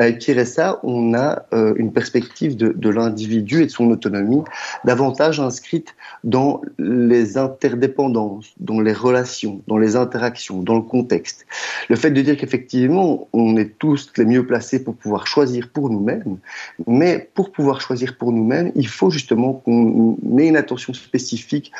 Euh, 0.00 0.44
ça, 0.44 0.78
on 0.84 1.12
a 1.12 1.42
euh, 1.52 1.74
une 1.76 1.92
perspective 1.92 2.56
de, 2.56 2.88
l'individu 2.88 3.62
et 3.62 3.66
de 3.66 3.70
son 3.72 3.90
autonomie 3.90 4.44
davantage 4.84 5.40
inscrite 5.40 5.96
dans 6.22 6.60
les 6.78 7.36
interdépendances, 7.36 8.52
dans 8.60 8.80
les 8.80 8.92
relations, 8.92 9.60
dans 9.66 9.76
les 9.76 9.96
interactions, 9.96 10.62
dans 10.62 10.76
le 10.76 10.82
contexte. 10.82 11.46
Le 11.88 11.96
fait 11.96 12.12
de 12.12 12.22
dire 12.22 12.36
qu'effectivement, 12.36 13.26
on 13.32 13.56
est 13.56 13.76
tous 13.76 14.12
les 14.18 14.24
mieux 14.24 14.46
placés 14.46 14.84
pour 14.84 14.94
pouvoir 14.94 15.26
choisir 15.26 15.68
pour 15.70 15.90
nous-mêmes, 15.90 16.38
mais 16.86 17.28
pour 17.34 17.50
pouvoir 17.50 17.80
choisir 17.80 18.16
pour 18.16 18.30
nous-mêmes, 18.30 18.70
il 18.76 18.86
faut 18.86 19.10
justement 19.10 19.52
qu'on 19.52 20.16
ait 20.38 20.46
une 20.46 20.56
attention 20.56 20.94
spécifique 20.94 21.72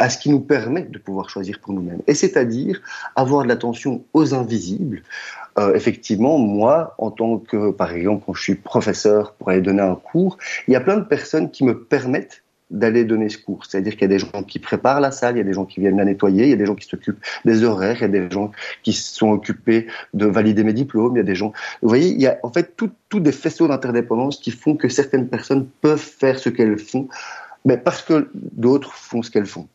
à 0.00 0.08
ce 0.08 0.18
qui 0.18 0.30
nous 0.30 0.40
permet 0.40 0.82
de 0.82 0.98
pouvoir 0.98 1.28
choisir 1.28 1.60
pour 1.60 1.74
nous-mêmes. 1.74 2.00
C'est-à-dire 2.28 2.80
avoir 3.16 3.42
de 3.42 3.48
l'attention 3.48 4.04
aux 4.12 4.34
invisibles. 4.34 5.02
Euh, 5.58 5.74
effectivement, 5.74 6.38
moi, 6.38 6.94
en 6.98 7.10
tant 7.10 7.38
que, 7.38 7.70
par 7.70 7.92
exemple, 7.92 8.24
quand 8.26 8.34
je 8.34 8.42
suis 8.42 8.54
professeur 8.56 9.34
pour 9.34 9.50
aller 9.50 9.60
donner 9.60 9.82
un 9.82 9.94
cours, 9.94 10.36
il 10.66 10.72
y 10.72 10.76
a 10.76 10.80
plein 10.80 10.96
de 10.96 11.04
personnes 11.04 11.50
qui 11.50 11.64
me 11.64 11.78
permettent 11.78 12.42
d'aller 12.70 13.04
donner 13.04 13.28
ce 13.28 13.38
cours. 13.38 13.64
C'est-à-dire 13.66 13.92
qu'il 13.92 14.02
y 14.02 14.04
a 14.06 14.08
des 14.08 14.18
gens 14.18 14.42
qui 14.42 14.58
préparent 14.58 15.00
la 15.00 15.10
salle, 15.10 15.36
il 15.36 15.38
y 15.38 15.42
a 15.42 15.44
des 15.44 15.52
gens 15.52 15.64
qui 15.64 15.80
viennent 15.80 15.96
la 15.96 16.04
nettoyer, 16.04 16.44
il 16.44 16.50
y 16.50 16.52
a 16.52 16.56
des 16.56 16.66
gens 16.66 16.74
qui 16.74 16.88
s'occupent 16.88 17.22
des 17.44 17.62
horaires, 17.62 17.96
il 17.98 18.02
y 18.02 18.04
a 18.04 18.08
des 18.08 18.28
gens 18.30 18.50
qui 18.82 18.92
sont 18.92 19.30
occupés 19.30 19.86
de 20.12 20.26
valider 20.26 20.64
mes 20.64 20.72
diplômes, 20.72 21.14
il 21.14 21.18
y 21.18 21.20
a 21.20 21.24
des 21.24 21.34
gens... 21.34 21.52
Vous 21.82 21.88
voyez, 21.88 22.08
il 22.08 22.20
y 22.20 22.26
a 22.26 22.38
en 22.42 22.50
fait 22.50 22.74
tous 22.76 23.20
des 23.20 23.32
faisceaux 23.32 23.68
d'interdépendance 23.68 24.38
qui 24.38 24.50
font 24.50 24.74
que 24.76 24.88
certaines 24.88 25.28
personnes 25.28 25.68
peuvent 25.82 25.98
faire 25.98 26.38
ce 26.38 26.48
qu'elles 26.48 26.78
font 26.78 27.08
mais 27.64 27.78
parce 27.78 28.02
que 28.02 28.28
d'autres 28.34 28.92
font 28.94 29.22
ce 29.22 29.30
qu'elles 29.30 29.46
font. 29.46 29.68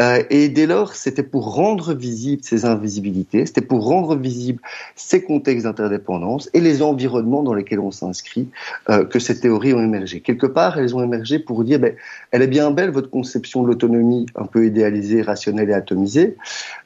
Euh, 0.00 0.22
et 0.30 0.48
dès 0.48 0.66
lors, 0.66 0.94
c'était 0.94 1.22
pour 1.22 1.54
rendre 1.54 1.92
visibles 1.92 2.42
ces 2.44 2.64
invisibilités, 2.64 3.44
c'était 3.46 3.60
pour 3.60 3.84
rendre 3.84 4.16
visibles 4.16 4.60
ces 4.94 5.22
contextes 5.22 5.64
d'interdépendance 5.64 6.48
et 6.54 6.60
les 6.60 6.82
environnements 6.82 7.42
dans 7.42 7.54
lesquels 7.54 7.80
on 7.80 7.90
s'inscrit 7.90 8.48
euh, 8.88 9.04
que 9.04 9.18
ces 9.18 9.40
théories 9.40 9.74
ont 9.74 9.82
émergé. 9.82 10.20
Quelque 10.20 10.46
part, 10.46 10.78
elles 10.78 10.94
ont 10.94 11.02
émergé 11.02 11.38
pour 11.38 11.64
dire, 11.64 11.80
ben, 11.80 11.94
elle 12.30 12.42
est 12.42 12.48
bien 12.48 12.70
belle 12.70 12.90
votre 12.90 13.10
conception 13.10 13.62
de 13.62 13.68
l'autonomie 13.68 14.26
un 14.36 14.46
peu 14.46 14.66
idéalisée, 14.66 15.22
rationnelle 15.22 15.70
et 15.70 15.74
atomisée, 15.74 16.36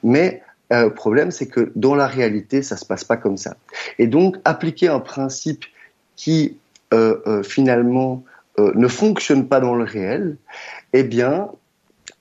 mais 0.03 0.41
euh, 0.71 0.85
le 0.85 0.93
problème, 0.93 1.31
c'est 1.31 1.47
que 1.47 1.71
dans 1.75 1.95
la 1.95 2.07
réalité, 2.07 2.61
ça 2.61 2.77
se 2.77 2.85
passe 2.85 3.03
pas 3.03 3.17
comme 3.17 3.37
ça. 3.37 3.55
Et 3.97 4.07
donc, 4.07 4.37
appliquer 4.45 4.87
un 4.87 4.99
principe 4.99 5.65
qui 6.15 6.57
euh, 6.93 7.17
euh 7.27 7.43
finalement 7.43 8.23
euh, 8.59 8.71
ne 8.75 8.87
fonctionne 8.87 9.47
pas 9.47 9.59
dans 9.59 9.73
le 9.73 9.83
réel, 9.83 10.37
eh 10.93 11.03
bien, 11.03 11.49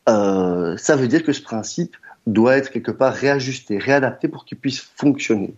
euh, 0.08 0.76
ça 0.76 0.96
veut 0.96 1.08
dire 1.08 1.22
que 1.24 1.32
ce 1.32 1.42
principe 1.42 1.96
doit 2.26 2.56
être 2.56 2.70
quelque 2.70 2.90
part 2.90 3.14
réajusté, 3.14 3.78
réadapté 3.78 4.28
pour 4.28 4.44
qu'il 4.44 4.58
puisse 4.58 4.80
fonctionner. 4.96 5.54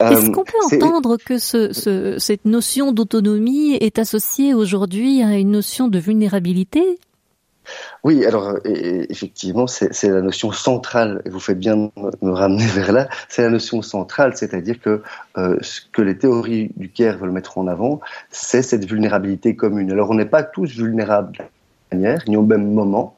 Est-ce 0.00 0.28
euh, 0.28 0.32
qu'on 0.32 0.44
peut 0.44 0.76
entendre 0.76 1.16
que 1.16 1.38
ce, 1.38 2.18
cette 2.18 2.44
notion 2.44 2.92
d'autonomie 2.92 3.74
est 3.74 3.98
associée 3.98 4.52
aujourd'hui 4.52 5.22
à 5.22 5.38
une 5.38 5.52
notion 5.52 5.88
de 5.88 5.98
vulnérabilité? 5.98 6.98
Oui, 8.04 8.24
alors 8.26 8.58
effectivement, 8.64 9.66
c'est 9.66 10.04
la 10.04 10.20
notion 10.20 10.52
centrale, 10.52 11.22
et 11.24 11.30
vous 11.30 11.40
faites 11.40 11.58
bien 11.58 11.90
me 12.22 12.30
ramener 12.30 12.66
vers 12.74 12.92
là, 12.92 13.08
c'est 13.28 13.42
la 13.42 13.50
notion 13.50 13.82
centrale, 13.82 14.36
c'est-à-dire 14.36 14.80
que 14.80 15.02
euh, 15.38 15.56
ce 15.60 15.80
que 15.92 16.02
les 16.02 16.18
théories 16.18 16.72
du 16.76 16.88
CARE 16.88 17.18
veulent 17.18 17.30
mettre 17.30 17.58
en 17.58 17.66
avant, 17.66 18.00
c'est 18.30 18.62
cette 18.62 18.84
vulnérabilité 18.84 19.54
commune. 19.54 19.90
Alors 19.92 20.10
on 20.10 20.14
n'est 20.14 20.24
pas 20.24 20.42
tous 20.42 20.76
vulnérables 20.76 21.36
de 21.90 21.96
manière, 21.96 22.22
ni 22.26 22.36
au 22.36 22.42
même 22.42 22.72
moment, 22.72 23.16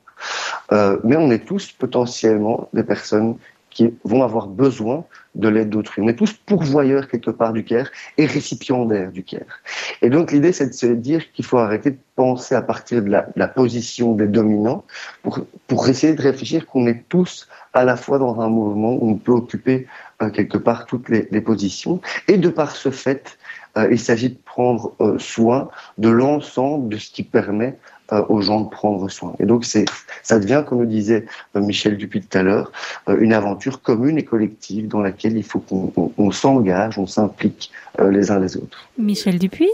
euh, 0.72 0.98
mais 1.04 1.16
on 1.16 1.30
est 1.30 1.44
tous 1.46 1.72
potentiellement 1.72 2.68
des 2.72 2.84
personnes 2.84 3.36
qui 3.74 3.92
vont 4.04 4.22
avoir 4.22 4.46
besoin 4.46 5.04
de 5.34 5.48
l'aide 5.48 5.68
d'autrui. 5.68 6.00
On 6.00 6.08
est 6.08 6.14
tous 6.14 6.32
pourvoyeurs 6.32 7.08
quelque 7.08 7.30
part 7.30 7.52
du 7.52 7.64
CARE 7.64 7.88
et 8.16 8.24
récipiendaires 8.24 9.10
du 9.10 9.24
CARE. 9.24 9.60
Et 10.00 10.08
donc 10.08 10.32
l'idée, 10.32 10.52
c'est 10.52 10.68
de 10.68 10.72
se 10.72 10.86
dire 10.86 11.32
qu'il 11.32 11.44
faut 11.44 11.58
arrêter 11.58 11.90
de 11.90 11.98
penser 12.14 12.54
à 12.54 12.62
partir 12.62 13.02
de 13.02 13.10
la, 13.10 13.48
position 13.48 14.14
des 14.14 14.28
dominants 14.28 14.84
pour, 15.22 15.40
pour 15.66 15.88
essayer 15.88 16.14
de 16.14 16.22
réfléchir 16.22 16.66
qu'on 16.66 16.86
est 16.86 17.02
tous 17.08 17.48
à 17.72 17.84
la 17.84 17.96
fois 17.96 18.18
dans 18.18 18.40
un 18.40 18.48
mouvement 18.48 18.92
où 18.94 19.10
on 19.10 19.16
peut 19.16 19.32
occuper 19.32 19.86
euh, 20.22 20.30
quelque 20.30 20.58
part 20.58 20.86
toutes 20.86 21.08
les, 21.08 21.40
positions. 21.40 22.00
Et 22.28 22.38
de 22.38 22.48
par 22.48 22.76
ce 22.76 22.90
fait, 22.90 23.36
euh, 23.76 23.88
il 23.90 23.98
s'agit 23.98 24.30
de 24.30 24.38
prendre 24.44 24.92
euh, 25.00 25.18
soin 25.18 25.68
de 25.98 26.08
l'ensemble 26.08 26.88
de 26.88 26.96
ce 26.96 27.10
qui 27.10 27.24
permet 27.24 27.76
aux 28.10 28.40
gens 28.42 28.60
de 28.60 28.68
prendre 28.68 29.08
soin. 29.10 29.34
Et 29.40 29.46
donc 29.46 29.64
c'est, 29.64 29.86
ça 30.22 30.38
devient, 30.38 30.62
comme 30.66 30.80
le 30.80 30.86
disait 30.86 31.26
euh, 31.56 31.60
Michel 31.60 31.96
Dupuis 31.96 32.20
tout 32.20 32.38
à 32.38 32.42
l'heure, 32.42 32.70
euh, 33.08 33.16
une 33.20 33.32
aventure 33.32 33.80
commune 33.80 34.18
et 34.18 34.24
collective 34.24 34.88
dans 34.88 35.00
laquelle 35.00 35.36
il 35.36 35.42
faut 35.42 35.60
qu'on 35.60 36.30
s'engage, 36.30 36.98
on 36.98 37.06
s'implique 37.06 37.70
les 37.98 38.30
uns 38.30 38.38
les 38.38 38.56
autres. 38.56 38.88
Michel 38.98 39.38
Dupuis? 39.38 39.70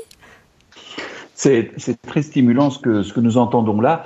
C'est, 1.35 1.73
très 2.07 2.21
stimulant 2.21 2.69
ce 2.69 2.79
que, 2.79 3.03
ce 3.03 3.15
que 3.15 3.21
nous 3.21 3.39
entendons 3.39 3.81
là. 3.81 4.05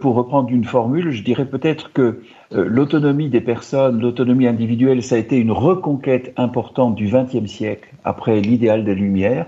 pour 0.00 0.14
reprendre 0.14 0.48
une 0.50 0.64
formule, 0.64 1.10
je 1.10 1.24
dirais 1.24 1.44
peut-être 1.44 1.92
que 1.92 2.22
l'autonomie 2.52 3.28
des 3.28 3.40
personnes, 3.40 4.00
l'autonomie 4.00 4.46
individuelle, 4.46 5.02
ça 5.02 5.16
a 5.16 5.18
été 5.18 5.38
une 5.38 5.50
reconquête 5.50 6.32
importante 6.36 6.94
du 6.94 7.08
XXe 7.08 7.50
siècle 7.50 7.88
après 8.04 8.40
l'idéal 8.40 8.84
des 8.84 8.94
Lumières 8.94 9.46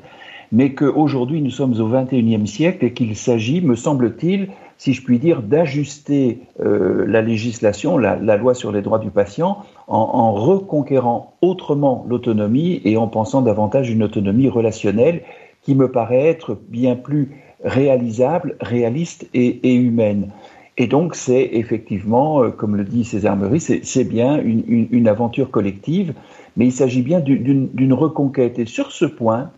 mais 0.53 0.75
qu'aujourd'hui 0.75 1.43
nous 1.43 1.51
sommes 1.51 1.81
au 1.81 1.89
XXIe 1.89 2.47
siècle 2.47 2.85
et 2.85 2.93
qu'il 2.93 3.17
s'agit, 3.17 3.61
me 3.61 3.77
semble-t-il, 3.77 4.49
si 4.79 4.95
je 4.95 5.03
puis 5.03 5.19
dire, 5.19 5.43
d'ajuster 5.43 6.41
euh, 6.61 7.05
la 7.07 7.21
législation, 7.23 7.99
la, 7.99 8.17
la, 8.17 8.37
loi 8.37 8.55
sur 8.55 8.73
les 8.73 8.83
droits 8.83 8.99
du 8.99 9.11
patient, 9.11 9.59
en, 9.89 9.99
en 9.99 10.33
reconquérant 10.33 11.35
autrement 11.43 12.07
l'autonomie 12.09 12.81
et 12.85 12.97
en 12.97 13.07
pensant 13.07 13.43
davantage 13.43 13.91
une 13.91 14.03
autonomie 14.03 14.49
relationnelle 14.49 15.23
qui 15.63 15.75
me 15.75 15.91
paraît 15.91 16.27
être 16.27 16.59
bien 16.69 16.97
plus 16.97 17.31
réalisable, 17.63 18.57
réaliste 18.61 19.29
et, 19.35 19.71
et 19.71 19.75
humaine. 19.75 20.31
Et 20.79 20.87
donc 20.87 21.15
c'est 21.15 21.51
effectivement, 21.53 22.43
euh, 22.43 22.51
comme 22.51 22.75
le 22.75 22.85
dit 22.85 23.05
César 23.05 23.37
Meury, 23.37 23.61
c'est 23.61 24.05
bien 24.05 24.41
une, 24.41 24.65
une, 24.67 24.89
une, 24.91 25.09
aventure 25.09 25.51
collective, 25.51 26.15
mais 26.57 26.67
il 26.67 26.73
s'agit 26.73 27.03
bien 27.03 27.21
d'une 27.21 27.93
reconquête. 27.93 28.59
Et 28.59 28.65
sur 28.65 28.93
ce 28.93 29.05
point, 29.05 29.51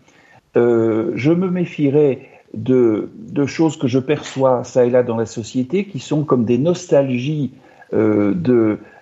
euh, 0.55 1.11
je 1.15 1.31
me 1.31 1.49
méfierais 1.49 2.29
de, 2.53 3.09
choses 3.47 3.77
que 3.77 3.87
je 3.87 3.99
perçois 3.99 4.63
ça 4.63 4.85
et 4.85 4.89
là 4.89 5.03
dans 5.03 5.17
la 5.17 5.25
société 5.25 5.85
qui 5.85 5.99
sont 5.99 6.23
comme 6.23 6.45
des 6.45 6.57
nostalgies 6.57 7.51
euh, 7.93 8.33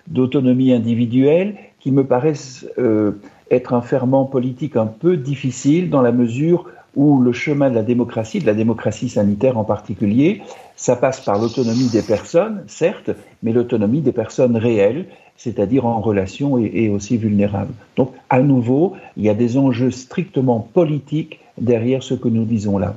d'autonomie 0.08 0.72
individuelle 0.72 1.56
qui 1.80 1.92
me 1.92 2.06
paraissent 2.06 2.66
euh, 2.78 3.12
être 3.50 3.74
un 3.74 3.82
ferment 3.82 4.26
politique 4.26 4.78
un 4.78 4.86
peu 4.86 5.18
difficile 5.18 5.90
dans 5.90 6.02
la 6.02 6.12
mesure 6.12 6.70
où 6.96 7.22
le 7.22 7.32
chemin 7.32 7.70
de 7.70 7.76
la 7.76 7.84
démocratie, 7.84 8.40
de 8.40 8.46
la 8.46 8.54
démocratie 8.54 9.10
sanitaire 9.10 9.58
en 9.58 9.64
particulier, 9.64 10.42
ça 10.76 10.96
passe 10.96 11.22
par 11.22 11.40
l'autonomie 11.40 11.90
des 11.90 12.02
personnes, 12.02 12.64
certes, 12.68 13.12
mais 13.44 13.54
l'autonomie 13.54 14.02
des 14.02 14.12
personnes 14.12 14.58
réelles, 14.58 15.06
c'est-à-dire 15.44 15.86
en 15.86 16.02
relation 16.02 16.60
et, 16.60 16.72
et, 16.74 16.90
aussi 16.90 17.18
vulnérables. 17.18 17.74
Donc, 17.96 18.14
à 18.30 18.42
nouveau, 18.42 18.96
il 19.18 19.24
y 19.24 19.30
a 19.30 19.34
des 19.34 19.58
enjeux 19.58 19.90
strictement 19.90 20.60
politiques 20.60 21.40
derrière 21.58 22.04
ce 22.04 22.14
que 22.14 22.28
nous 22.28 22.46
disons 22.46 22.78
là. 22.78 22.96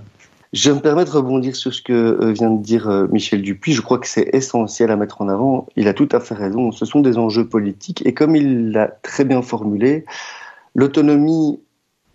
Je 0.53 0.71
me 0.71 0.79
permettre 0.79 1.13
de 1.13 1.17
rebondir 1.17 1.57
sur 1.57 1.75
ce 1.75 1.83
que 1.83 1.93
euh, 1.93 2.33
vient 2.33 2.51
de 2.51 2.63
dire 2.63 2.89
euh, 2.89 3.09
Michel 3.11 3.43
Dupuis. 3.43 3.73
Je 3.73 3.81
crois 3.81 3.99
que 3.99 4.07
c'est 4.07 4.29
essentiel 4.33 4.91
à 4.91 4.97
mettre 4.97 5.21
en 5.21 5.29
avant. 5.29 5.67
Il 5.75 5.89
a 5.89 5.95
tout 5.95 6.09
à 6.13 6.21
fait 6.21 6.35
raison. 6.35 6.71
Ce 6.71 6.85
sont 6.85 7.01
des 7.01 7.19
enjeux 7.19 7.49
politiques. 7.49 8.07
Et 8.07 8.15
comme 8.15 8.37
il 8.37 8.71
l'a 8.71 8.87
très 9.03 9.25
bien 9.25 9.43
formulé, 9.43 10.05
l'autonomie 10.77 11.59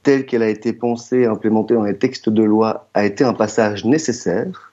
telle 0.04 0.26
qu'elle 0.26 0.44
a 0.44 0.48
été 0.48 0.72
pensée, 0.72 1.26
implémentée 1.26 1.74
dans 1.74 1.84
les 1.84 1.98
textes 1.98 2.30
de 2.30 2.44
loi, 2.44 2.88
a 2.94 3.04
été 3.04 3.26
un 3.26 3.34
passage 3.34 3.84
nécessaire. 3.84 4.68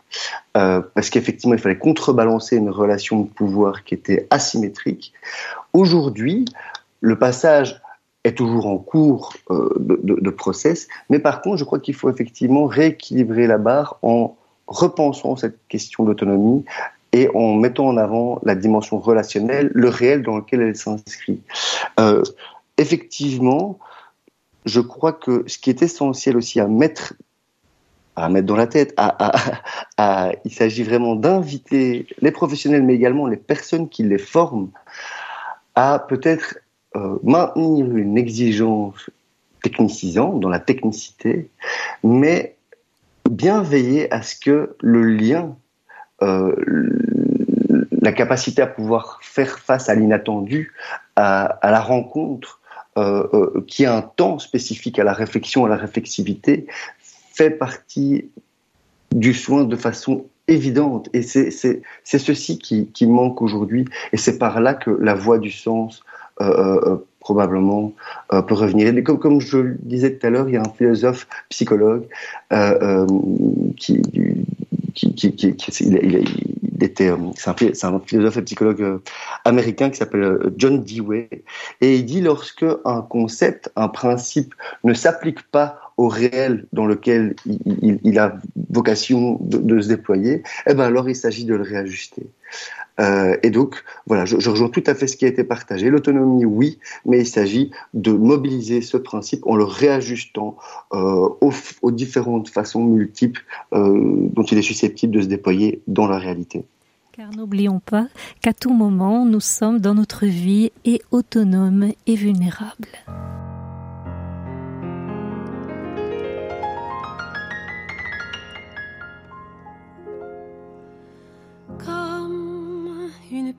Euh, 0.57 0.81
parce 0.95 1.11
qu'effectivement, 1.11 1.55
il 1.55 1.61
fallait 1.61 1.79
contrebalancer 1.79 2.57
une 2.57 2.71
relation 2.71 3.21
de 3.21 3.29
pouvoir 3.29 3.85
qui 3.85 3.95
était 3.95 4.27
asymétrique. 4.31 5.12
Aujourd'hui, 5.73 6.47
le 7.01 7.19
passage 7.19 7.81
est 8.25 8.37
toujours 8.37 8.66
en 8.66 8.79
cours 8.79 9.35
euh, 9.51 9.69
de, 9.79 9.99
de, 10.21 10.31
process, 10.31 10.88
mais 11.11 11.19
par 11.19 11.42
contre, 11.42 11.59
je 11.59 11.64
crois 11.64 11.79
qu'il 11.79 11.95
faut 11.95 12.11
effectivement 12.11 12.66
rééquilibrer 12.66 13.47
la 13.47 13.59
barre 13.59 13.99
en 14.03 14.37
repensant 14.66 15.37
cette 15.37 15.59
question 15.69 16.05
d'autonomie 16.05 16.64
et 17.12 17.29
en 17.35 17.55
mettant 17.55 17.87
en 17.87 17.97
avant 17.97 18.40
la 18.42 18.55
dimension 18.55 18.99
relationnelle, 18.99 19.71
le 19.73 19.88
réel 19.88 20.23
dans 20.23 20.37
lequel 20.37 20.61
elle 20.61 20.77
s'inscrit. 20.77 21.40
Euh, 22.01 22.23
effectivement, 22.79 23.79
je 24.64 24.81
crois 24.81 25.12
que 25.12 25.45
ce 25.47 25.59
qui 25.59 25.71
est 25.71 25.83
essentiel 25.83 26.37
aussi 26.37 26.59
à 26.61 26.66
mettre 26.66 27.14
à 28.16 28.31
mettre 28.31 28.46
dans 28.46 28.57
la 28.57 28.66
tête, 28.66 28.98
il 29.98 30.52
s'agit 30.52 30.83
vraiment 30.83 31.14
d'inviter 31.14 32.07
les 32.20 32.31
professionnels, 32.31 32.83
mais 32.83 32.94
également 32.94 33.26
les 33.26 33.37
personnes 33.37 33.88
qui 33.88 34.02
les 34.02 34.18
forment, 34.18 34.70
à 35.74 35.98
peut-être 35.98 36.59
euh, 36.96 37.18
maintenir 37.22 37.94
une 37.94 38.16
exigence 38.16 39.11
technicisante 39.62 40.40
dans 40.40 40.48
la 40.48 40.61
technicité, 40.61 41.50
mais 42.02 42.57
bien 43.29 43.62
veiller 43.62 44.11
à 44.12 44.22
ce 44.22 44.35
que 44.37 44.76
le 44.81 45.02
lien, 45.02 45.55
euh, 46.22 46.55
la 48.00 48.12
capacité 48.12 48.62
à 48.62 48.66
pouvoir 48.66 49.18
faire 49.22 49.59
face 49.59 49.90
à 49.90 49.94
l'inattendu, 49.94 50.72
à, 51.16 51.59
la 51.62 51.81
rencontre, 51.81 52.61
qui 53.66 53.85
a 53.85 53.94
un 53.94 54.00
temps 54.00 54.38
spécifique 54.38 54.98
à 54.98 55.05
la 55.05 55.12
réflexion, 55.12 55.66
à 55.66 55.68
la 55.68 55.76
réflexivité, 55.76 56.66
fait 57.37 57.51
partie 57.51 58.31
du 59.14 59.34
soin 59.34 59.64
de 59.64 59.76
façon 59.76 60.26
évidente. 60.49 61.09
Et 61.12 61.22
c'est 61.22 61.82
ceci 62.05 62.59
qui, 62.59 62.89
qui 62.89 63.07
manque 63.07 63.43
aujourd'hui. 63.43 63.84
Et 64.12 64.16
c'est 64.16 64.39
par 64.39 64.61
là 64.61 64.74
que 64.74 64.91
la 64.91 65.14
voie 65.14 65.39
du 65.39 65.51
sens 65.51 66.03
probablement 67.26 67.93
euh, 68.32 68.41
peut 68.41 68.55
revenir. 68.55 68.97
Et 68.97 69.03
comme, 69.03 69.18
comme 69.18 69.41
je 69.41 69.59
le 69.59 69.76
disais 69.80 70.16
tout 70.16 70.24
à 70.28 70.30
l'heure, 70.30 70.49
il 70.49 70.55
y 70.55 70.57
a 70.57 70.61
un 70.61 70.72
philosophe 70.78 71.26
psychologue 71.49 72.07
euh, 72.53 72.78
euh, 72.80 73.07
qui, 73.76 74.01
qui, 74.95 75.12
qui, 75.12 75.57
qui 75.57 75.84
il, 75.84 76.24
était, 76.80 77.11
c'est 77.34 77.84
un, 77.84 77.95
un, 77.95 78.01
philosophe 78.07 78.37
et 78.37 78.43
psychologue 78.43 79.01
américain 79.45 79.91
qui 79.91 79.97
s'appelle 79.97 80.39
John 80.57 80.84
Dewey, 80.84 81.28
et 81.80 81.97
il 81.97 82.05
dit 82.05 82.20
lorsque 82.20 82.64
un 82.84 83.03
concept, 83.03 83.72
un 83.74 83.89
principe 83.89 84.55
ne 84.84 84.95
s'applique 84.95 85.43
pas 85.51 85.86
au 85.97 86.09
réel 86.09 86.66
dans 86.72 86.86
lequel 86.86 87.36
il, 87.47 88.18
a 88.18 88.36
vocation 88.70 89.38
de, 89.40 89.80
se 89.80 89.88
déployer, 89.88 90.42
eh 90.66 90.74
ben 90.74 90.84
alors 90.84 91.09
il 91.09 91.16
s'agit 91.16 91.44
de 91.44 91.55
le 91.55 91.62
réajuster. 91.62 92.26
Euh, 92.99 93.36
et 93.42 93.51
donc, 93.51 93.82
voilà, 94.07 94.24
je, 94.24 94.36
rejoins 94.49 94.68
tout 94.68 94.84
à 94.86 94.94
fait 94.94 95.07
ce 95.07 95.16
qui 95.16 95.24
a 95.24 95.28
été 95.28 95.44
partagé. 95.44 95.90
L'autonomie, 95.90 96.44
oui, 96.44 96.78
mais 97.05 97.20
il 97.20 97.26
s'agit 97.26 97.70
de 97.94 98.12
mobiliser 98.12 98.80
ce 98.80 98.97
principe 98.97 99.47
en 99.47 99.57
le 99.57 99.64
réajustant 99.64 100.57
euh, 100.94 101.28
aux, 101.40 101.53
aux, 101.82 101.90
différentes 101.90 102.49
façons 102.49 102.84
multiples 102.84 103.44
euh, 103.74 104.28
dont 104.32 104.44
il 104.44 104.59
est 104.59 104.62
susceptible 104.62 105.14
de 105.14 105.20
se 105.20 105.26
déployer 105.26 105.82
dans 105.86 106.07
la 106.07 106.18
réalité. 106.18 106.64
Car 107.12 107.30
n'oublions 107.30 107.80
pas 107.80 108.09
qu'à 108.42 108.53
tout 108.53 108.72
moment, 108.72 109.24
nous 109.24 109.40
sommes 109.40 109.80
dans 109.80 109.94
notre 109.94 110.26
vie 110.26 110.70
et 110.84 111.01
autonomes 111.11 111.92
et 112.07 112.14
vulnérables. 112.14 112.88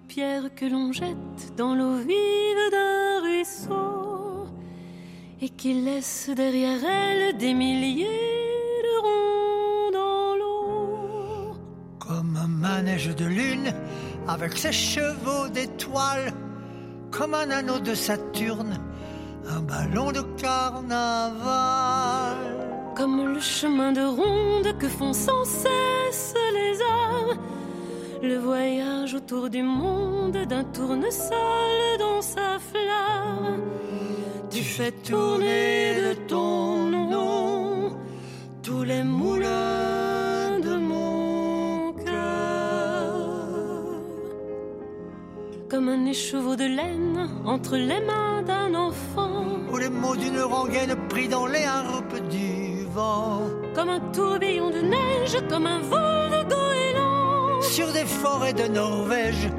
Pierre 0.08 0.54
que 0.56 0.66
l'on 0.66 0.92
jette 0.92 1.56
dans 1.56 1.76
l'eau 1.76 1.98
vive 1.98 2.72
d'un 2.72 3.22
ruisseau 3.22 4.48
et 5.42 5.50
qui 5.50 5.74
laisse 5.74 6.30
derrière 6.36 6.84
elle 6.84 7.38
des 7.38 7.54
milliers 7.54 8.06
de 8.84 9.02
ronds 9.02 9.92
dans 9.92 10.36
l'eau. 10.36 11.54
Comme 12.00 12.38
un 12.38 12.48
manège 12.48 13.16
de 13.16 13.26
lune 13.26 13.74
avec 14.28 14.58
ses 14.58 14.72
chevaux 14.72 15.48
d'étoiles, 15.48 16.34
comme 17.12 17.34
un 17.34 17.50
anneau 17.50 17.80
de 17.80 17.94
Saturne, 17.94 18.80
un 19.50 19.62
ballon 19.62 20.12
de 20.12 20.22
carnaval. 20.42 21.38
Comme 22.96 23.34
le 23.34 23.40
chemin 23.40 23.92
de 23.92 24.02
ronde 24.02 24.78
que 24.80 24.88
font 24.88 25.14
sans 25.14 25.46
cesse 25.46 26.34
les 26.54 26.82
âmes 26.82 27.38
le 28.22 28.38
voyage 28.38 29.14
autour 29.14 29.50
du 29.50 29.64
monde 29.64 30.38
d'un 30.48 30.64
tournesol 30.64 31.98
dans 32.00 32.22
sa 32.22 32.60
flamme. 32.60 33.62
Tu 34.50 34.64
fais 34.64 34.92
tourner 34.92 35.96
de 35.96 36.14
ton 36.28 36.90
nom 36.90 37.98
tous 38.64 38.84
les 38.84 39.04
moulins 39.04 40.60
de 40.60 40.76
mon 40.76 41.94
cœur. 41.94 42.14
Comme 45.70 45.90
un 45.90 46.06
écheveau 46.06 46.56
de 46.56 46.66
laine 46.66 47.30
entre 47.46 47.76
les 47.78 48.02
mains 48.02 48.42
d'un 48.42 48.74
enfant. 48.74 49.46
Ou 49.72 49.78
les 49.78 49.90
mots 49.90 50.16
d'une 50.16 50.42
rengaine 50.42 50.96
pris 51.10 51.28
dans 51.28 51.46
les 51.46 51.64
harpes 51.64 52.20
du 52.30 52.86
vent. 52.86 53.42
Comme 53.76 53.90
un 53.90 54.00
tourbillon 54.12 54.70
de 54.70 54.82
neige, 54.82 55.38
comme 55.50 55.68
un 55.68 55.80
vol 55.80 56.30
de 56.32 56.44
goéland 56.50 56.67
sur 57.70 57.92
des 57.92 58.06
forêts 58.06 58.54
de 58.54 58.68
Norvège, 58.68 59.50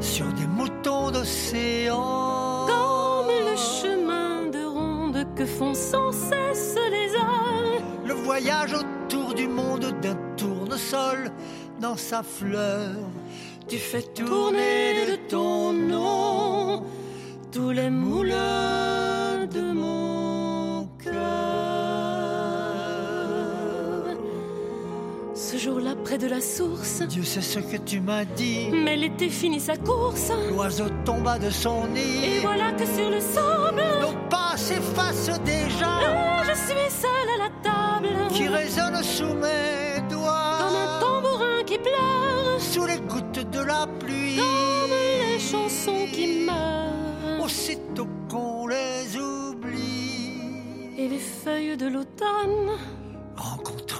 sur 0.00 0.26
des 0.32 0.46
moutons 0.46 1.10
d'océan. 1.10 2.66
Comme 2.66 3.28
le 3.28 3.56
chemin 3.56 4.46
de 4.50 4.64
ronde 4.64 5.26
que 5.34 5.44
font 5.44 5.74
sans 5.74 6.12
cesse 6.12 6.76
les 6.90 7.14
âmes. 7.16 7.84
Le 8.06 8.14
voyage 8.14 8.72
autour 8.74 9.34
du 9.34 9.46
monde 9.48 9.94
d'un 10.02 10.16
tournesol 10.36 11.30
dans 11.80 11.96
sa 11.96 12.22
fleur. 12.22 12.94
Tu 13.68 13.76
fais 13.76 14.02
tourner 14.02 15.06
de 15.10 15.16
ton 15.28 15.72
nom 15.72 16.82
tous 17.52 17.70
les 17.70 17.90
moulins 17.90 19.46
de 19.46 19.69
Ce 25.60 25.66
jour-là, 25.66 25.94
près 25.94 26.16
de 26.16 26.26
la 26.26 26.40
source, 26.40 27.02
Dieu 27.02 27.22
sait 27.22 27.42
ce 27.42 27.58
que 27.58 27.76
tu 27.76 28.00
m'as 28.00 28.24
dit. 28.24 28.70
Mais 28.72 28.96
l'été 28.96 29.28
finit 29.28 29.60
sa 29.60 29.76
course. 29.76 30.32
L'oiseau 30.48 30.86
tomba 31.04 31.38
de 31.38 31.50
son 31.50 31.86
nid. 31.88 32.24
Et 32.24 32.38
voilà 32.38 32.72
que 32.72 32.86
sur 32.86 33.10
le 33.10 33.20
sable, 33.20 33.82
nos 34.00 34.16
pas 34.30 34.56
s'effacent 34.56 35.38
déjà. 35.44 36.00
Et 36.00 36.46
je 36.48 36.54
suis 36.54 36.90
seule 37.02 37.30
à 37.34 37.44
la 37.44 37.50
table, 37.62 38.08
qui 38.32 38.48
résonne 38.48 39.02
sous 39.02 39.34
mes 39.34 40.00
doigts. 40.08 40.60
Comme 40.60 40.76
un 40.76 40.98
tambourin 40.98 41.62
qui 41.66 41.76
pleure, 41.76 42.58
sous 42.58 42.86
les 42.86 43.00
gouttes 43.00 43.50
de 43.50 43.60
la 43.60 43.86
pluie. 43.98 44.36
Comme 44.36 44.96
les 45.28 45.38
chansons 45.38 46.06
qui 46.10 46.42
meurent, 46.46 47.44
aussitôt 47.44 48.08
qu'on 48.30 48.66
les 48.66 49.14
oublie. 49.14 50.40
Et 50.96 51.06
les 51.06 51.18
feuilles 51.18 51.76
de 51.76 51.86
l'automne 51.86 52.78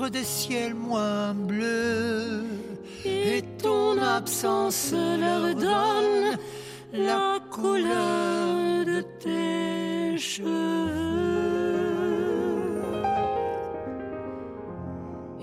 des 0.09 0.25
ciels 0.25 0.75
moins 0.75 1.35
bleus. 1.35 2.45
Et 3.05 3.43
ton 3.59 4.01
absence 4.01 4.93
leur 4.93 5.55
donne 5.55 6.39
la 6.93 7.39
couleur 7.51 8.85
de 8.87 9.03
tes 9.19 10.19
cheveux. 10.19 10.51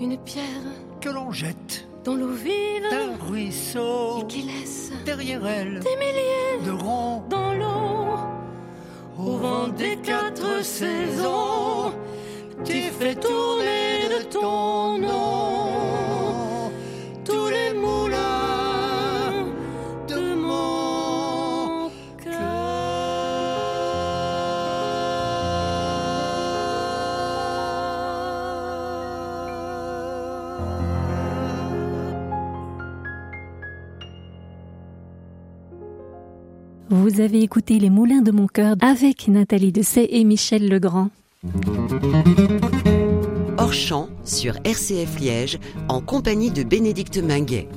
Une 0.00 0.16
pierre 0.18 0.44
que 1.00 1.08
l'on 1.10 1.30
jette 1.30 1.86
dans 2.04 2.14
l'eau 2.14 2.32
vive 2.32 2.82
d'un 2.90 3.16
ruisseau 3.28 4.20
et 4.20 4.26
qui 4.26 4.42
laisse 4.42 4.92
derrière 5.04 5.46
elle 5.46 5.80
des 5.80 5.96
milliers 5.96 6.64
de 6.64 6.70
ronds 6.70 7.22
dans 7.28 7.54
l'eau 7.54 8.16
au 9.18 9.36
vent 9.36 9.68
des 9.68 9.96
quatre 9.96 10.64
saisons 10.64 11.92
tu 12.64 12.80
fais 12.98 13.14
tourner 13.14 14.08
de 14.08 14.24
ton 14.24 14.98
nom 14.98 16.70
tous 17.24 17.48
les 17.48 17.72
moulins 17.78 19.46
de 20.08 20.34
mon 20.34 21.90
cœur. 22.22 22.38
Vous 36.90 37.20
avez 37.20 37.42
écouté 37.42 37.78
Les 37.78 37.90
Moulins 37.90 38.22
de 38.22 38.30
mon 38.32 38.46
cœur 38.46 38.74
avec 38.80 39.28
Nathalie 39.28 39.72
Dessay 39.72 40.08
et 40.10 40.24
Michel 40.24 40.68
Legrand. 40.68 41.10
Hors 43.58 43.72
champ 43.72 44.08
sur 44.24 44.56
RCF 44.64 45.20
Liège 45.20 45.60
en 45.88 46.00
compagnie 46.00 46.50
de 46.50 46.64
Bénédicte 46.64 47.18
Minguet. 47.18 47.68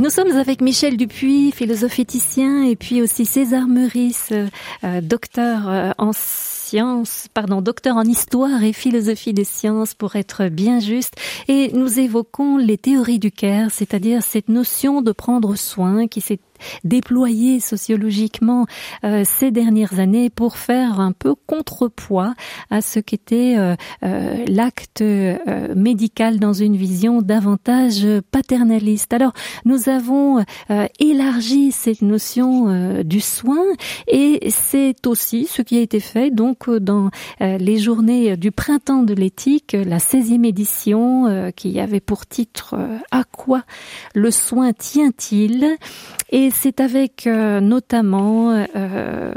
Nous 0.00 0.10
sommes 0.10 0.32
avec 0.32 0.60
Michel 0.62 0.96
Dupuis, 0.96 1.52
philosophe 1.52 2.00
éthicien, 2.00 2.64
et 2.64 2.74
puis 2.74 3.02
aussi 3.02 3.24
César 3.24 3.68
Meurice, 3.68 4.32
euh, 4.32 5.00
docteur 5.00 5.68
euh, 5.68 5.92
en 5.98 6.10
sciences, 6.12 7.28
pardon, 7.32 7.62
docteur 7.62 7.96
en 7.96 8.02
histoire 8.02 8.64
et 8.64 8.72
philosophie 8.72 9.32
des 9.32 9.44
sciences 9.44 9.94
pour 9.94 10.16
être 10.16 10.48
bien 10.48 10.80
juste. 10.80 11.14
Et 11.46 11.70
nous 11.72 12.00
évoquons 12.00 12.56
les 12.56 12.78
théories 12.78 13.20
du 13.20 13.30
care, 13.30 13.70
c'est-à-dire 13.70 14.24
cette 14.24 14.48
notion 14.48 15.02
de 15.02 15.12
prendre 15.12 15.54
soin 15.54 16.08
qui 16.08 16.20
s'est 16.20 16.40
déployé 16.84 17.60
sociologiquement 17.60 18.66
euh, 19.04 19.22
ces 19.24 19.50
dernières 19.50 20.00
années 20.00 20.30
pour 20.30 20.56
faire 20.56 21.00
un 21.00 21.12
peu 21.12 21.34
contrepoids 21.34 22.34
à 22.70 22.80
ce 22.80 23.00
qu'était 23.00 23.54
euh, 23.56 23.74
euh, 24.02 24.44
l'acte 24.48 25.02
médical 25.74 26.38
dans 26.38 26.52
une 26.52 26.76
vision 26.76 27.22
davantage 27.22 28.06
paternaliste. 28.30 29.12
Alors 29.12 29.32
nous 29.64 29.88
avons 29.88 30.44
élargi 30.98 31.72
cette 31.72 32.02
notion 32.02 33.02
du 33.02 33.20
soin 33.20 33.62
et 34.08 34.50
c'est 34.50 35.06
aussi 35.06 35.46
ce 35.46 35.62
qui 35.62 35.78
a 35.78 35.80
été 35.80 36.00
fait 36.00 36.30
donc 36.30 36.70
dans 36.70 37.10
les 37.40 37.78
journées 37.78 38.36
du 38.36 38.50
printemps 38.50 39.02
de 39.02 39.14
l'éthique, 39.14 39.72
la 39.72 39.98
16e 39.98 40.46
édition 40.46 41.52
qui 41.54 41.78
avait 41.80 42.00
pour 42.00 42.26
titre 42.26 42.76
À 43.10 43.24
quoi 43.24 43.62
le 44.14 44.30
soin 44.30 44.72
tient-il? 44.72 45.76
Et 46.30 46.45
Et 46.46 46.50
c'est 46.50 46.78
avec 46.78 47.26
euh, 47.26 47.58
notamment 47.58 48.52
euh, 48.52 49.32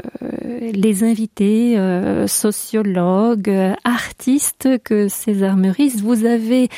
les 0.60 1.02
invités 1.02 1.76
euh, 1.76 2.28
sociologues, 2.28 3.50
artistes 3.82 4.68
que 4.84 5.08
César 5.08 5.56
Meurice, 5.56 6.02
vous 6.02 6.24
avez 6.24 6.68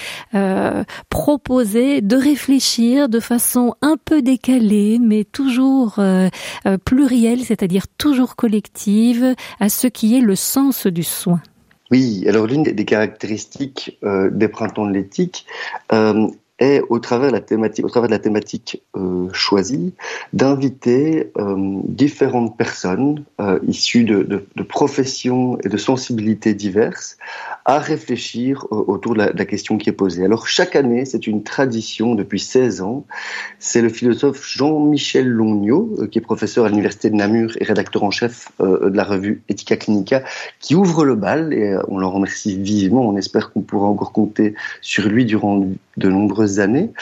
proposé 1.11 2.01
de 2.01 2.17
réfléchir 2.17 3.11
de 3.11 3.21
façon 3.21 3.75
un 3.83 3.99
peu 4.03 4.23
décalée, 4.23 4.99
mais 4.99 5.25
toujours 5.25 6.01
plurielle, 6.87 7.41
c'est-à-dire 7.41 7.87
toujours 7.99 8.35
collective, 8.35 9.35
à 9.61 9.69
ce 9.69 9.87
qui 9.87 10.17
est 10.17 10.23
le 10.23 10.35
sens 10.35 10.87
du 10.87 11.03
soin. 11.03 11.43
Oui, 11.91 12.25
alors 12.27 12.47
l'une 12.47 12.63
des 12.63 12.85
caractéristiques 12.87 13.99
des 14.03 14.49
printemps 14.49 14.87
de 14.87 14.93
l'éthique 14.93 15.45
est, 16.63 16.83
au 16.89 16.99
travers 16.99 17.29
de 17.29 17.33
la 17.33 17.41
thématique, 17.41 17.85
au 17.85 17.89
travers 17.89 18.09
de 18.09 18.15
la 18.15 18.19
thématique 18.19 18.83
euh, 18.97 19.29
choisie, 19.33 19.93
d'inviter 20.33 21.33
euh, 21.37 21.81
différentes 21.85 22.57
personnes 22.57 23.25
euh, 23.41 23.59
issues 23.67 24.05
de, 24.05 24.47
professions 24.69 25.59
et 25.65 25.69
de 25.69 25.77
sensibilités 25.77 26.55
diverses 26.55 27.19
à 27.65 27.79
réfléchir 27.79 28.67
autour 28.71 29.15
de 29.15 29.19
la, 29.19 29.45
question 29.45 29.77
qui 29.77 29.89
est 29.91 29.93
posée. 29.93 30.25
Alors 30.25 30.47
chaque 30.47 30.77
année, 30.77 31.05
c'est 31.05 31.27
une 31.27 31.43
tradition 31.43 32.15
depuis 32.15 32.41
16 32.41 32.81
ans. 32.81 33.05
C'est 33.59 33.83
le 33.83 33.89
philosophe 33.89 34.47
Jean-Michel 34.47 35.29
Longno, 35.29 35.97
euh, 35.99 36.07
qui 36.07 36.19
est 36.19 36.23
professeur 36.23 36.65
à 36.65 36.69
l'université 36.69 37.11
de 37.11 37.17
Namur 37.17 37.53
et 37.61 37.65
rédacteur 37.65 38.05
en 38.05 38.11
chef 38.11 38.51
de 38.61 38.97
la 38.97 39.05
revue 39.05 39.43
Ethica 39.49 39.77
Clinica, 39.77 40.23
qui 40.61 40.75
ouvre 40.75 41.05
le 41.05 41.17
bal 41.17 41.53
et 41.53 41.77
on 41.89 41.99
l'en 41.99 42.11
remercie 42.11 42.57
vivement. 42.57 43.07
On 43.09 43.17
espère 43.17 43.53
qu'on 43.53 43.63
pourra 43.63 43.89
encore 43.89 44.13
compter 44.13 44.55
sur 44.81 45.09
lui 45.09 45.25
durant 45.25 45.67
de 45.97 46.09
nombreuses 46.09 46.61
années. 46.61 46.93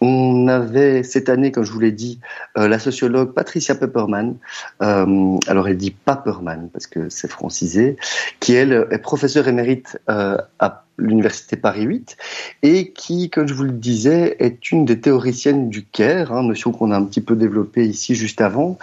On 0.00 0.48
avait 0.48 1.02
cette 1.02 1.28
année, 1.28 1.52
comme 1.52 1.64
je 1.64 1.72
vous 1.72 1.80
l'ai 1.80 1.92
dit, 1.92 2.20
euh, 2.56 2.68
la 2.68 2.78
sociologue 2.78 3.32
Patricia 3.32 3.74
Pepperman, 3.74 4.36
euh, 4.82 5.36
alors 5.46 5.68
elle 5.68 5.76
dit 5.76 5.90
Paperman 5.90 6.68
parce 6.72 6.86
que 6.86 7.08
c'est 7.08 7.30
francisé, 7.30 7.96
qui 8.40 8.54
elle 8.54 8.86
est 8.90 8.98
professeure 8.98 9.48
émérite 9.48 9.98
euh, 10.08 10.36
à 10.58 10.85
l'université 10.98 11.56
Paris 11.56 11.82
8 11.82 12.16
et 12.62 12.92
qui, 12.92 13.30
comme 13.30 13.46
je 13.46 13.54
vous 13.54 13.64
le 13.64 13.70
disais, 13.70 14.36
est 14.38 14.70
une 14.70 14.84
des 14.84 15.00
théoriciennes 15.00 15.68
du 15.68 15.84
Caire, 15.84 16.32
hein, 16.32 16.42
notion 16.42 16.72
qu'on 16.72 16.90
a 16.90 16.96
un 16.96 17.04
petit 17.04 17.20
peu 17.20 17.36
développée 17.36 17.86
ici 17.86 18.14
juste 18.14 18.40
avant. 18.40 18.78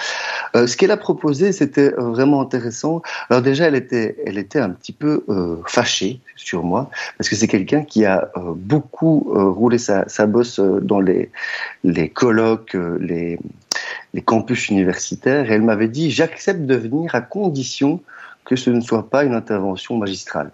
Euh, 0.55 0.67
ce 0.67 0.77
qu'elle 0.77 0.91
a 0.91 0.97
proposé, 0.97 1.51
c'était 1.51 1.89
vraiment 1.97 2.41
intéressant. 2.41 3.01
Alors 3.29 3.41
déjà, 3.41 3.67
elle 3.67 3.75
était, 3.75 4.17
elle 4.25 4.37
était 4.37 4.59
un 4.59 4.69
petit 4.69 4.93
peu 4.93 5.23
euh, 5.29 5.57
fâchée 5.65 6.19
sur 6.35 6.63
moi 6.63 6.89
parce 7.17 7.29
que 7.29 7.35
c'est 7.35 7.47
quelqu'un 7.47 7.83
qui 7.83 8.05
a 8.05 8.29
euh, 8.37 8.53
beaucoup 8.55 9.33
euh, 9.35 9.49
roulé 9.49 9.77
sa, 9.77 10.07
sa 10.09 10.25
bosse 10.25 10.59
euh, 10.59 10.79
dans 10.81 10.99
les, 10.99 11.31
les 11.83 12.09
colloques, 12.09 12.77
les, 12.99 13.39
les 14.13 14.21
campus 14.21 14.69
universitaires. 14.69 15.49
Et 15.49 15.55
elle 15.55 15.61
m'avait 15.61 15.87
dit, 15.87 16.11
j'accepte 16.11 16.61
de 16.61 16.75
venir 16.75 17.15
à 17.15 17.21
condition 17.21 18.01
que 18.45 18.55
ce 18.55 18.69
ne 18.69 18.81
soit 18.81 19.09
pas 19.09 19.23
une 19.23 19.33
intervention 19.33 19.97
magistrale. 19.97 20.51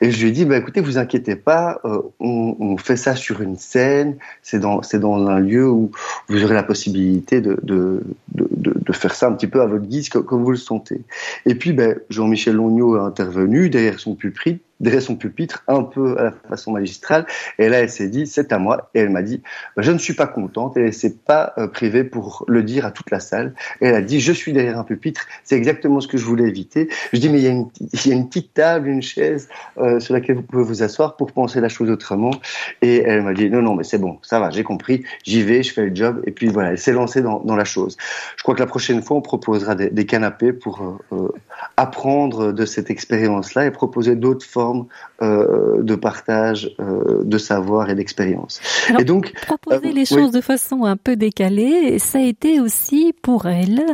Et 0.00 0.10
je 0.10 0.22
lui 0.22 0.28
ai 0.28 0.32
dit, 0.32 0.44
bah, 0.44 0.56
écoutez, 0.56 0.80
vous 0.80 0.98
inquiétez 0.98 1.36
pas, 1.36 1.80
euh, 1.84 2.02
on, 2.20 2.76
fait 2.76 2.96
ça 2.96 3.14
sur 3.14 3.40
une 3.40 3.56
scène, 3.56 4.16
c'est 4.42 4.58
dans, 4.58 4.80
dans 4.94 5.26
un 5.28 5.40
lieu 5.40 5.68
où 5.68 5.90
vous 6.28 6.44
aurez 6.44 6.54
la 6.54 6.62
possibilité 6.62 7.40
de, 7.40 7.58
de, 7.62 8.02
de, 8.34 8.92
faire 8.92 9.14
ça 9.14 9.26
un 9.26 9.32
petit 9.32 9.46
peu 9.46 9.62
à 9.62 9.66
votre 9.66 9.86
guise, 9.86 10.08
comme, 10.10 10.42
vous 10.42 10.50
le 10.50 10.56
sentez. 10.56 11.00
Et 11.46 11.54
puis, 11.54 11.72
ben, 11.72 11.98
Jean-Michel 12.10 12.54
Longno 12.56 12.96
a 12.96 13.02
intervenu 13.02 13.70
derrière 13.70 13.98
son 13.98 14.14
pupitre, 14.14 14.60
derrière 14.80 15.00
son 15.00 15.16
pupitre, 15.16 15.62
un 15.66 15.82
peu 15.82 16.18
à 16.18 16.24
la 16.24 16.32
façon 16.48 16.72
magistrale. 16.72 17.26
Et 17.58 17.68
là, 17.68 17.78
elle 17.78 17.90
s'est 17.90 18.08
dit, 18.08 18.26
c'est 18.26 18.52
à 18.52 18.58
moi. 18.58 18.90
Et 18.94 19.00
elle 19.00 19.10
m'a 19.10 19.22
dit, 19.22 19.40
bah, 19.76 19.82
je 19.82 19.92
ne 19.92 19.98
suis 19.98 20.14
pas 20.14 20.26
contente. 20.26 20.76
Et 20.76 20.80
elle 20.82 20.92
s'est 20.92 21.16
pas 21.24 21.54
euh, 21.56 21.68
privée 21.68 22.04
pour 22.04 22.44
le 22.48 22.62
dire 22.62 22.84
à 22.84 22.90
toute 22.90 23.10
la 23.10 23.20
salle. 23.20 23.54
Et 23.80 23.86
elle 23.86 23.94
a 23.94 24.02
dit, 24.02 24.20
je 24.20 24.32
suis 24.32 24.52
derrière 24.52 24.78
un 24.78 24.84
pupitre. 24.84 25.26
C'est 25.44 25.56
exactement 25.56 26.00
ce 26.00 26.08
que 26.08 26.18
je 26.18 26.24
voulais 26.24 26.48
éviter. 26.48 26.88
Je 27.12 27.18
dis, 27.18 27.30
mais 27.30 27.40
il 27.40 27.44
y 27.44 27.52
il 27.92 28.06
y 28.06 28.12
a 28.12 28.14
une 28.14 28.28
petite 28.28 28.52
table, 28.52 28.88
une 28.88 29.02
chaise 29.02 29.41
euh, 29.78 30.00
sur 30.00 30.14
laquelle 30.14 30.36
vous 30.36 30.42
pouvez 30.42 30.64
vous 30.64 30.82
asseoir 30.82 31.16
pour 31.16 31.32
penser 31.32 31.60
la 31.60 31.68
chose 31.68 31.90
autrement. 31.90 32.32
Et 32.80 32.98
elle 32.98 33.22
m'a 33.22 33.32
dit, 33.32 33.50
non, 33.50 33.62
non, 33.62 33.74
mais 33.74 33.84
c'est 33.84 33.98
bon, 33.98 34.18
ça 34.22 34.40
va, 34.40 34.50
j'ai 34.50 34.64
compris. 34.64 35.04
J'y 35.24 35.42
vais, 35.42 35.62
je 35.62 35.72
fais 35.72 35.86
le 35.86 35.94
job. 35.94 36.22
Et 36.26 36.30
puis 36.30 36.48
voilà, 36.48 36.70
elle 36.70 36.78
s'est 36.78 36.92
lancée 36.92 37.22
dans, 37.22 37.40
dans, 37.40 37.56
la 37.56 37.64
chose. 37.64 37.96
Je 38.36 38.42
crois 38.42 38.54
que 38.54 38.60
la 38.60 38.66
prochaine 38.66 39.02
fois, 39.02 39.16
on 39.16 39.22
proposera 39.22 39.74
des, 39.74 40.06
canapés 40.06 40.52
pour 40.52 40.82
euh, 40.82 41.16
euh 41.16 41.28
apprendre 41.76 42.52
de 42.52 42.66
cette 42.66 42.90
expérience-là 42.90 43.66
et 43.66 43.70
proposer 43.70 44.16
d'autres 44.16 44.46
formes 44.46 44.86
euh, 45.22 45.82
de 45.82 45.94
partage 45.94 46.74
euh, 46.80 47.22
de 47.24 47.38
savoir 47.38 47.90
et 47.90 47.94
d'expérience. 47.94 48.60
Et 48.98 49.04
donc 49.04 49.32
proposer 49.46 49.88
euh, 49.88 49.92
les 49.92 50.04
choses 50.04 50.30
oui. 50.32 50.36
de 50.36 50.40
façon 50.40 50.84
un 50.84 50.96
peu 50.96 51.16
décalée, 51.16 51.98
ça 51.98 52.18
a 52.18 52.22
été 52.22 52.60
aussi 52.60 53.14
pour 53.22 53.46
elle 53.46 53.84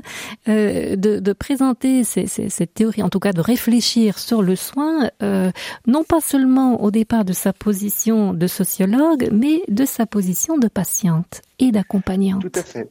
euh, 0.48 0.96
de, 0.96 1.18
de, 1.18 1.32
présenter 1.32 2.04
ces, 2.04 2.26
ces, 2.26 2.48
cette 2.48 2.74
théorie, 2.74 3.02
en 3.02 3.08
tout 3.08 3.20
cas 3.20 3.32
de 3.32 3.40
réfléchir 3.40 4.18
sur 4.18 4.42
le 4.42 4.56
soin, 4.56 5.10
euh, 5.22 5.50
non 5.86 6.04
pas 6.04 6.20
seulement 6.20 6.82
au 6.82 6.90
départ 6.90 7.24
de 7.24 7.32
sa 7.32 7.52
position 7.52 8.32
de 8.34 8.46
sociologue, 8.46 9.28
mais 9.32 9.62
de 9.68 9.84
sa 9.84 10.06
position 10.06 10.58
de 10.58 10.68
patiente 10.68 11.42
et 11.58 11.70
d'accompagnante. 11.70 12.42
Tout 12.42 12.58
à 12.58 12.62
fait. 12.62 12.90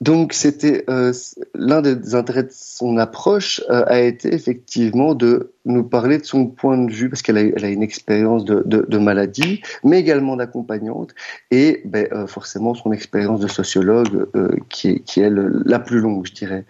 Donc 0.00 0.32
c'était 0.32 0.84
euh, 0.90 1.12
l'un 1.54 1.80
des 1.80 2.14
intérêts 2.14 2.44
de 2.44 2.52
son 2.52 2.98
approche 2.98 3.62
euh, 3.70 3.84
a 3.86 4.00
été 4.00 4.34
effectivement 4.34 5.14
de 5.14 5.52
nous 5.64 5.84
parler 5.84 6.18
de 6.18 6.24
son 6.24 6.46
point 6.46 6.78
de 6.78 6.92
vue 6.92 7.08
parce 7.08 7.22
qu'elle 7.22 7.38
a, 7.38 7.68
une 7.68 7.82
expérience 7.82 8.44
de, 8.44 8.98
maladie, 8.98 9.62
mais 9.82 9.98
également 9.98 10.36
d'accompagnante 10.36 11.14
et 11.50 11.82
ben, 11.84 12.06
euh, 12.12 12.26
forcément 12.26 12.74
son 12.74 12.92
expérience 12.92 13.40
de 13.40 13.48
sociologue 13.48 14.28
qui 14.68 15.02
est 15.16 15.30
la 15.64 15.78
plus 15.78 16.00
longue, 16.00 16.26
je 16.26 16.32
dirais. 16.32 16.64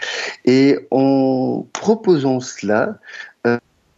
Et 0.44 0.78
en 0.90 1.66
proposant 1.72 2.40
cela, 2.40 2.98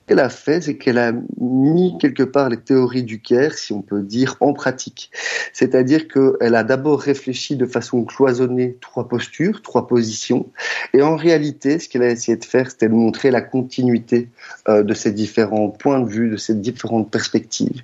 qu'elle 0.09 0.18
a 0.20 0.30
fait, 0.30 0.62
c'est 0.62 0.76
qu'elle 0.76 0.98
a 0.98 1.12
mis 1.38 1.96
quelque 1.98 2.22
part 2.22 2.48
les 2.48 2.56
théories 2.56 3.02
du 3.02 3.20
Caire, 3.20 3.54
si 3.54 3.72
on 3.72 3.82
peut 3.82 4.02
dire, 4.02 4.36
en 4.40 4.54
pratique. 4.54 5.11
C'est-à-dire 5.52 6.09
qu'elle 6.09 6.54
a 6.54 6.64
d'abord 6.64 7.00
réfléchi 7.00 7.56
de 7.56 7.66
façon 7.66 8.04
cloisonnée 8.04 8.76
trois 8.80 9.06
postures, 9.06 9.62
trois 9.62 9.86
positions, 9.86 10.50
et 10.94 11.02
en 11.02 11.16
réalité, 11.16 11.78
ce 11.78 11.88
qu'elle 11.88 12.02
a 12.02 12.11
essayé 12.11 12.36
de 12.36 12.44
faire, 12.44 12.70
c'était 12.70 12.88
de 12.88 12.94
montrer 12.94 13.30
la 13.30 13.42
continuité 13.42 14.28
euh, 14.68 14.82
de 14.82 14.94
ces 14.94 15.12
différents 15.12 15.68
points 15.68 16.00
de 16.00 16.09
vue, 16.09 16.30
de 16.30 16.36
ces 16.36 16.54
différentes 16.54 17.11
perspectives. 17.11 17.82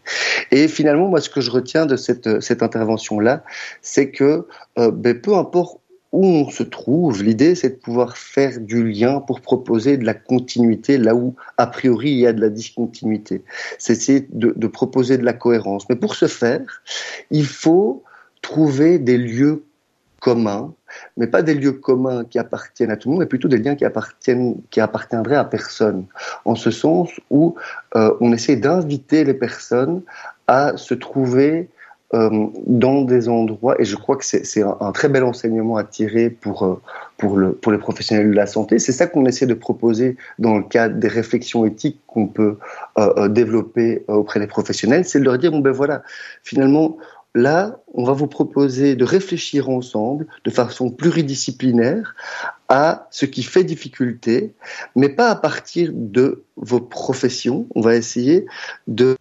Et 0.51 0.66
finalement, 0.66 1.09
moi, 1.09 1.20
ce 1.20 1.29
que 1.29 1.43
je 1.43 1.51
retiens 1.51 1.85
de 1.87 1.97
cette, 1.97 2.62
intervention-là, 2.62 3.45
c'est 3.83 4.11
que 4.11 4.47
euh, 4.79 4.91
ben, 4.91 5.20
peu 5.20 5.35
importe 5.37 5.81
où 6.15 6.25
on 6.25 6.49
se 6.49 6.62
trouve, 6.62 7.25
l'idée 7.25 7.57
c'est 7.57 7.71
de 7.71 7.75
pouvoir 7.75 8.17
faire 8.17 8.61
du 8.61 8.89
lien 8.89 9.19
pour 9.19 9.41
proposer 9.41 9.97
de 9.97 10.05
la 10.05 10.15
continuité 10.15 10.97
là 10.97 11.17
où 11.17 11.35
a 11.59 11.67
priori 11.67 12.11
il 12.12 12.19
y 12.21 12.27
a 12.29 12.33
de 12.33 12.41
la 12.41 12.51
discontinuité. 12.51 13.43
C'est 13.79 14.29
de, 14.31 14.67
proposer 14.69 15.19
de 15.19 15.25
la 15.25 15.33
cohérence. 15.33 15.89
Mais 15.89 15.97
pour 15.97 16.15
ce 16.15 16.29
faire, 16.29 16.83
il 17.33 17.47
faut 17.47 18.05
trouver 18.43 19.01
des 19.01 19.19
lieux 19.19 19.65
communs, 20.21 20.73
mais 21.17 21.27
pas 21.27 21.43
des 21.43 21.55
lieux 21.55 21.73
communs 21.73 22.25
qui 22.25 22.39
appartiennent 22.39 22.93
à 22.93 22.97
tout 22.97 23.09
le 23.09 23.15
monde, 23.15 23.23
mais 23.23 23.29
plutôt 23.29 23.49
des 23.49 23.59
liens 23.59 23.75
qui 23.75 23.85
appartiennent, 23.85 24.62
qui 24.71 24.81
appartiendraient 24.81 25.35
à 25.35 25.45
personne. 25.45 26.07
En 26.45 26.55
ce 26.55 26.71
sens 26.71 27.11
où 27.29 27.57
euh, 27.97 28.15
on 28.21 28.33
essaie 28.33 28.55
d'inviter 28.55 29.25
les 29.25 29.35
personnes 29.35 30.03
à 30.47 30.77
se 30.77 30.95
trouver 30.95 31.69
euh, 32.15 32.47
dans 32.67 33.03
des 33.03 33.29
endroits, 33.29 33.75
et 33.81 33.85
je 33.85 33.97
crois 33.97 34.17
que 34.17 34.25
c'est 34.25 34.62
un, 34.62 34.93
très 34.93 35.09
bel 35.09 35.25
enseignement 35.25 35.77
à 35.77 35.83
tirer 35.83 36.31
pour, 36.31 36.65
euh, 36.65 36.81
pour, 37.17 37.37
le, 37.37 37.53
pour 37.53 37.73
les 37.73 37.79
professionnels 37.79 38.31
de 38.31 38.37
la 38.37 38.47
santé. 38.47 38.79
C'est 38.79 38.93
ça 38.93 39.09
qu'on 39.09 39.27
essaie 39.27 39.47
de 39.47 39.55
proposer 39.55 40.17
dans 40.39 40.57
le 40.57 40.62
cadre 40.62 40.95
des 40.97 41.09
réflexions 41.09 41.67
éthiques 41.67 42.01
qu'on 42.07 42.29
peut 42.29 42.59
euh, 42.99 43.27
développer 43.29 44.05
auprès 44.07 44.39
des 44.39 44.47
professionnels, 44.47 45.05
c'est 45.05 45.19
de 45.19 45.25
leur 45.25 45.39
dire, 45.39 45.51
bon 45.51 45.59
ben 45.59 45.73
voilà, 45.73 46.05
finalement, 46.45 46.99
là, 47.35 47.81
on 47.95 48.05
va 48.05 48.12
vous 48.12 48.29
proposer 48.29 48.95
de 48.95 49.05
réfléchir 49.05 49.69
ensemble 49.69 50.27
de 50.45 50.51
façon 50.51 50.91
pluridisciplinaire 50.91 52.15
à 52.69 53.09
ce 53.11 53.27
qui 53.27 53.43
fait 53.43 53.65
difficulté, 53.65 54.55
mais 54.95 55.09
pas 55.09 55.31
à 55.31 55.35
partir 55.35 55.91
de 55.93 56.45
vos 56.57 56.81
professions. 56.81 57.67
On 57.75 57.81
va 57.81 57.97
essayer 57.97 58.47
de, 58.87 59.17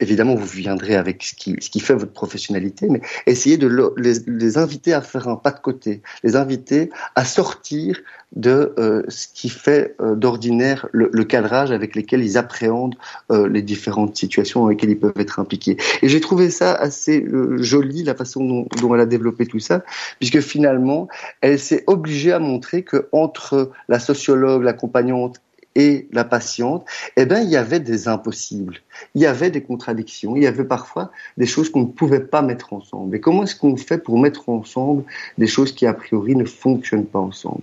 évidemment, 0.00 0.34
vous 0.34 0.46
viendrez 0.46 0.94
avec 0.94 1.22
ce 1.22 1.34
qui, 1.34 1.56
ce 1.60 1.70
qui 1.70 1.80
fait 1.80 1.94
votre 1.94 2.12
professionnalité, 2.12 2.88
mais 2.90 3.00
essayer 3.26 3.56
de 3.56 3.66
le, 3.66 3.94
les, 3.96 4.14
les, 4.26 4.58
inviter 4.58 4.92
à 4.92 5.00
faire 5.00 5.28
un 5.28 5.36
pas 5.36 5.52
de 5.52 5.60
côté, 5.60 6.02
les 6.22 6.36
inviter 6.36 6.90
à 7.14 7.24
sortir 7.24 8.00
de 8.34 8.74
euh, 8.78 9.02
ce 9.08 9.28
qui 9.32 9.48
fait 9.48 9.94
euh, 10.00 10.14
d'ordinaire 10.14 10.86
le, 10.92 11.08
le, 11.12 11.24
cadrage 11.24 11.70
avec 11.70 11.96
lequel 11.96 12.22
ils 12.22 12.36
appréhendent 12.36 12.96
euh, 13.30 13.48
les 13.48 13.62
différentes 13.62 14.16
situations 14.16 14.60
dans 14.60 14.68
lesquelles 14.68 14.90
ils 14.90 14.98
peuvent 14.98 15.12
être 15.16 15.38
impliqués. 15.38 15.76
Et 16.02 16.08
j'ai 16.08 16.20
trouvé 16.20 16.50
ça 16.50 16.74
assez 16.74 17.26
joli, 17.58 18.02
la 18.02 18.14
façon 18.14 18.44
dont, 18.44 18.68
dont 18.80 18.94
elle 18.94 19.00
a 19.00 19.06
développé 19.06 19.46
tout 19.46 19.60
ça, 19.60 19.82
puisque 20.18 20.40
finalement, 20.40 21.08
elle 21.40 21.58
s'est 21.58 21.84
obligée 21.86 22.32
à 22.32 22.38
montrer 22.38 22.82
que 22.82 23.08
entre 23.12 23.70
la 23.88 23.98
sociologue, 23.98 24.62
l'accompagnante 24.62 25.40
et 25.76 26.08
la 26.10 26.24
patiente, 26.24 26.86
eh 27.16 27.26
ben, 27.26 27.40
il 27.40 27.50
y 27.50 27.56
avait 27.56 27.80
des 27.80 28.08
impossibles, 28.08 28.78
il 29.14 29.20
y 29.20 29.26
avait 29.26 29.50
des 29.50 29.62
contradictions, 29.62 30.34
il 30.34 30.42
y 30.42 30.46
avait 30.46 30.64
parfois 30.64 31.12
des 31.36 31.46
choses 31.46 31.70
qu'on 31.70 31.82
ne 31.82 31.86
pouvait 31.86 32.20
pas 32.20 32.40
mettre 32.42 32.72
ensemble. 32.72 33.14
Et 33.14 33.20
comment 33.20 33.44
est-ce 33.44 33.54
qu'on 33.54 33.76
fait 33.76 33.98
pour 33.98 34.18
mettre 34.18 34.48
ensemble 34.48 35.04
des 35.36 35.46
choses 35.46 35.72
qui 35.72 35.86
a 35.86 35.92
priori 35.92 36.34
ne 36.34 36.46
fonctionnent 36.46 37.06
pas 37.06 37.18
ensemble? 37.18 37.60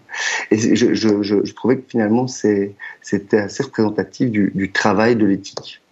Et 0.51 0.57
je, 0.57 0.93
je, 0.93 1.24
je, 1.24 1.53
trouvais 1.53 1.78
que 1.78 1.89
finalement 1.89 2.28
c'était 2.28 2.76
assez 3.34 3.64
représentatif 3.64 4.30
du, 4.30 4.51
du 4.53 4.72
travail 4.72 5.16
de 5.16 5.26
l'éthique. 5.26 5.82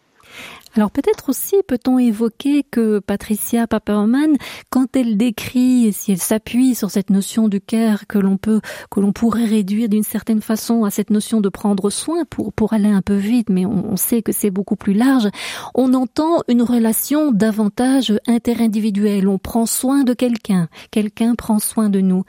Alors 0.76 0.92
peut-être 0.92 1.30
aussi 1.30 1.56
peut-on 1.68 2.00
évoquer 2.00 2.64
que 2.64 3.00
Patricia 3.00 3.68
Paperman, 3.68 4.38
quand 4.70 4.96
elle 4.96 5.18
décrit, 5.18 5.92
si 5.92 6.14
elle 6.14 6.18
s'appuie 6.18 6.76
sur 6.76 6.90
cette 6.90 7.10
notion 7.10 7.50
du 7.50 7.60
care 7.60 8.08
que 8.08 8.18
l'on 8.18 8.38
peut, 8.38 8.62
que 8.90 9.02
l'on 9.02 9.12
pourrait 9.12 9.46
réduire 9.46 9.90
d'une 9.90 10.04
certaine 10.04 10.42
façon 10.42 10.86
à 10.86 10.90
cette 10.90 11.10
notion 11.10 11.42
de 11.42 11.50
prendre 11.50 11.90
soin 11.90 12.24
pour 12.30 12.54
pour 12.54 12.74
aller 12.74 12.90
un 12.90 13.02
peu 13.02 13.16
vite, 13.16 13.50
mais 13.50 13.66
on, 13.66 13.98
sait 13.98 14.22
que 14.22 14.32
c'est 14.32 14.50
beaucoup 14.50 14.78
plus 14.78 14.94
large. 14.94 15.28
On 15.76 15.94
entend 15.94 16.42
une 16.48 16.62
relation 16.62 17.32
davantage 17.32 18.14
interindividuelle. 18.28 19.28
On 19.28 19.38
prend 19.38 19.66
soin 19.66 20.04
de 20.04 20.14
quelqu'un, 20.14 20.70
quelqu'un 20.90 21.36
prend 21.36 21.60
soin 21.60 21.90
de 21.90 22.00
nous. 22.00 22.24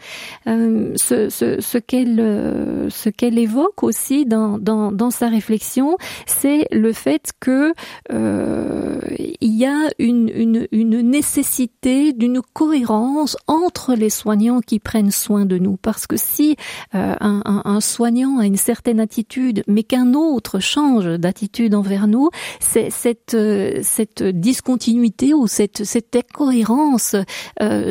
Euh, 0.49 0.93
ce, 0.97 1.29
ce, 1.29 1.61
ce 1.61 1.79
qu'elle 1.79 2.19
euh, 2.21 2.91
ce 2.91 3.09
qu'elle 3.09 3.39
évoque 3.39 3.83
aussi 3.83 4.27
dans 4.27 4.59
dans 4.59 4.91
dans 4.91 5.11
sa 5.11 5.29
réflexion, 5.29 5.97
c'est 6.27 6.67
le 6.73 6.93
fait 6.93 7.31
que 7.41 7.73
euh, 8.11 8.32
euh, 8.33 8.99
il 9.41 9.57
y 9.57 9.67
a 9.67 9.91
une, 9.99 10.67
nécessité 10.73 12.13
d'une 12.13 12.41
cohérence 12.41 13.37
entre 13.47 13.95
les 13.95 14.11
soignants 14.11 14.61
qui 14.61 14.79
prennent 14.79 15.11
soin 15.11 15.45
de 15.45 15.59
nous. 15.59 15.77
Parce 15.77 16.07
que 16.07 16.17
si 16.17 16.57
euh, 16.95 17.15
un, 17.21 17.81
soignant 17.81 18.39
a 18.39 18.47
une 18.47 18.57
certaine 18.57 19.01
attitude, 19.01 19.63
mais 19.67 19.83
qu'un 19.83 20.15
autre 20.15 20.59
change 20.59 21.07
d'attitude 21.19 21.75
envers 21.75 22.07
nous, 22.07 22.31
euh, 22.77 23.81
cette 23.83 24.23
discontinuité 24.23 25.35
ou 25.35 25.47
cette, 25.47 25.85
cette 25.85 26.15
incohérence 26.17 27.17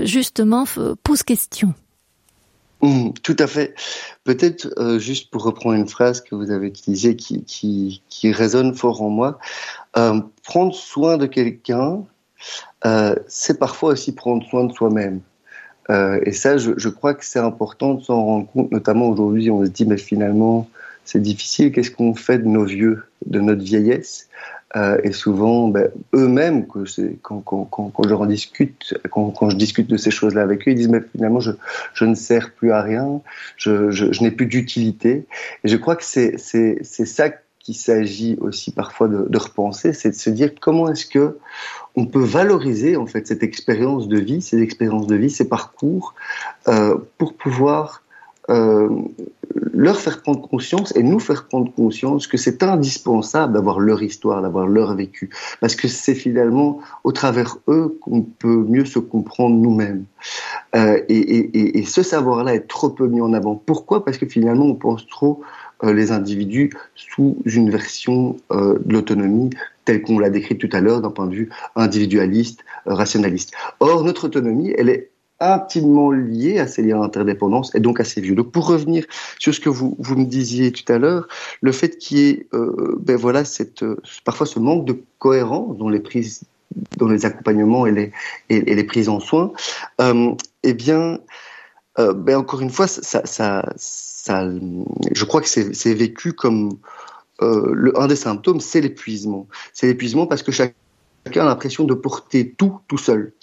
justement 0.04 0.66
pose 1.04 1.24
question. 1.24 1.74
Mmh, 2.82 3.12
tout 3.22 3.36
à 3.38 3.46
fait. 3.46 3.76
Peut-être 4.24 4.98
juste 4.98 5.30
pour 5.30 5.44
reprendre 5.44 5.76
une 5.76 5.88
phrase 5.88 6.22
que 6.22 6.36
vous 6.36 6.50
avez 6.52 6.68
utilisée 6.68 7.16
qui 7.16 8.02
résonne 8.24 8.74
fort 8.74 9.02
en 9.02 9.10
moi, 9.10 9.40
euh, 9.98 10.22
prendre 10.44 10.74
soin 10.74 11.18
de 11.18 11.26
quelqu'un, 11.26 12.04
euh, 12.86 13.16
c'est 13.28 13.60
parfois 13.60 13.92
aussi 13.92 14.14
prendre 14.14 14.46
soin 14.48 14.64
de 14.64 14.74
soi-même. 14.74 15.22
Euh, 15.90 16.20
et 16.26 16.32
ça, 16.32 16.58
je, 16.58 16.72
je 16.78 16.90
crois 16.90 17.14
que 17.14 17.26
c'est 17.26 17.40
important 17.40 17.96
de 17.96 18.02
s'en 18.02 18.24
rendre 18.24 18.48
compte, 18.52 18.72
notamment 18.72 19.10
aujourd'hui, 19.10 19.50
on 19.52 19.64
se 19.66 19.70
dit, 19.70 19.86
mais 19.86 19.98
finalement, 19.98 20.70
c'est 21.04 21.22
difficile, 21.22 21.72
qu'est-ce 21.72 21.92
qu'on 21.92 22.16
fait 22.16 22.40
de 22.40 22.48
nos 22.48 22.64
vieux, 22.64 23.04
de 23.26 23.40
notre 23.40 23.64
vieillesse? 23.64 24.30
Euh, 24.78 24.98
Et 25.04 25.12
souvent, 25.12 25.68
ben, 25.68 25.90
eux-mêmes, 26.14 26.66
quand, 26.66 26.86
quand, 27.22 27.66
quand, 27.66 27.90
quand, 27.90 28.04
je 28.08 28.26
discute, 28.26 28.94
quand 29.12 29.50
je 29.50 29.58
discute 29.58 29.88
de 29.88 29.98
ces 29.98 30.12
choses-là 30.12 30.44
avec 30.44 30.66
eux, 30.66 30.72
ils 30.72 30.76
disent, 30.76 30.88
mais 30.88 31.02
finalement, 31.12 31.42
je, 31.42 31.52
je 31.94 32.06
ne 32.06 32.16
sers 32.16 32.54
plus 32.54 32.72
à 32.72 32.82
rien, 32.82 33.20
je, 33.58 33.92
je, 33.92 34.14
je 34.14 34.24
n'ai 34.24 34.32
plus 34.32 34.46
d'utilité. 34.46 35.26
Et 35.64 35.68
je 35.68 35.76
crois 35.76 35.98
que 35.98 36.06
c'est 36.06 36.38
ça 36.38 37.30
qu'il 37.64 37.76
s'agit 37.76 38.38
aussi 38.40 38.72
parfois 38.72 39.08
de, 39.08 39.38
repenser, 39.38 39.94
c'est 39.94 40.10
de 40.10 40.16
se 40.16 40.30
dire 40.30 40.52
comment 40.60 40.90
est-ce 40.90 41.06
que 41.06 41.38
on 41.96 42.06
peut 42.06 42.24
valoriser 42.24 42.96
en 42.96 43.06
fait 43.06 43.28
cette 43.28 43.44
expérience 43.44 44.08
de 44.08 44.18
vie, 44.18 44.42
ces 44.42 44.62
expériences 44.62 45.08
de 45.08 45.16
vie, 45.16 45.30
ces 45.30 45.48
parcours, 45.48 46.16
euh, 46.68 46.98
pour 47.18 47.34
pouvoir 47.34 48.02
euh, 48.50 48.90
leur 49.74 49.98
faire 49.98 50.22
prendre 50.22 50.42
conscience 50.42 50.96
et 50.96 51.04
nous 51.04 51.20
faire 51.20 51.48
prendre 51.48 51.72
conscience 51.74 52.28
que 52.28 52.38
c'est 52.38 52.64
indispensable 52.64 53.54
d'avoir 53.54 53.80
leur 53.80 54.02
histoire, 54.02 54.42
d'avoir 54.42 54.68
leur 54.68 54.96
vécu, 54.96 55.30
parce 55.60 55.76
que 55.76 55.88
c'est 55.88 56.16
finalement 56.16 56.80
au 57.04 57.12
travers 57.12 57.58
eux 57.68 57.98
qu'on 58.02 58.22
peut 58.22 58.66
mieux 58.68 58.86
se 58.86 59.00
comprendre 59.00 59.56
nous-mêmes. 59.56 60.06
Euh, 60.76 61.02
et, 61.10 61.84
ce 61.86 62.04
savoir-là 62.04 62.56
est 62.56 62.68
trop 62.68 62.90
peu 62.90 63.08
mis 63.08 63.22
en 63.22 63.34
avant. 63.34 63.56
Pourquoi? 63.56 64.06
Parce 64.06 64.18
que 64.18 64.26
finalement 64.26 64.66
on 64.66 64.76
pense 64.76 65.08
trop 65.08 65.42
les 65.84 66.12
individus 66.12 66.72
sous 66.96 67.38
une 67.46 67.70
version 67.70 68.38
euh, 68.52 68.80
de 68.86 68.94
l'autonomie 68.94 69.50
telle 69.86 70.02
qu'on 70.02 70.20
l'a 70.20 70.30
décrite 70.30 70.60
tout 70.60 70.70
à 70.72 70.82
l'heure 70.82 71.02
d'un 71.02 71.10
point 71.10 71.28
de 71.28 71.36
vue 71.36 71.50
individualiste, 71.76 72.62
euh, 72.88 72.94
rationaliste. 72.94 73.54
Or, 73.80 74.04
notre 74.04 74.26
autonomie, 74.26 74.74
elle 74.78 74.90
est 74.90 75.10
intimement 75.40 76.12
liée 76.12 76.60
à 76.60 76.68
ces 76.68 76.84
liens 76.84 77.00
d'interdépendance 77.00 77.74
et 77.74 77.80
donc 77.80 78.00
à 78.00 78.04
ces 78.04 78.22
vieux. 78.22 78.36
Donc 78.36 78.52
pour 78.52 78.68
revenir 78.68 79.06
sur 79.40 79.56
ce 79.56 79.60
que 79.60 79.70
vous, 79.70 79.96
vous 79.98 80.16
me 80.16 80.26
disiez 80.26 80.72
tout 80.72 80.90
à 80.94 81.00
l'heure, 81.00 81.28
le 81.62 81.72
fait 81.72 81.98
qu'il 81.98 82.18
y 82.20 82.30
ait 82.30 82.48
euh, 82.54 82.96
ben 83.00 83.16
voilà, 83.16 83.44
cette, 83.44 83.84
parfois 84.24 84.46
ce 84.46 84.60
manque 84.60 84.86
de 84.86 85.02
cohérence 85.18 85.78
dans 85.78 85.90
les 85.90 86.00
prises 86.00 86.44
dans 86.98 87.08
les 87.08 87.26
accompagnements 87.26 87.86
et 87.86 87.92
les, 87.92 88.12
et, 88.50 88.62
les 88.62 88.84
prises 88.84 89.10
en 89.10 89.20
soins, 89.20 89.52
euh, 90.00 90.32
eh 90.64 90.74
bien, 90.74 91.20
euh, 92.00 92.14
ben 92.14 92.38
encore 92.38 92.62
une 92.62 92.70
fois, 92.70 92.88
ça, 92.88 93.26
ça, 93.26 93.66
ça, 93.76 94.50
je 95.14 95.26
crois 95.26 95.42
que 95.42 95.48
c'est 95.48 95.94
vécu 95.94 96.34
comme 96.34 96.78
euh, 97.42 97.92
un 97.96 98.08
des 98.08 98.16
symptômes, 98.16 98.62
c'est 98.62 98.82
l'épuisement. 98.82 99.48
C'est 99.74 99.88
l'épuisement 99.88 100.26
parce 100.26 100.42
que 100.42 100.52
chacun 100.52 100.74
a 101.26 101.44
l'impression 101.44 101.84
de 101.84 101.94
porter 101.94 102.54
tout 102.58 102.80
tout 102.88 102.98
seul, 102.98 103.34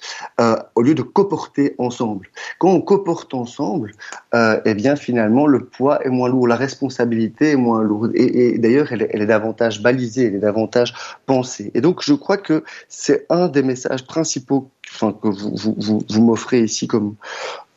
euh, 0.41 0.57
au 0.75 0.83
lieu 0.83 0.95
de 0.95 1.03
coporter 1.03 1.75
ensemble. 1.79 2.29
Quand 2.59 2.71
on 2.71 2.81
coporte 2.81 3.35
ensemble, 3.35 3.93
eh 4.35 4.75
bien 4.75 4.97
finalement 4.97 5.47
le 5.47 5.65
poids 5.67 6.05
est 6.05 6.09
moins 6.09 6.29
lourd, 6.29 6.49
la 6.49 6.57
responsabilité 6.57 7.51
est 7.51 7.57
moins 7.57 7.83
lourde, 7.83 8.13
et, 8.15 8.55
et 8.55 8.59
d'ailleurs 8.59 8.93
elle, 8.93 9.09
elle, 9.11 9.23
est 9.23 9.27
davantage 9.27 9.83
balisée, 9.83 10.27
elle 10.27 10.37
est 10.37 10.39
davantage 10.39 10.95
pensée. 11.27 11.71
Et 11.75 11.81
donc 11.81 12.03
je 12.03 12.15
crois 12.15 12.39
que 12.39 12.65
c'est 12.89 13.27
un 13.29 13.49
des 13.49 13.63
messages 13.63 14.07
principaux 14.07 14.71
enfin, 14.91 15.13
que 15.13 15.29
vous, 15.29 15.55
vous, 15.55 15.75
vous, 15.79 16.03
vous 16.09 16.23
m'offrez 16.23 16.63
ici 16.63 16.89
comme 16.89 17.15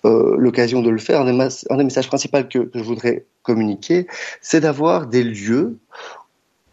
euh, 0.06 0.36
l'occasion 0.38 0.82
de 0.82 0.90
le 0.90 0.98
faire, 0.98 1.22
un 1.22 1.26
des, 1.26 1.84
messages 1.84 2.08
principaux 2.08 2.44
que, 2.50 2.70
je 2.74 2.84
voudrais 2.84 3.26
communiquer, 3.44 4.08
c'est 4.42 4.62
d'avoir 4.62 5.08
des 5.08 5.24
lieux 5.24 5.78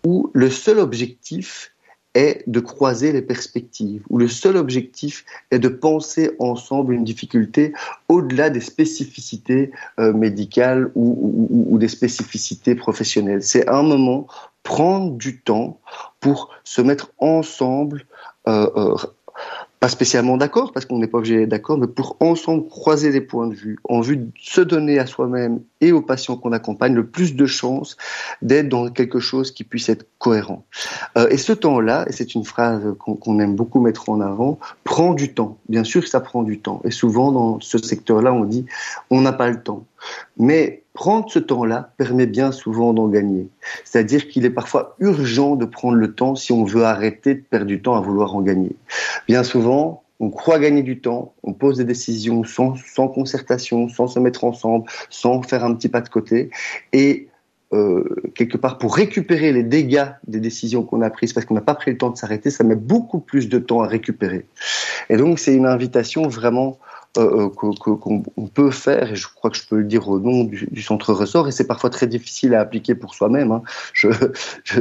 où 0.05 0.31
le 0.33 0.49
seul 0.51 0.79
objectif 0.79 1.73
est 2.15 2.43
de 2.47 2.61
croiser 2.61 3.13
les 3.13 3.21
perspectives, 3.21 4.03
où 4.09 4.17
le 4.17 4.29
seul 4.29 4.57
objectif 4.57 5.25
est 5.51 5.59
de 5.59 5.69
penser 5.69 6.31
ensemble 6.39 6.95
une 6.95 7.05
difficulté 7.05 7.75
au-delà 8.09 8.49
des 8.49 8.61
spécificités 8.61 9.73
euh, 10.01 10.13
médicales 10.13 10.91
ou, 10.95 11.77
des 11.79 11.89
spécificités 11.89 12.75
professionnelles. 12.75 13.43
C'est 13.43 13.69
un 13.69 13.83
moment 13.83 14.27
prendre 14.63 15.17
du 15.17 15.41
temps 15.41 15.79
pour 16.19 16.51
se 16.65 16.81
mettre 16.81 17.13
ensemble, 17.19 18.07
euh 18.49 18.97
pas 19.81 19.89
spécialement 19.89 20.37
d'accord, 20.37 20.73
parce 20.73 20.87
qu'on 20.87 20.99
n'est 20.99 21.07
pas 21.07 21.19
obligé 21.19 21.37
d'être 21.37 21.51
d'accord, 21.51 21.79
mais 21.79 21.87
pour 21.87 22.17
ensemble 22.21 22.69
croiser 22.69 23.11
les 23.11 23.21
points 23.21 23.47
de 23.47 23.55
vue, 23.55 23.79
en 23.85 24.01
vue 24.01 24.17
de 24.17 24.31
se 24.41 24.61
donner 24.61 24.99
à 24.99 25.07
soi-même 25.07 25.61
et 25.81 25.93
aux 25.93 26.03
patients 26.03 26.37
qu'on 26.37 26.53
accompagne 26.53 26.95
le 26.95 27.07
plus 27.07 27.37
de 27.37 27.47
chances 27.47 27.97
d'être 28.43 28.69
dans 28.69 28.91
quelque 28.91 29.21
chose 29.21 29.53
qui 29.53 29.63
puisse 29.63 29.89
être 29.89 30.07
cohérent. 30.19 30.65
Euh, 31.17 31.29
et 31.29 31.37
ce 31.37 31.53
temps-là, 31.53 32.07
et 32.09 32.13
c'est 32.13 32.35
une 32.35 32.45
phrase 32.45 32.83
qu'on 32.99 33.39
aime 33.39 33.55
beaucoup 33.55 33.81
mettre 33.81 34.09
en 34.09 34.21
avant, 34.21 34.59
prend 34.83 35.15
du 35.15 35.33
temps. 35.33 35.59
Bien 35.69 35.85
sûr 35.85 36.07
ça 36.09 36.21
prend 36.21 36.43
du 36.43 36.59
temps. 36.59 36.81
Et 36.85 36.91
souvent, 36.91 37.31
dans 37.31 37.61
ce 37.61 37.79
secteur-là, 37.79 38.33
on 38.33 38.45
dit 38.45 38.67
on 39.11 39.21
n'a 39.21 39.33
pas 39.33 39.49
le 39.49 39.63
temps. 39.63 39.85
Mais 40.39 40.83
prendre 40.99 41.31
ce 41.31 41.39
temps-là 41.39 41.93
permet 41.97 42.27
bien 42.27 42.51
souvent 42.51 42.93
d'en 42.93 43.07
gagner. 43.07 43.47
C'est-à-dire 43.85 44.27
qu'il 44.27 44.45
est 44.45 44.51
parfois 44.51 44.97
urgent 44.99 45.55
de 45.55 45.65
prendre 45.65 45.95
le 45.95 46.13
temps 46.13 46.35
si 46.35 46.51
on 46.51 46.65
veut 46.65 46.83
arrêter 46.83 47.37
de 47.37 47.41
perdre 47.41 47.67
du 47.67 47.81
temps 47.81 47.95
à 47.95 48.01
vouloir 48.01 48.35
en 48.35 48.43
gagner. 48.43 48.75
Bien 49.29 49.45
souvent, 49.45 50.03
on 50.19 50.29
croit 50.29 50.59
gagner 50.59 50.83
du 50.83 51.01
temps, 51.01 51.35
on 51.45 51.53
pose 51.53 51.77
des 51.77 51.85
décisions 51.85 52.43
sans, 52.43 52.75
concertation, 53.07 53.89
sans 53.89 54.09
se 54.09 54.19
mettre 54.19 54.43
ensemble, 54.43 54.87
sans 55.09 55.41
faire 55.43 55.65
un 55.65 55.73
petit 55.73 55.89
pas 55.89 56.01
de 56.01 56.09
côté. 56.09 56.51
Et 56.93 57.29
euh, 57.73 58.03
quelque 58.35 58.57
part, 58.57 58.79
pour 58.79 58.97
récupérer 58.97 59.53
les 59.53 59.63
dégâts 59.63 60.09
des 60.27 60.41
décisions 60.41 60.83
qu'on 60.83 61.01
a 61.03 61.11
prises, 61.11 61.33
parce 61.33 61.47
qu'on 61.47 61.55
n'a 61.55 61.61
pas 61.61 61.77
pris 61.77 61.93
le 61.93 61.97
temps 61.99 62.11
de 62.11 62.17
s'arrêter, 62.17 62.51
ça 62.51 62.65
met 62.65 62.75
beaucoup 62.75 63.21
plus 63.21 63.49
de 63.49 63.61
temps 63.61 63.83
à 63.83 63.87
récupérer. 63.87 64.47
Et 65.11 65.17
donc, 65.17 65.39
c'est 65.39 65.55
une 65.55 65.67
invitation 65.67 66.27
vraiment 66.27 66.81
euh, 67.17 67.49
euh 67.49 67.49
qu'on 67.49 68.47
peut 68.53 68.71
faire, 68.71 69.13
et 69.13 69.17
je 69.17 69.27
crois 69.35 69.51
que 69.51 69.57
je 69.57 69.67
peux 69.67 69.77
le 69.77 69.85
dire 69.85 70.09
au 70.09 70.19
nom 70.19 70.45
du, 70.45 70.69
du 70.71 70.83
centre 70.83 71.13
ressort, 71.13 71.49
et 71.49 71.53
c'est 71.53 71.67
parfois 71.67 71.91
très 71.91 72.07
difficile 72.07 72.55
à 72.55 72.61
appliquer 72.61 72.95
pour 72.95 73.15
soi-même. 73.15 73.51
Hein. 73.53 73.63
Je, 73.93 74.09
je, 74.65 74.81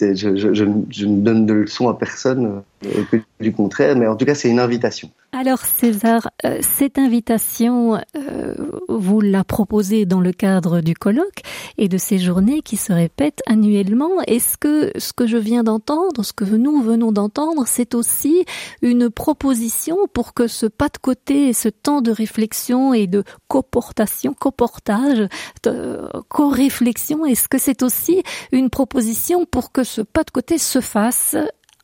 je, 0.00 0.34
je, 0.34 1.04
ne 1.04 1.20
donne 1.20 1.46
de 1.46 1.54
leçons 1.54 1.88
à 1.88 1.94
personne, 1.94 2.62
euh, 2.84 3.04
que 3.10 3.18
du 3.40 3.52
contraire, 3.52 3.96
mais 3.96 4.06
en 4.06 4.16
tout 4.16 4.24
cas, 4.24 4.34
c'est 4.34 4.50
une 4.50 4.60
invitation. 4.60 5.10
Alors 5.36 5.62
César, 5.62 6.30
euh, 6.44 6.60
cette 6.60 6.96
invitation, 6.96 8.00
euh, 8.16 8.54
vous 8.88 9.20
la 9.20 9.42
proposez 9.42 10.06
dans 10.06 10.20
le 10.20 10.30
cadre 10.30 10.80
du 10.80 10.94
colloque 10.94 11.42
et 11.76 11.88
de 11.88 11.98
ces 11.98 12.20
journées 12.20 12.62
qui 12.62 12.76
se 12.76 12.92
répètent 12.92 13.42
annuellement. 13.46 14.22
Est-ce 14.28 14.56
que 14.56 14.92
ce 14.96 15.12
que 15.12 15.26
je 15.26 15.36
viens 15.36 15.64
d'entendre, 15.64 16.22
ce 16.22 16.32
que 16.32 16.44
nous 16.44 16.80
venons 16.82 17.10
d'entendre, 17.10 17.64
c'est 17.66 17.96
aussi 17.96 18.44
une 18.80 19.10
proposition 19.10 19.96
pour 20.12 20.34
que 20.34 20.46
ce 20.46 20.66
pas 20.66 20.88
de 20.88 20.98
côté, 20.98 21.52
ce 21.52 21.68
temps 21.68 22.00
de 22.00 22.12
réflexion 22.12 22.94
et 22.94 23.08
de 23.08 23.24
coportation, 23.48 24.34
coportage, 24.34 25.26
de 25.64 25.98
co-réflexion, 26.28 27.26
est-ce 27.26 27.48
que 27.48 27.58
c'est 27.58 27.82
aussi 27.82 28.22
une 28.52 28.70
proposition 28.70 29.46
pour 29.46 29.72
que 29.72 29.82
ce 29.82 30.00
pas 30.00 30.22
de 30.22 30.30
côté 30.30 30.58
se 30.58 30.80
fasse 30.80 31.36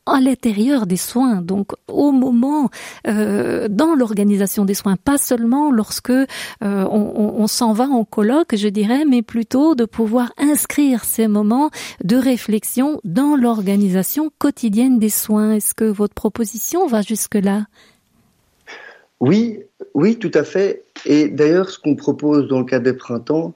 à 0.06 0.20
l'intérieur 0.20 0.86
des 0.86 0.96
soins, 0.96 1.42
donc 1.42 1.72
au 1.88 2.12
moment 2.12 2.70
euh, 3.06 3.68
dans 3.68 3.94
l'organisation 3.94 4.64
des 4.64 4.74
soins, 4.74 4.96
pas 4.96 5.18
seulement 5.18 5.70
lorsque 5.70 6.10
euh, 6.10 6.26
on, 6.62 7.34
on 7.36 7.46
s'en 7.46 7.72
va 7.72 7.84
en 7.84 8.04
colloque, 8.04 8.56
je 8.56 8.68
dirais, 8.68 9.04
mais 9.04 9.22
plutôt 9.22 9.74
de 9.74 9.84
pouvoir 9.84 10.32
inscrire 10.38 11.04
ces 11.04 11.28
moments 11.28 11.70
de 12.02 12.16
réflexion 12.16 13.00
dans 13.04 13.36
l'organisation 13.36 14.30
quotidienne 14.38 14.98
des 14.98 15.10
soins. 15.10 15.52
Est-ce 15.52 15.74
que 15.74 15.84
votre 15.84 16.14
proposition 16.14 16.86
va 16.86 17.02
jusque 17.02 17.36
là 17.36 17.66
Oui, 19.20 19.60
oui, 19.94 20.18
tout 20.18 20.32
à 20.34 20.44
fait. 20.44 20.84
Et 21.06 21.28
d'ailleurs, 21.28 21.70
ce 21.70 21.78
qu'on 21.78 21.96
propose 21.96 22.48
dans 22.48 22.58
le 22.58 22.64
cadre 22.64 22.84
des 22.84 22.96
printemps, 22.96 23.54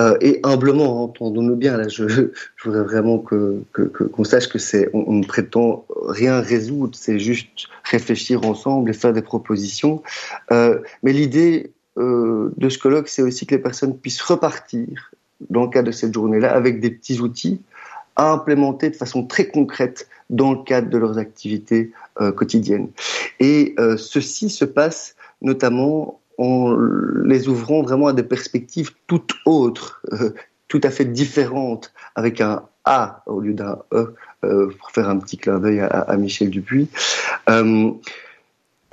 euh, 0.00 0.16
et 0.20 0.40
humblement, 0.42 1.04
entendons-nous 1.04 1.56
bien, 1.56 1.76
là, 1.76 1.88
je, 1.88 2.30
voudrais 2.64 2.82
vraiment 2.82 3.18
que, 3.18 3.62
qu'on 4.12 4.24
sache 4.24 4.48
que 4.48 4.58
c'est, 4.58 4.90
on, 4.92 5.12
ne 5.12 5.24
prétend 5.24 5.86
rien 6.08 6.40
résoudre, 6.40 6.96
c'est 6.96 7.18
juste 7.18 7.68
réfléchir 7.84 8.44
ensemble 8.44 8.90
et 8.90 8.92
faire 8.92 9.12
des 9.12 9.22
propositions. 9.22 10.02
Euh, 10.50 10.80
mais 11.02 11.12
l'idée 11.12 11.72
euh, 11.98 12.52
de 12.56 12.68
ce 12.68 12.78
colloque, 12.78 13.08
c'est 13.08 13.22
aussi 13.22 13.46
que 13.46 13.54
les 13.54 13.60
personnes 13.62 13.96
puissent 13.96 14.22
repartir 14.22 15.12
dans 15.48 15.64
le 15.64 15.70
cadre 15.70 15.86
de 15.86 15.92
cette 15.92 16.12
journée-là 16.12 16.52
avec 16.52 16.80
des 16.80 16.90
petits 16.90 17.20
outils 17.20 17.60
à 18.16 18.32
implémenter 18.32 18.90
de 18.90 18.96
façon 18.96 19.24
très 19.26 19.48
concrète 19.48 20.08
dans 20.30 20.52
le 20.52 20.62
cadre 20.64 20.88
de 20.88 20.98
leurs 20.98 21.18
activités 21.18 21.90
quotidiennes. 22.36 22.88
Et 23.40 23.74
ceci 23.98 24.48
se 24.48 24.64
passe 24.64 25.16
notamment 25.42 26.20
en 26.38 26.76
les 27.24 27.48
ouvrant 27.48 27.82
vraiment 27.82 28.08
à 28.08 28.12
des 28.12 28.22
perspectives 28.22 28.90
toutes 29.06 29.34
autres, 29.46 30.02
euh, 30.12 30.30
tout 30.68 30.80
à 30.82 30.90
fait 30.90 31.04
différentes, 31.04 31.92
avec 32.14 32.40
un 32.40 32.62
A 32.84 33.22
au 33.26 33.40
lieu 33.40 33.54
d'un 33.54 33.78
E, 33.92 34.14
euh, 34.44 34.70
pour 34.78 34.90
faire 34.90 35.08
un 35.08 35.18
petit 35.18 35.38
clin 35.38 35.58
d'œil 35.58 35.80
à, 35.80 35.86
à, 35.86 36.16
Michel 36.16 36.50
Dupuis. 36.50 36.88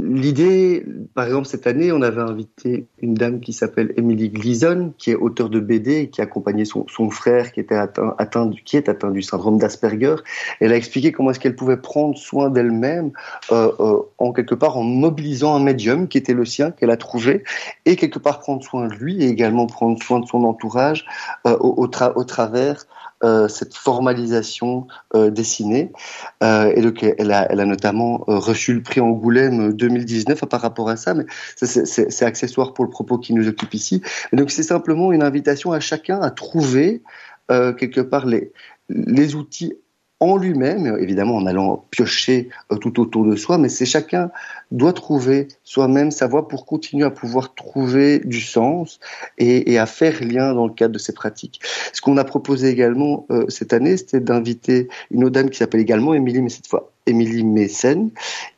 L'idée, 0.01 0.85
par 1.13 1.25
exemple, 1.25 1.47
cette 1.47 1.67
année, 1.67 1.91
on 1.91 2.01
avait 2.01 2.21
invité 2.21 2.87
une 3.01 3.13
dame 3.13 3.39
qui 3.39 3.53
s'appelle 3.53 3.93
Emily 3.97 4.29
Gleason, 4.29 4.93
qui 4.97 5.11
est 5.11 5.15
auteure 5.15 5.49
de 5.49 5.59
BD 5.59 6.09
qui 6.09 6.21
accompagnait 6.21 6.65
son, 6.65 6.85
son 6.87 7.09
frère 7.09 7.51
qui 7.51 7.59
était 7.59 7.75
atteint, 7.75 8.15
atteint 8.17 8.49
qui 8.65 8.77
est 8.77 8.89
atteint 8.89 9.11
du 9.11 9.21
syndrome 9.21 9.57
d'Asperger. 9.57 10.15
Elle 10.59 10.71
a 10.73 10.75
expliqué 10.75 11.11
comment 11.11 11.31
est-ce 11.31 11.39
qu'elle 11.39 11.55
pouvait 11.55 11.77
prendre 11.77 12.17
soin 12.17 12.49
d'elle-même 12.49 13.11
euh, 13.51 13.71
euh, 13.79 13.99
en 14.17 14.33
quelque 14.33 14.55
part 14.55 14.77
en 14.77 14.83
mobilisant 14.83 15.55
un 15.55 15.63
médium 15.63 16.07
qui 16.07 16.17
était 16.17 16.33
le 16.33 16.45
sien 16.45 16.71
qu'elle 16.71 16.91
a 16.91 16.97
trouvé 16.97 17.43
et 17.85 17.95
quelque 17.95 18.19
part 18.19 18.39
prendre 18.39 18.63
soin 18.63 18.87
de 18.87 18.93
lui 18.93 19.23
et 19.23 19.27
également 19.27 19.67
prendre 19.67 20.01
soin 20.01 20.19
de 20.19 20.25
son 20.25 20.43
entourage 20.43 21.05
euh, 21.45 21.57
au, 21.59 21.87
au 21.87 22.23
travers 22.23 22.85
euh, 23.23 23.47
cette 23.47 23.75
formalisation 23.75 24.87
euh, 25.15 25.29
dessinée. 25.29 25.91
Euh, 26.41 26.73
et 26.75 26.81
donc, 26.81 27.03
elle 27.03 27.31
a, 27.31 27.65
notamment 27.65 28.23
reçu 28.27 28.73
le 28.73 28.81
prix 28.81 28.99
Angoulême 28.99 29.73
2019 29.73 30.45
par 30.45 30.61
rapport 30.61 30.89
à 30.89 30.95
ça, 30.95 31.13
mais 31.13 31.25
c'est 31.55 32.25
accessoire 32.25 32.73
pour 32.73 32.83
le 32.83 32.89
propos 32.89 33.17
qui 33.17 33.33
nous 33.33 33.47
occupe 33.47 33.73
ici. 33.73 34.01
Et 34.33 34.35
donc, 34.35 34.49
c'est 34.49 34.63
simplement 34.63 35.11
une 35.11 35.23
invitation 35.23 35.71
à 35.71 35.79
chacun 35.79 36.19
à 36.19 36.31
trouver 36.31 37.03
quelque 37.49 37.99
part 37.99 38.25
les, 38.25 38.53
les 38.89 39.35
outils 39.35 39.73
en 40.21 40.37
lui-même, 40.37 40.97
évidemment 41.01 41.35
en 41.35 41.47
allant 41.47 41.83
piocher 41.89 42.49
euh, 42.71 42.77
tout 42.77 43.01
autour 43.01 43.25
de 43.25 43.35
soi, 43.35 43.57
mais 43.57 43.69
c'est 43.69 43.87
chacun 43.87 44.29
doit 44.69 44.93
trouver 44.93 45.47
soi-même 45.63 46.11
sa 46.11 46.27
voie 46.27 46.47
pour 46.47 46.67
continuer 46.67 47.03
à 47.03 47.09
pouvoir 47.09 47.55
trouver 47.55 48.19
du 48.19 48.39
sens 48.39 48.99
et, 49.39 49.79
à 49.79 49.87
faire 49.87 50.23
lien 50.23 50.53
dans 50.53 50.67
le 50.67 50.73
cadre 50.73 50.93
de 50.93 50.99
ses 50.99 51.13
pratiques. 51.13 51.59
Ce 51.91 52.01
qu'on 52.01 52.17
a 52.17 52.23
proposé 52.23 52.69
également 52.69 53.25
euh, 53.31 53.45
cette 53.49 53.73
année, 53.73 53.97
c'était 53.97 54.19
d'inviter 54.19 54.89
une 55.09 55.23
autre 55.23 55.33
dame 55.33 55.49
qui 55.49 55.57
s'appelle 55.57 55.81
également 55.81 56.13
Émilie, 56.13 56.43
mais 56.43 56.49
cette 56.49 56.67
fois 56.67 56.91
Émilie 57.07 57.43
Mécène, 57.43 58.11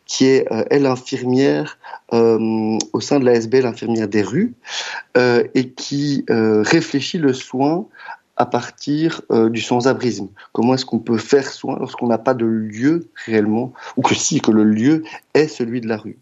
qui 0.05 0.26
est, 0.26 0.51
euh, 0.51 0.66
elle, 0.70 0.86
infirmière 0.86 1.80
au 2.11 3.01
sein 3.01 3.20
de 3.20 3.26
l'ASB, 3.26 3.55
l'infirmière 3.55 4.07
des 4.07 4.22
rues, 4.22 4.53
et 5.18 5.70
qui 5.70 6.24
réfléchit 6.30 7.18
le 7.18 7.34
soin 7.34 7.88
à 8.36 8.45
partir 8.45 9.21
euh, 9.31 9.49
du 9.49 9.61
sans-abrisme. 9.61 10.27
Comment 10.53 10.73
est-ce 10.73 10.86
qu'on 10.86 10.99
peut 10.99 11.17
faire 11.17 11.47
soin 11.47 11.77
lorsqu'on 11.79 12.07
n'a 12.07 12.17
pas 12.17 12.34
de 12.34 12.45
lieu 12.45 13.09
réellement, 13.25 13.73
ou 13.95 14.01
que 14.01 14.15
si, 14.15 14.41
que 14.41 14.51
le 14.51 14.63
lieu 14.63 15.03
est 15.34 15.47
celui 15.47 15.81
de 15.81 15.88
la 15.88 15.97
rue. 15.97 16.17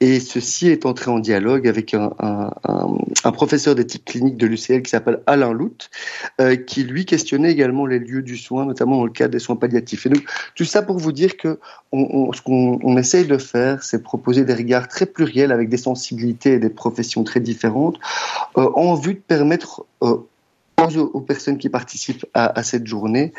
Et 0.00 0.20
ceci 0.20 0.68
est 0.68 0.86
entré 0.86 1.10
en 1.10 1.18
dialogue 1.18 1.68
avec 1.68 1.92
un, 1.92 2.12
un, 2.18 2.50
un, 2.64 2.98
un 3.24 3.32
professeur 3.32 3.74
d'éthique 3.74 4.04
clinique 4.06 4.36
de 4.36 4.46
l'UCL 4.46 4.82
qui 4.82 4.90
s'appelle 4.90 5.20
Alain 5.26 5.52
Lout, 5.52 5.88
euh, 6.40 6.56
qui 6.56 6.84
lui 6.84 7.04
questionnait 7.04 7.50
également 7.50 7.86
les 7.86 7.98
lieux 7.98 8.22
du 8.22 8.36
soin, 8.36 8.64
notamment 8.64 8.96
dans 8.96 9.04
le 9.04 9.12
cadre 9.12 9.32
des 9.32 9.38
soins 9.38 9.56
palliatifs. 9.56 10.06
Et 10.06 10.08
donc, 10.08 10.24
tout 10.54 10.64
ça 10.64 10.82
pour 10.82 10.98
vous 10.98 11.12
dire 11.12 11.36
que 11.36 11.58
ce 11.92 12.42
qu'on 12.42 12.78
on 12.82 12.96
essaye 12.96 13.26
de 13.26 13.38
faire, 13.38 13.82
c'est 13.82 14.02
proposer 14.02 14.44
des 14.44 14.54
regards 14.54 14.88
très 14.88 15.06
pluriels 15.06 15.52
avec 15.52 15.68
des 15.68 15.76
sensibilités 15.76 16.54
et 16.54 16.58
des 16.58 16.70
professions 16.70 17.24
très 17.24 17.40
différentes, 17.40 17.98
euh, 18.56 18.70
en 18.74 18.94
vue 18.94 19.14
de 19.14 19.20
permettre 19.20 19.84
euh, 20.80 21.00
aux, 21.00 21.10
aux, 21.18 21.20
personnes 21.20 21.58
qui 21.58 21.68
participent 21.68 22.26
à, 22.34 22.62
cette 22.62 22.86
journée 22.86 23.32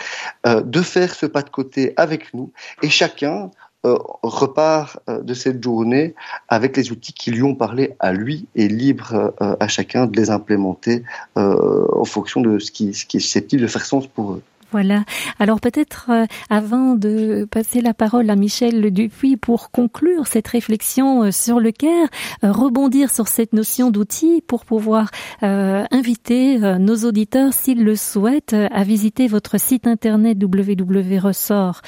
euh, 0.46 0.62
de 0.62 0.82
faire 0.82 1.14
ce 1.16 1.26
pas 1.26 1.42
de 1.42 1.50
côté 1.50 1.94
avec 1.98 2.34
nous 2.34 2.52
et 2.82 2.90
chacun 2.90 3.52
euh, 3.86 3.98
repart 4.22 5.00
euh, 5.10 5.22
de 5.22 5.34
cette 5.34 5.64
journée 5.64 6.14
avec 6.50 6.78
les 6.78 6.92
outils 6.92 7.14
qui 7.14 7.32
lui 7.32 7.44
ont 7.44 7.56
parlé 7.56 7.96
à 8.00 8.14
lui 8.14 8.48
et 8.56 8.68
libre 8.68 9.34
à 9.40 9.68
chacun 9.68 10.06
de 10.06 10.16
les 10.16 10.30
implémenter 10.30 11.04
en 11.36 12.06
fonction 12.06 12.42
de 12.42 12.60
ce 12.60 12.72
qui, 12.72 12.94
ce 12.94 13.06
qui 13.06 13.18
est 13.18 13.22
susceptible 13.22 13.62
de 13.62 13.68
faire 13.68 13.86
sens 13.86 14.08
pour 14.08 14.34
eux. 14.34 14.44
Voilà. 14.72 15.04
Alors 15.40 15.60
peut-être 15.60 16.08
euh, 16.10 16.26
avant 16.50 16.96
de 16.96 17.46
passer 17.50 17.82
la 17.82 17.94
parole 17.94 18.30
à 18.30 18.36
Michel 18.36 18.92
Dupuis 18.92 19.38
pour 19.38 19.72
conclure 19.72 20.28
cette 20.28 20.48
réflexion 20.48 21.24
euh, 21.24 21.32
sur 21.32 21.60
le 21.60 21.72
CARE, 21.72 22.08
euh, 22.44 22.52
rebondir 22.52 23.12
sur 23.12 23.28
cette 23.28 23.54
notion 23.54 23.92
d'outil 23.92 24.42
pour 24.48 24.66
pouvoir 24.66 25.12
euh, 25.44 25.84
inviter 25.92 26.60
nos 26.80 26.96
auditeurs, 26.98 27.54
s'ils 27.54 27.84
le 27.84 27.96
souhaitent, 27.96 28.54
à 28.54 28.84
visiter 28.84 29.28
votre 29.28 29.60
site 29.60 29.88
internet 29.88 30.38
www.ressort 30.42 31.82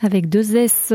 avec 0.00 0.28
deux 0.28 0.56
s.hrs.be 0.56 0.90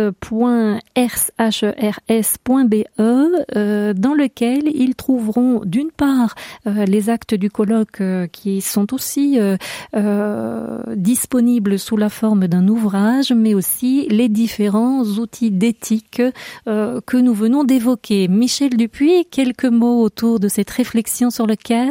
euh, 2.99 3.93
dans 3.93 4.13
lequel 4.13 4.63
ils 4.73 4.95
trouveront 4.95 5.61
d'une 5.65 5.91
part 5.91 6.35
euh, 6.67 6.85
les 6.85 7.09
actes 7.09 7.35
du 7.35 7.49
colloque 7.49 8.01
euh, 8.01 8.27
qui 8.27 8.61
sont 8.61 8.93
aussi 8.93 9.39
disponibles 10.95 11.79
sous 11.79 11.97
la 11.97 12.09
forme 12.09 12.47
d'un 12.47 12.67
ouvrage, 12.67 13.31
mais 13.31 13.53
aussi 13.53 14.07
les 14.09 14.29
différents 14.29 15.03
outils 15.03 15.51
d'éthique 15.51 16.21
que 16.65 17.17
nous 17.17 17.33
venons 17.33 17.63
d'évoquer. 17.63 18.27
Michel 18.27 18.75
Dupuis, 18.77 19.25
quelques 19.29 19.65
mots 19.65 20.01
autour 20.01 20.39
de 20.39 20.47
cette 20.47 20.69
réflexion 20.69 21.29
sur 21.29 21.47
le 21.47 21.55
CARE 21.55 21.89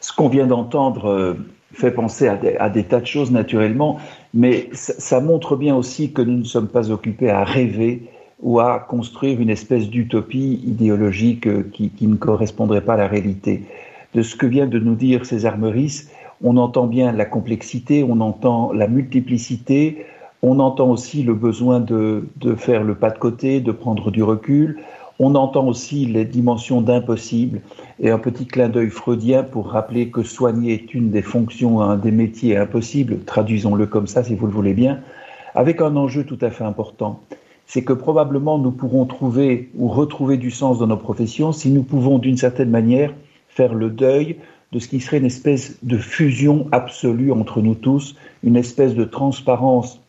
Ce 0.00 0.12
qu'on 0.12 0.28
vient 0.28 0.46
d'entendre 0.46 1.36
fait 1.72 1.90
penser 1.90 2.28
à 2.28 2.68
des, 2.68 2.84
tas 2.84 3.00
de 3.00 3.06
choses 3.06 3.30
naturellement, 3.30 3.98
mais 4.34 4.68
ça, 4.72 5.20
montre 5.20 5.56
bien 5.56 5.74
aussi 5.74 6.12
que 6.12 6.22
nous 6.22 6.38
ne 6.38 6.44
sommes 6.44 6.68
pas 6.68 6.90
occupés 6.90 7.30
à 7.30 7.44
rêver 7.44 8.02
ou 8.40 8.60
à 8.60 8.78
construire 8.78 9.40
une 9.40 9.50
espèce 9.50 9.88
d'utopie 9.88 10.60
idéologique 10.64 11.46
euh, 11.46 11.68
qui, 11.72 11.92
ne 12.00 12.16
correspondrait 12.16 12.82
pas 12.82 12.94
à 12.94 12.98
la 12.98 13.08
réalité. 13.08 13.64
De 14.14 14.22
ce 14.22 14.36
que 14.36 14.46
vient 14.46 14.66
de 14.66 14.78
nous 14.78 14.94
dire 14.94 15.26
César 15.26 15.58
Meurice, 15.58 16.10
on 16.42 16.56
entend 16.56 16.86
bien 16.86 17.10
la 17.12 17.24
complexité, 17.24 18.04
on 18.04 18.20
entend 18.20 18.72
la 18.72 18.86
multiplicité, 18.86 20.06
on 20.42 20.60
entend 20.60 20.88
aussi 20.88 21.24
le 21.24 21.34
besoin 21.34 21.80
de 21.80 22.24
faire 22.56 22.84
le 22.84 22.94
pas 22.94 23.10
de 23.10 23.18
côté, 23.18 23.60
de 23.60 23.72
prendre 23.72 24.12
du 24.12 24.22
recul, 24.22 24.78
on 25.18 25.34
entend 25.34 25.66
aussi 25.66 26.06
les 26.06 26.24
dimensions 26.24 26.80
d'impossible 26.80 27.60
et 28.00 28.10
un 28.10 28.18
petit 28.18 28.46
clin 28.46 28.68
d'œil 28.68 28.90
freudien 28.90 29.42
pour 29.42 29.70
rappeler 29.70 30.10
que 30.10 30.22
soigner 30.22 30.74
est 30.74 30.94
une 30.94 31.10
des 31.10 31.22
fonctions, 31.22 31.80
un 31.80 31.96
des 31.96 32.12
métiers 32.12 32.56
impossibles, 32.56 33.24
traduisons-le 33.24 33.86
comme 33.86 34.06
ça 34.06 34.22
si 34.22 34.34
vous 34.34 34.46
le 34.46 34.52
voulez 34.52 34.74
bien, 34.74 35.00
avec 35.54 35.80
un 35.80 35.96
enjeu 35.96 36.24
tout 36.24 36.38
à 36.40 36.50
fait 36.50 36.64
important. 36.64 37.20
C'est 37.66 37.82
que 37.82 37.92
probablement 37.92 38.58
nous 38.58 38.70
pourrons 38.70 39.04
trouver 39.06 39.70
ou 39.76 39.88
retrouver 39.88 40.36
du 40.36 40.50
sens 40.50 40.78
dans 40.78 40.86
nos 40.86 40.96
professions 40.96 41.52
si 41.52 41.70
nous 41.70 41.82
pouvons 41.82 42.18
d'une 42.18 42.36
certaine 42.36 42.70
manière 42.70 43.12
faire 43.48 43.74
le 43.74 43.90
deuil 43.90 44.36
de 44.72 44.78
ce 44.78 44.88
qui 44.88 45.00
serait 45.00 45.18
une 45.18 45.26
espèce 45.26 45.78
de 45.82 45.96
fusion 45.96 46.68
absolue 46.72 47.32
entre 47.32 47.60
nous 47.60 47.74
tous, 47.74 48.14
une 48.44 48.56
espèce 48.56 48.94
de 48.94 49.04
transparence 49.04 50.00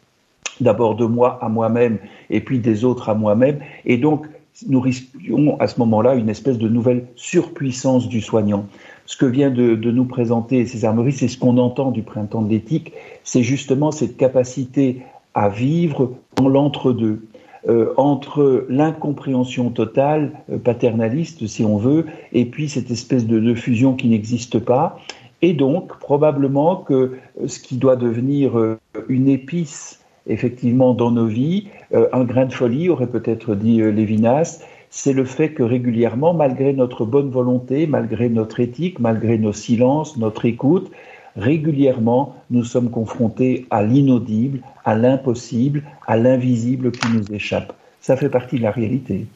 d'abord 0.61 0.95
de 0.95 1.05
moi 1.05 1.39
à 1.41 1.49
moi-même 1.49 1.97
et 2.29 2.41
puis 2.41 2.59
des 2.59 2.83
autres 2.83 3.09
à 3.09 3.15
moi-même, 3.15 3.59
et 3.85 3.97
donc 3.97 4.27
nous 4.67 4.81
risquions 4.81 5.59
à 5.59 5.67
ce 5.67 5.79
moment-là 5.79 6.15
une 6.15 6.29
espèce 6.29 6.57
de 6.57 6.67
nouvelle 6.67 7.05
surpuissance 7.15 8.07
du 8.07 8.21
soignant. 8.21 8.65
Ce 9.05 9.17
que 9.17 9.25
vient 9.25 9.49
de, 9.49 9.75
nous 9.75 10.05
présenter 10.05 10.65
César 10.65 10.93
Maurice, 10.93 11.17
c'est 11.17 11.27
ce 11.27 11.37
qu'on 11.37 11.57
entend 11.57 11.91
du 11.91 12.03
printemps 12.03 12.41
de 12.41 12.49
l'éthique, 12.49 12.93
c'est 13.23 13.43
justement 13.43 13.91
cette 13.91 14.17
capacité 14.17 15.01
à 15.33 15.49
vivre 15.49 16.13
dans 16.35 16.49
l'entre-deux. 16.49 17.21
Euh, 17.67 17.93
entre 17.97 18.65
l'incompréhension 18.69 19.69
totale, 19.69 20.31
euh, 20.49 20.57
paternaliste 20.57 21.45
si 21.45 21.65
on 21.65 21.75
veut, 21.75 22.05
et 22.31 22.45
puis 22.45 22.69
cette 22.69 22.89
espèce 22.89 23.27
de, 23.27 23.53
fusion 23.53 23.95
qui 23.95 24.07
n'existe 24.07 24.59
pas. 24.59 24.97
Et 25.41 25.51
donc, 25.51 25.99
probablement 25.99 26.77
que 26.77 26.93
euh, 26.93 27.47
ce 27.47 27.59
qui 27.59 27.75
doit 27.75 27.97
devenir 27.97 28.77
une 29.09 29.27
épice, 29.27 29.98
effectivement, 30.29 30.93
dans 30.93 31.11
nos 31.11 31.27
vies, 31.27 31.67
un 31.91 32.23
grain 32.23 32.45
de 32.45 32.53
folie, 32.53 32.89
aurait 32.89 33.07
peut-être 33.07 33.55
dit 33.55 33.81
Lévinas, 33.81 34.63
c'est 34.89 35.13
le 35.13 35.25
fait 35.25 35.49
que 35.53 35.63
régulièrement, 35.63 36.33
malgré 36.33 36.73
notre 36.73 37.05
bonne 37.05 37.29
volonté, 37.29 37.85
malgré 37.85 38.29
notre 38.29 38.59
éthique, 38.59 38.99
malgré 38.99 39.37
nos 39.37 39.53
silences, 39.53 40.17
notre 40.17 40.45
écoute, 40.45 40.91
régulièrement, 41.35 42.35
nous 42.49 42.63
sommes 42.63 42.89
confrontés 42.89 43.65
à 43.69 43.83
l'inaudible, 43.83 44.61
à 44.85 44.95
l'impossible, 44.95 45.83
à 46.07 46.17
l'invisible 46.17 46.91
qui 46.91 47.07
nous 47.11 47.31
échappe. 47.33 47.73
Ça 48.01 48.15
fait 48.15 48.29
partie 48.29 48.57
de 48.57 48.63
la 48.63 48.71
réalité. 48.71 49.27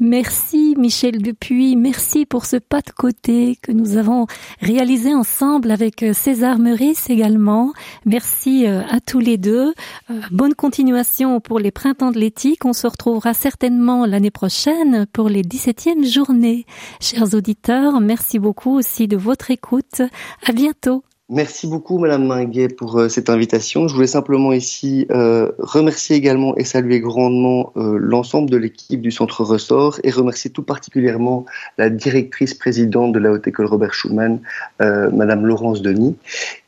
Merci 0.00 0.76
Michel 0.78 1.20
Dupuis, 1.20 1.74
merci 1.74 2.24
pour 2.24 2.46
ce 2.46 2.56
pas 2.56 2.82
de 2.82 2.90
côté 2.90 3.58
que 3.60 3.72
nous 3.72 3.96
avons 3.96 4.28
réalisé 4.60 5.12
ensemble 5.12 5.72
avec 5.72 6.04
euh, 6.04 6.12
César 6.12 6.60
Meurice 6.60 7.10
également. 7.10 7.72
Merci 8.04 8.68
euh, 8.68 8.82
à 8.90 9.00
tous 9.00 9.18
les 9.18 9.38
deux. 9.38 9.74
Euh, 10.10 10.20
bonne 10.30 10.54
continuation 10.54 11.40
pour 11.40 11.58
les 11.58 11.72
printemps 11.72 12.12
de 12.12 12.18
l'éthique. 12.20 12.64
On 12.64 12.74
se 12.74 12.86
retrouvera 12.86 13.34
certainement 13.34 14.06
l'année 14.06 14.30
prochaine 14.30 15.06
pour 15.12 15.28
les 15.28 15.42
17e 15.42 16.06
journées. 16.06 16.64
Chers 17.00 17.34
auditeurs, 17.34 18.00
merci 18.00 18.38
beaucoup 18.38 18.78
aussi 18.78 19.08
de 19.08 19.16
votre 19.16 19.50
écoute. 19.50 20.02
À 20.46 20.52
bientôt. 20.52 21.02
Merci 21.30 21.66
beaucoup, 21.66 21.98
Madame 21.98 22.26
Minguet, 22.26 22.68
pour 22.68 22.98
euh, 22.98 23.10
cette 23.10 23.28
invitation. 23.28 23.86
Je 23.86 23.94
voulais 23.94 24.06
simplement 24.06 24.50
ici 24.54 25.06
euh, 25.10 25.50
remercier 25.58 26.16
également 26.16 26.56
et 26.56 26.64
saluer 26.64 27.00
grandement 27.00 27.70
euh, 27.76 27.98
l'ensemble 28.00 28.48
de 28.48 28.56
l'équipe 28.56 29.02
du 29.02 29.10
Centre 29.10 29.44
Ressort 29.44 30.00
et 30.04 30.10
remercier 30.10 30.50
tout 30.50 30.62
particulièrement 30.62 31.44
la 31.76 31.90
directrice 31.90 32.54
présidente 32.54 33.12
de 33.12 33.18
la 33.18 33.30
Haute 33.30 33.46
École 33.46 33.66
Robert 33.66 33.92
Schumann, 33.92 34.40
Madame 34.80 35.44
Laurence 35.44 35.82
Denis. 35.82 36.16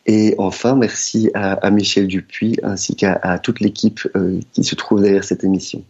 Et 0.07 0.35
enfin, 0.37 0.75
merci 0.75 1.31
à, 1.33 1.71
Michel 1.71 2.07
Dupuis 2.07 2.57
ainsi 2.63 2.97
qu'à 2.97 3.39
toute 3.43 3.61
l'équipe 3.61 4.01
qui 4.53 4.65
se 4.65 4.75
trouve 4.75 5.03
derrière 5.03 5.25
cette 5.25 5.45
émission. 5.45 5.83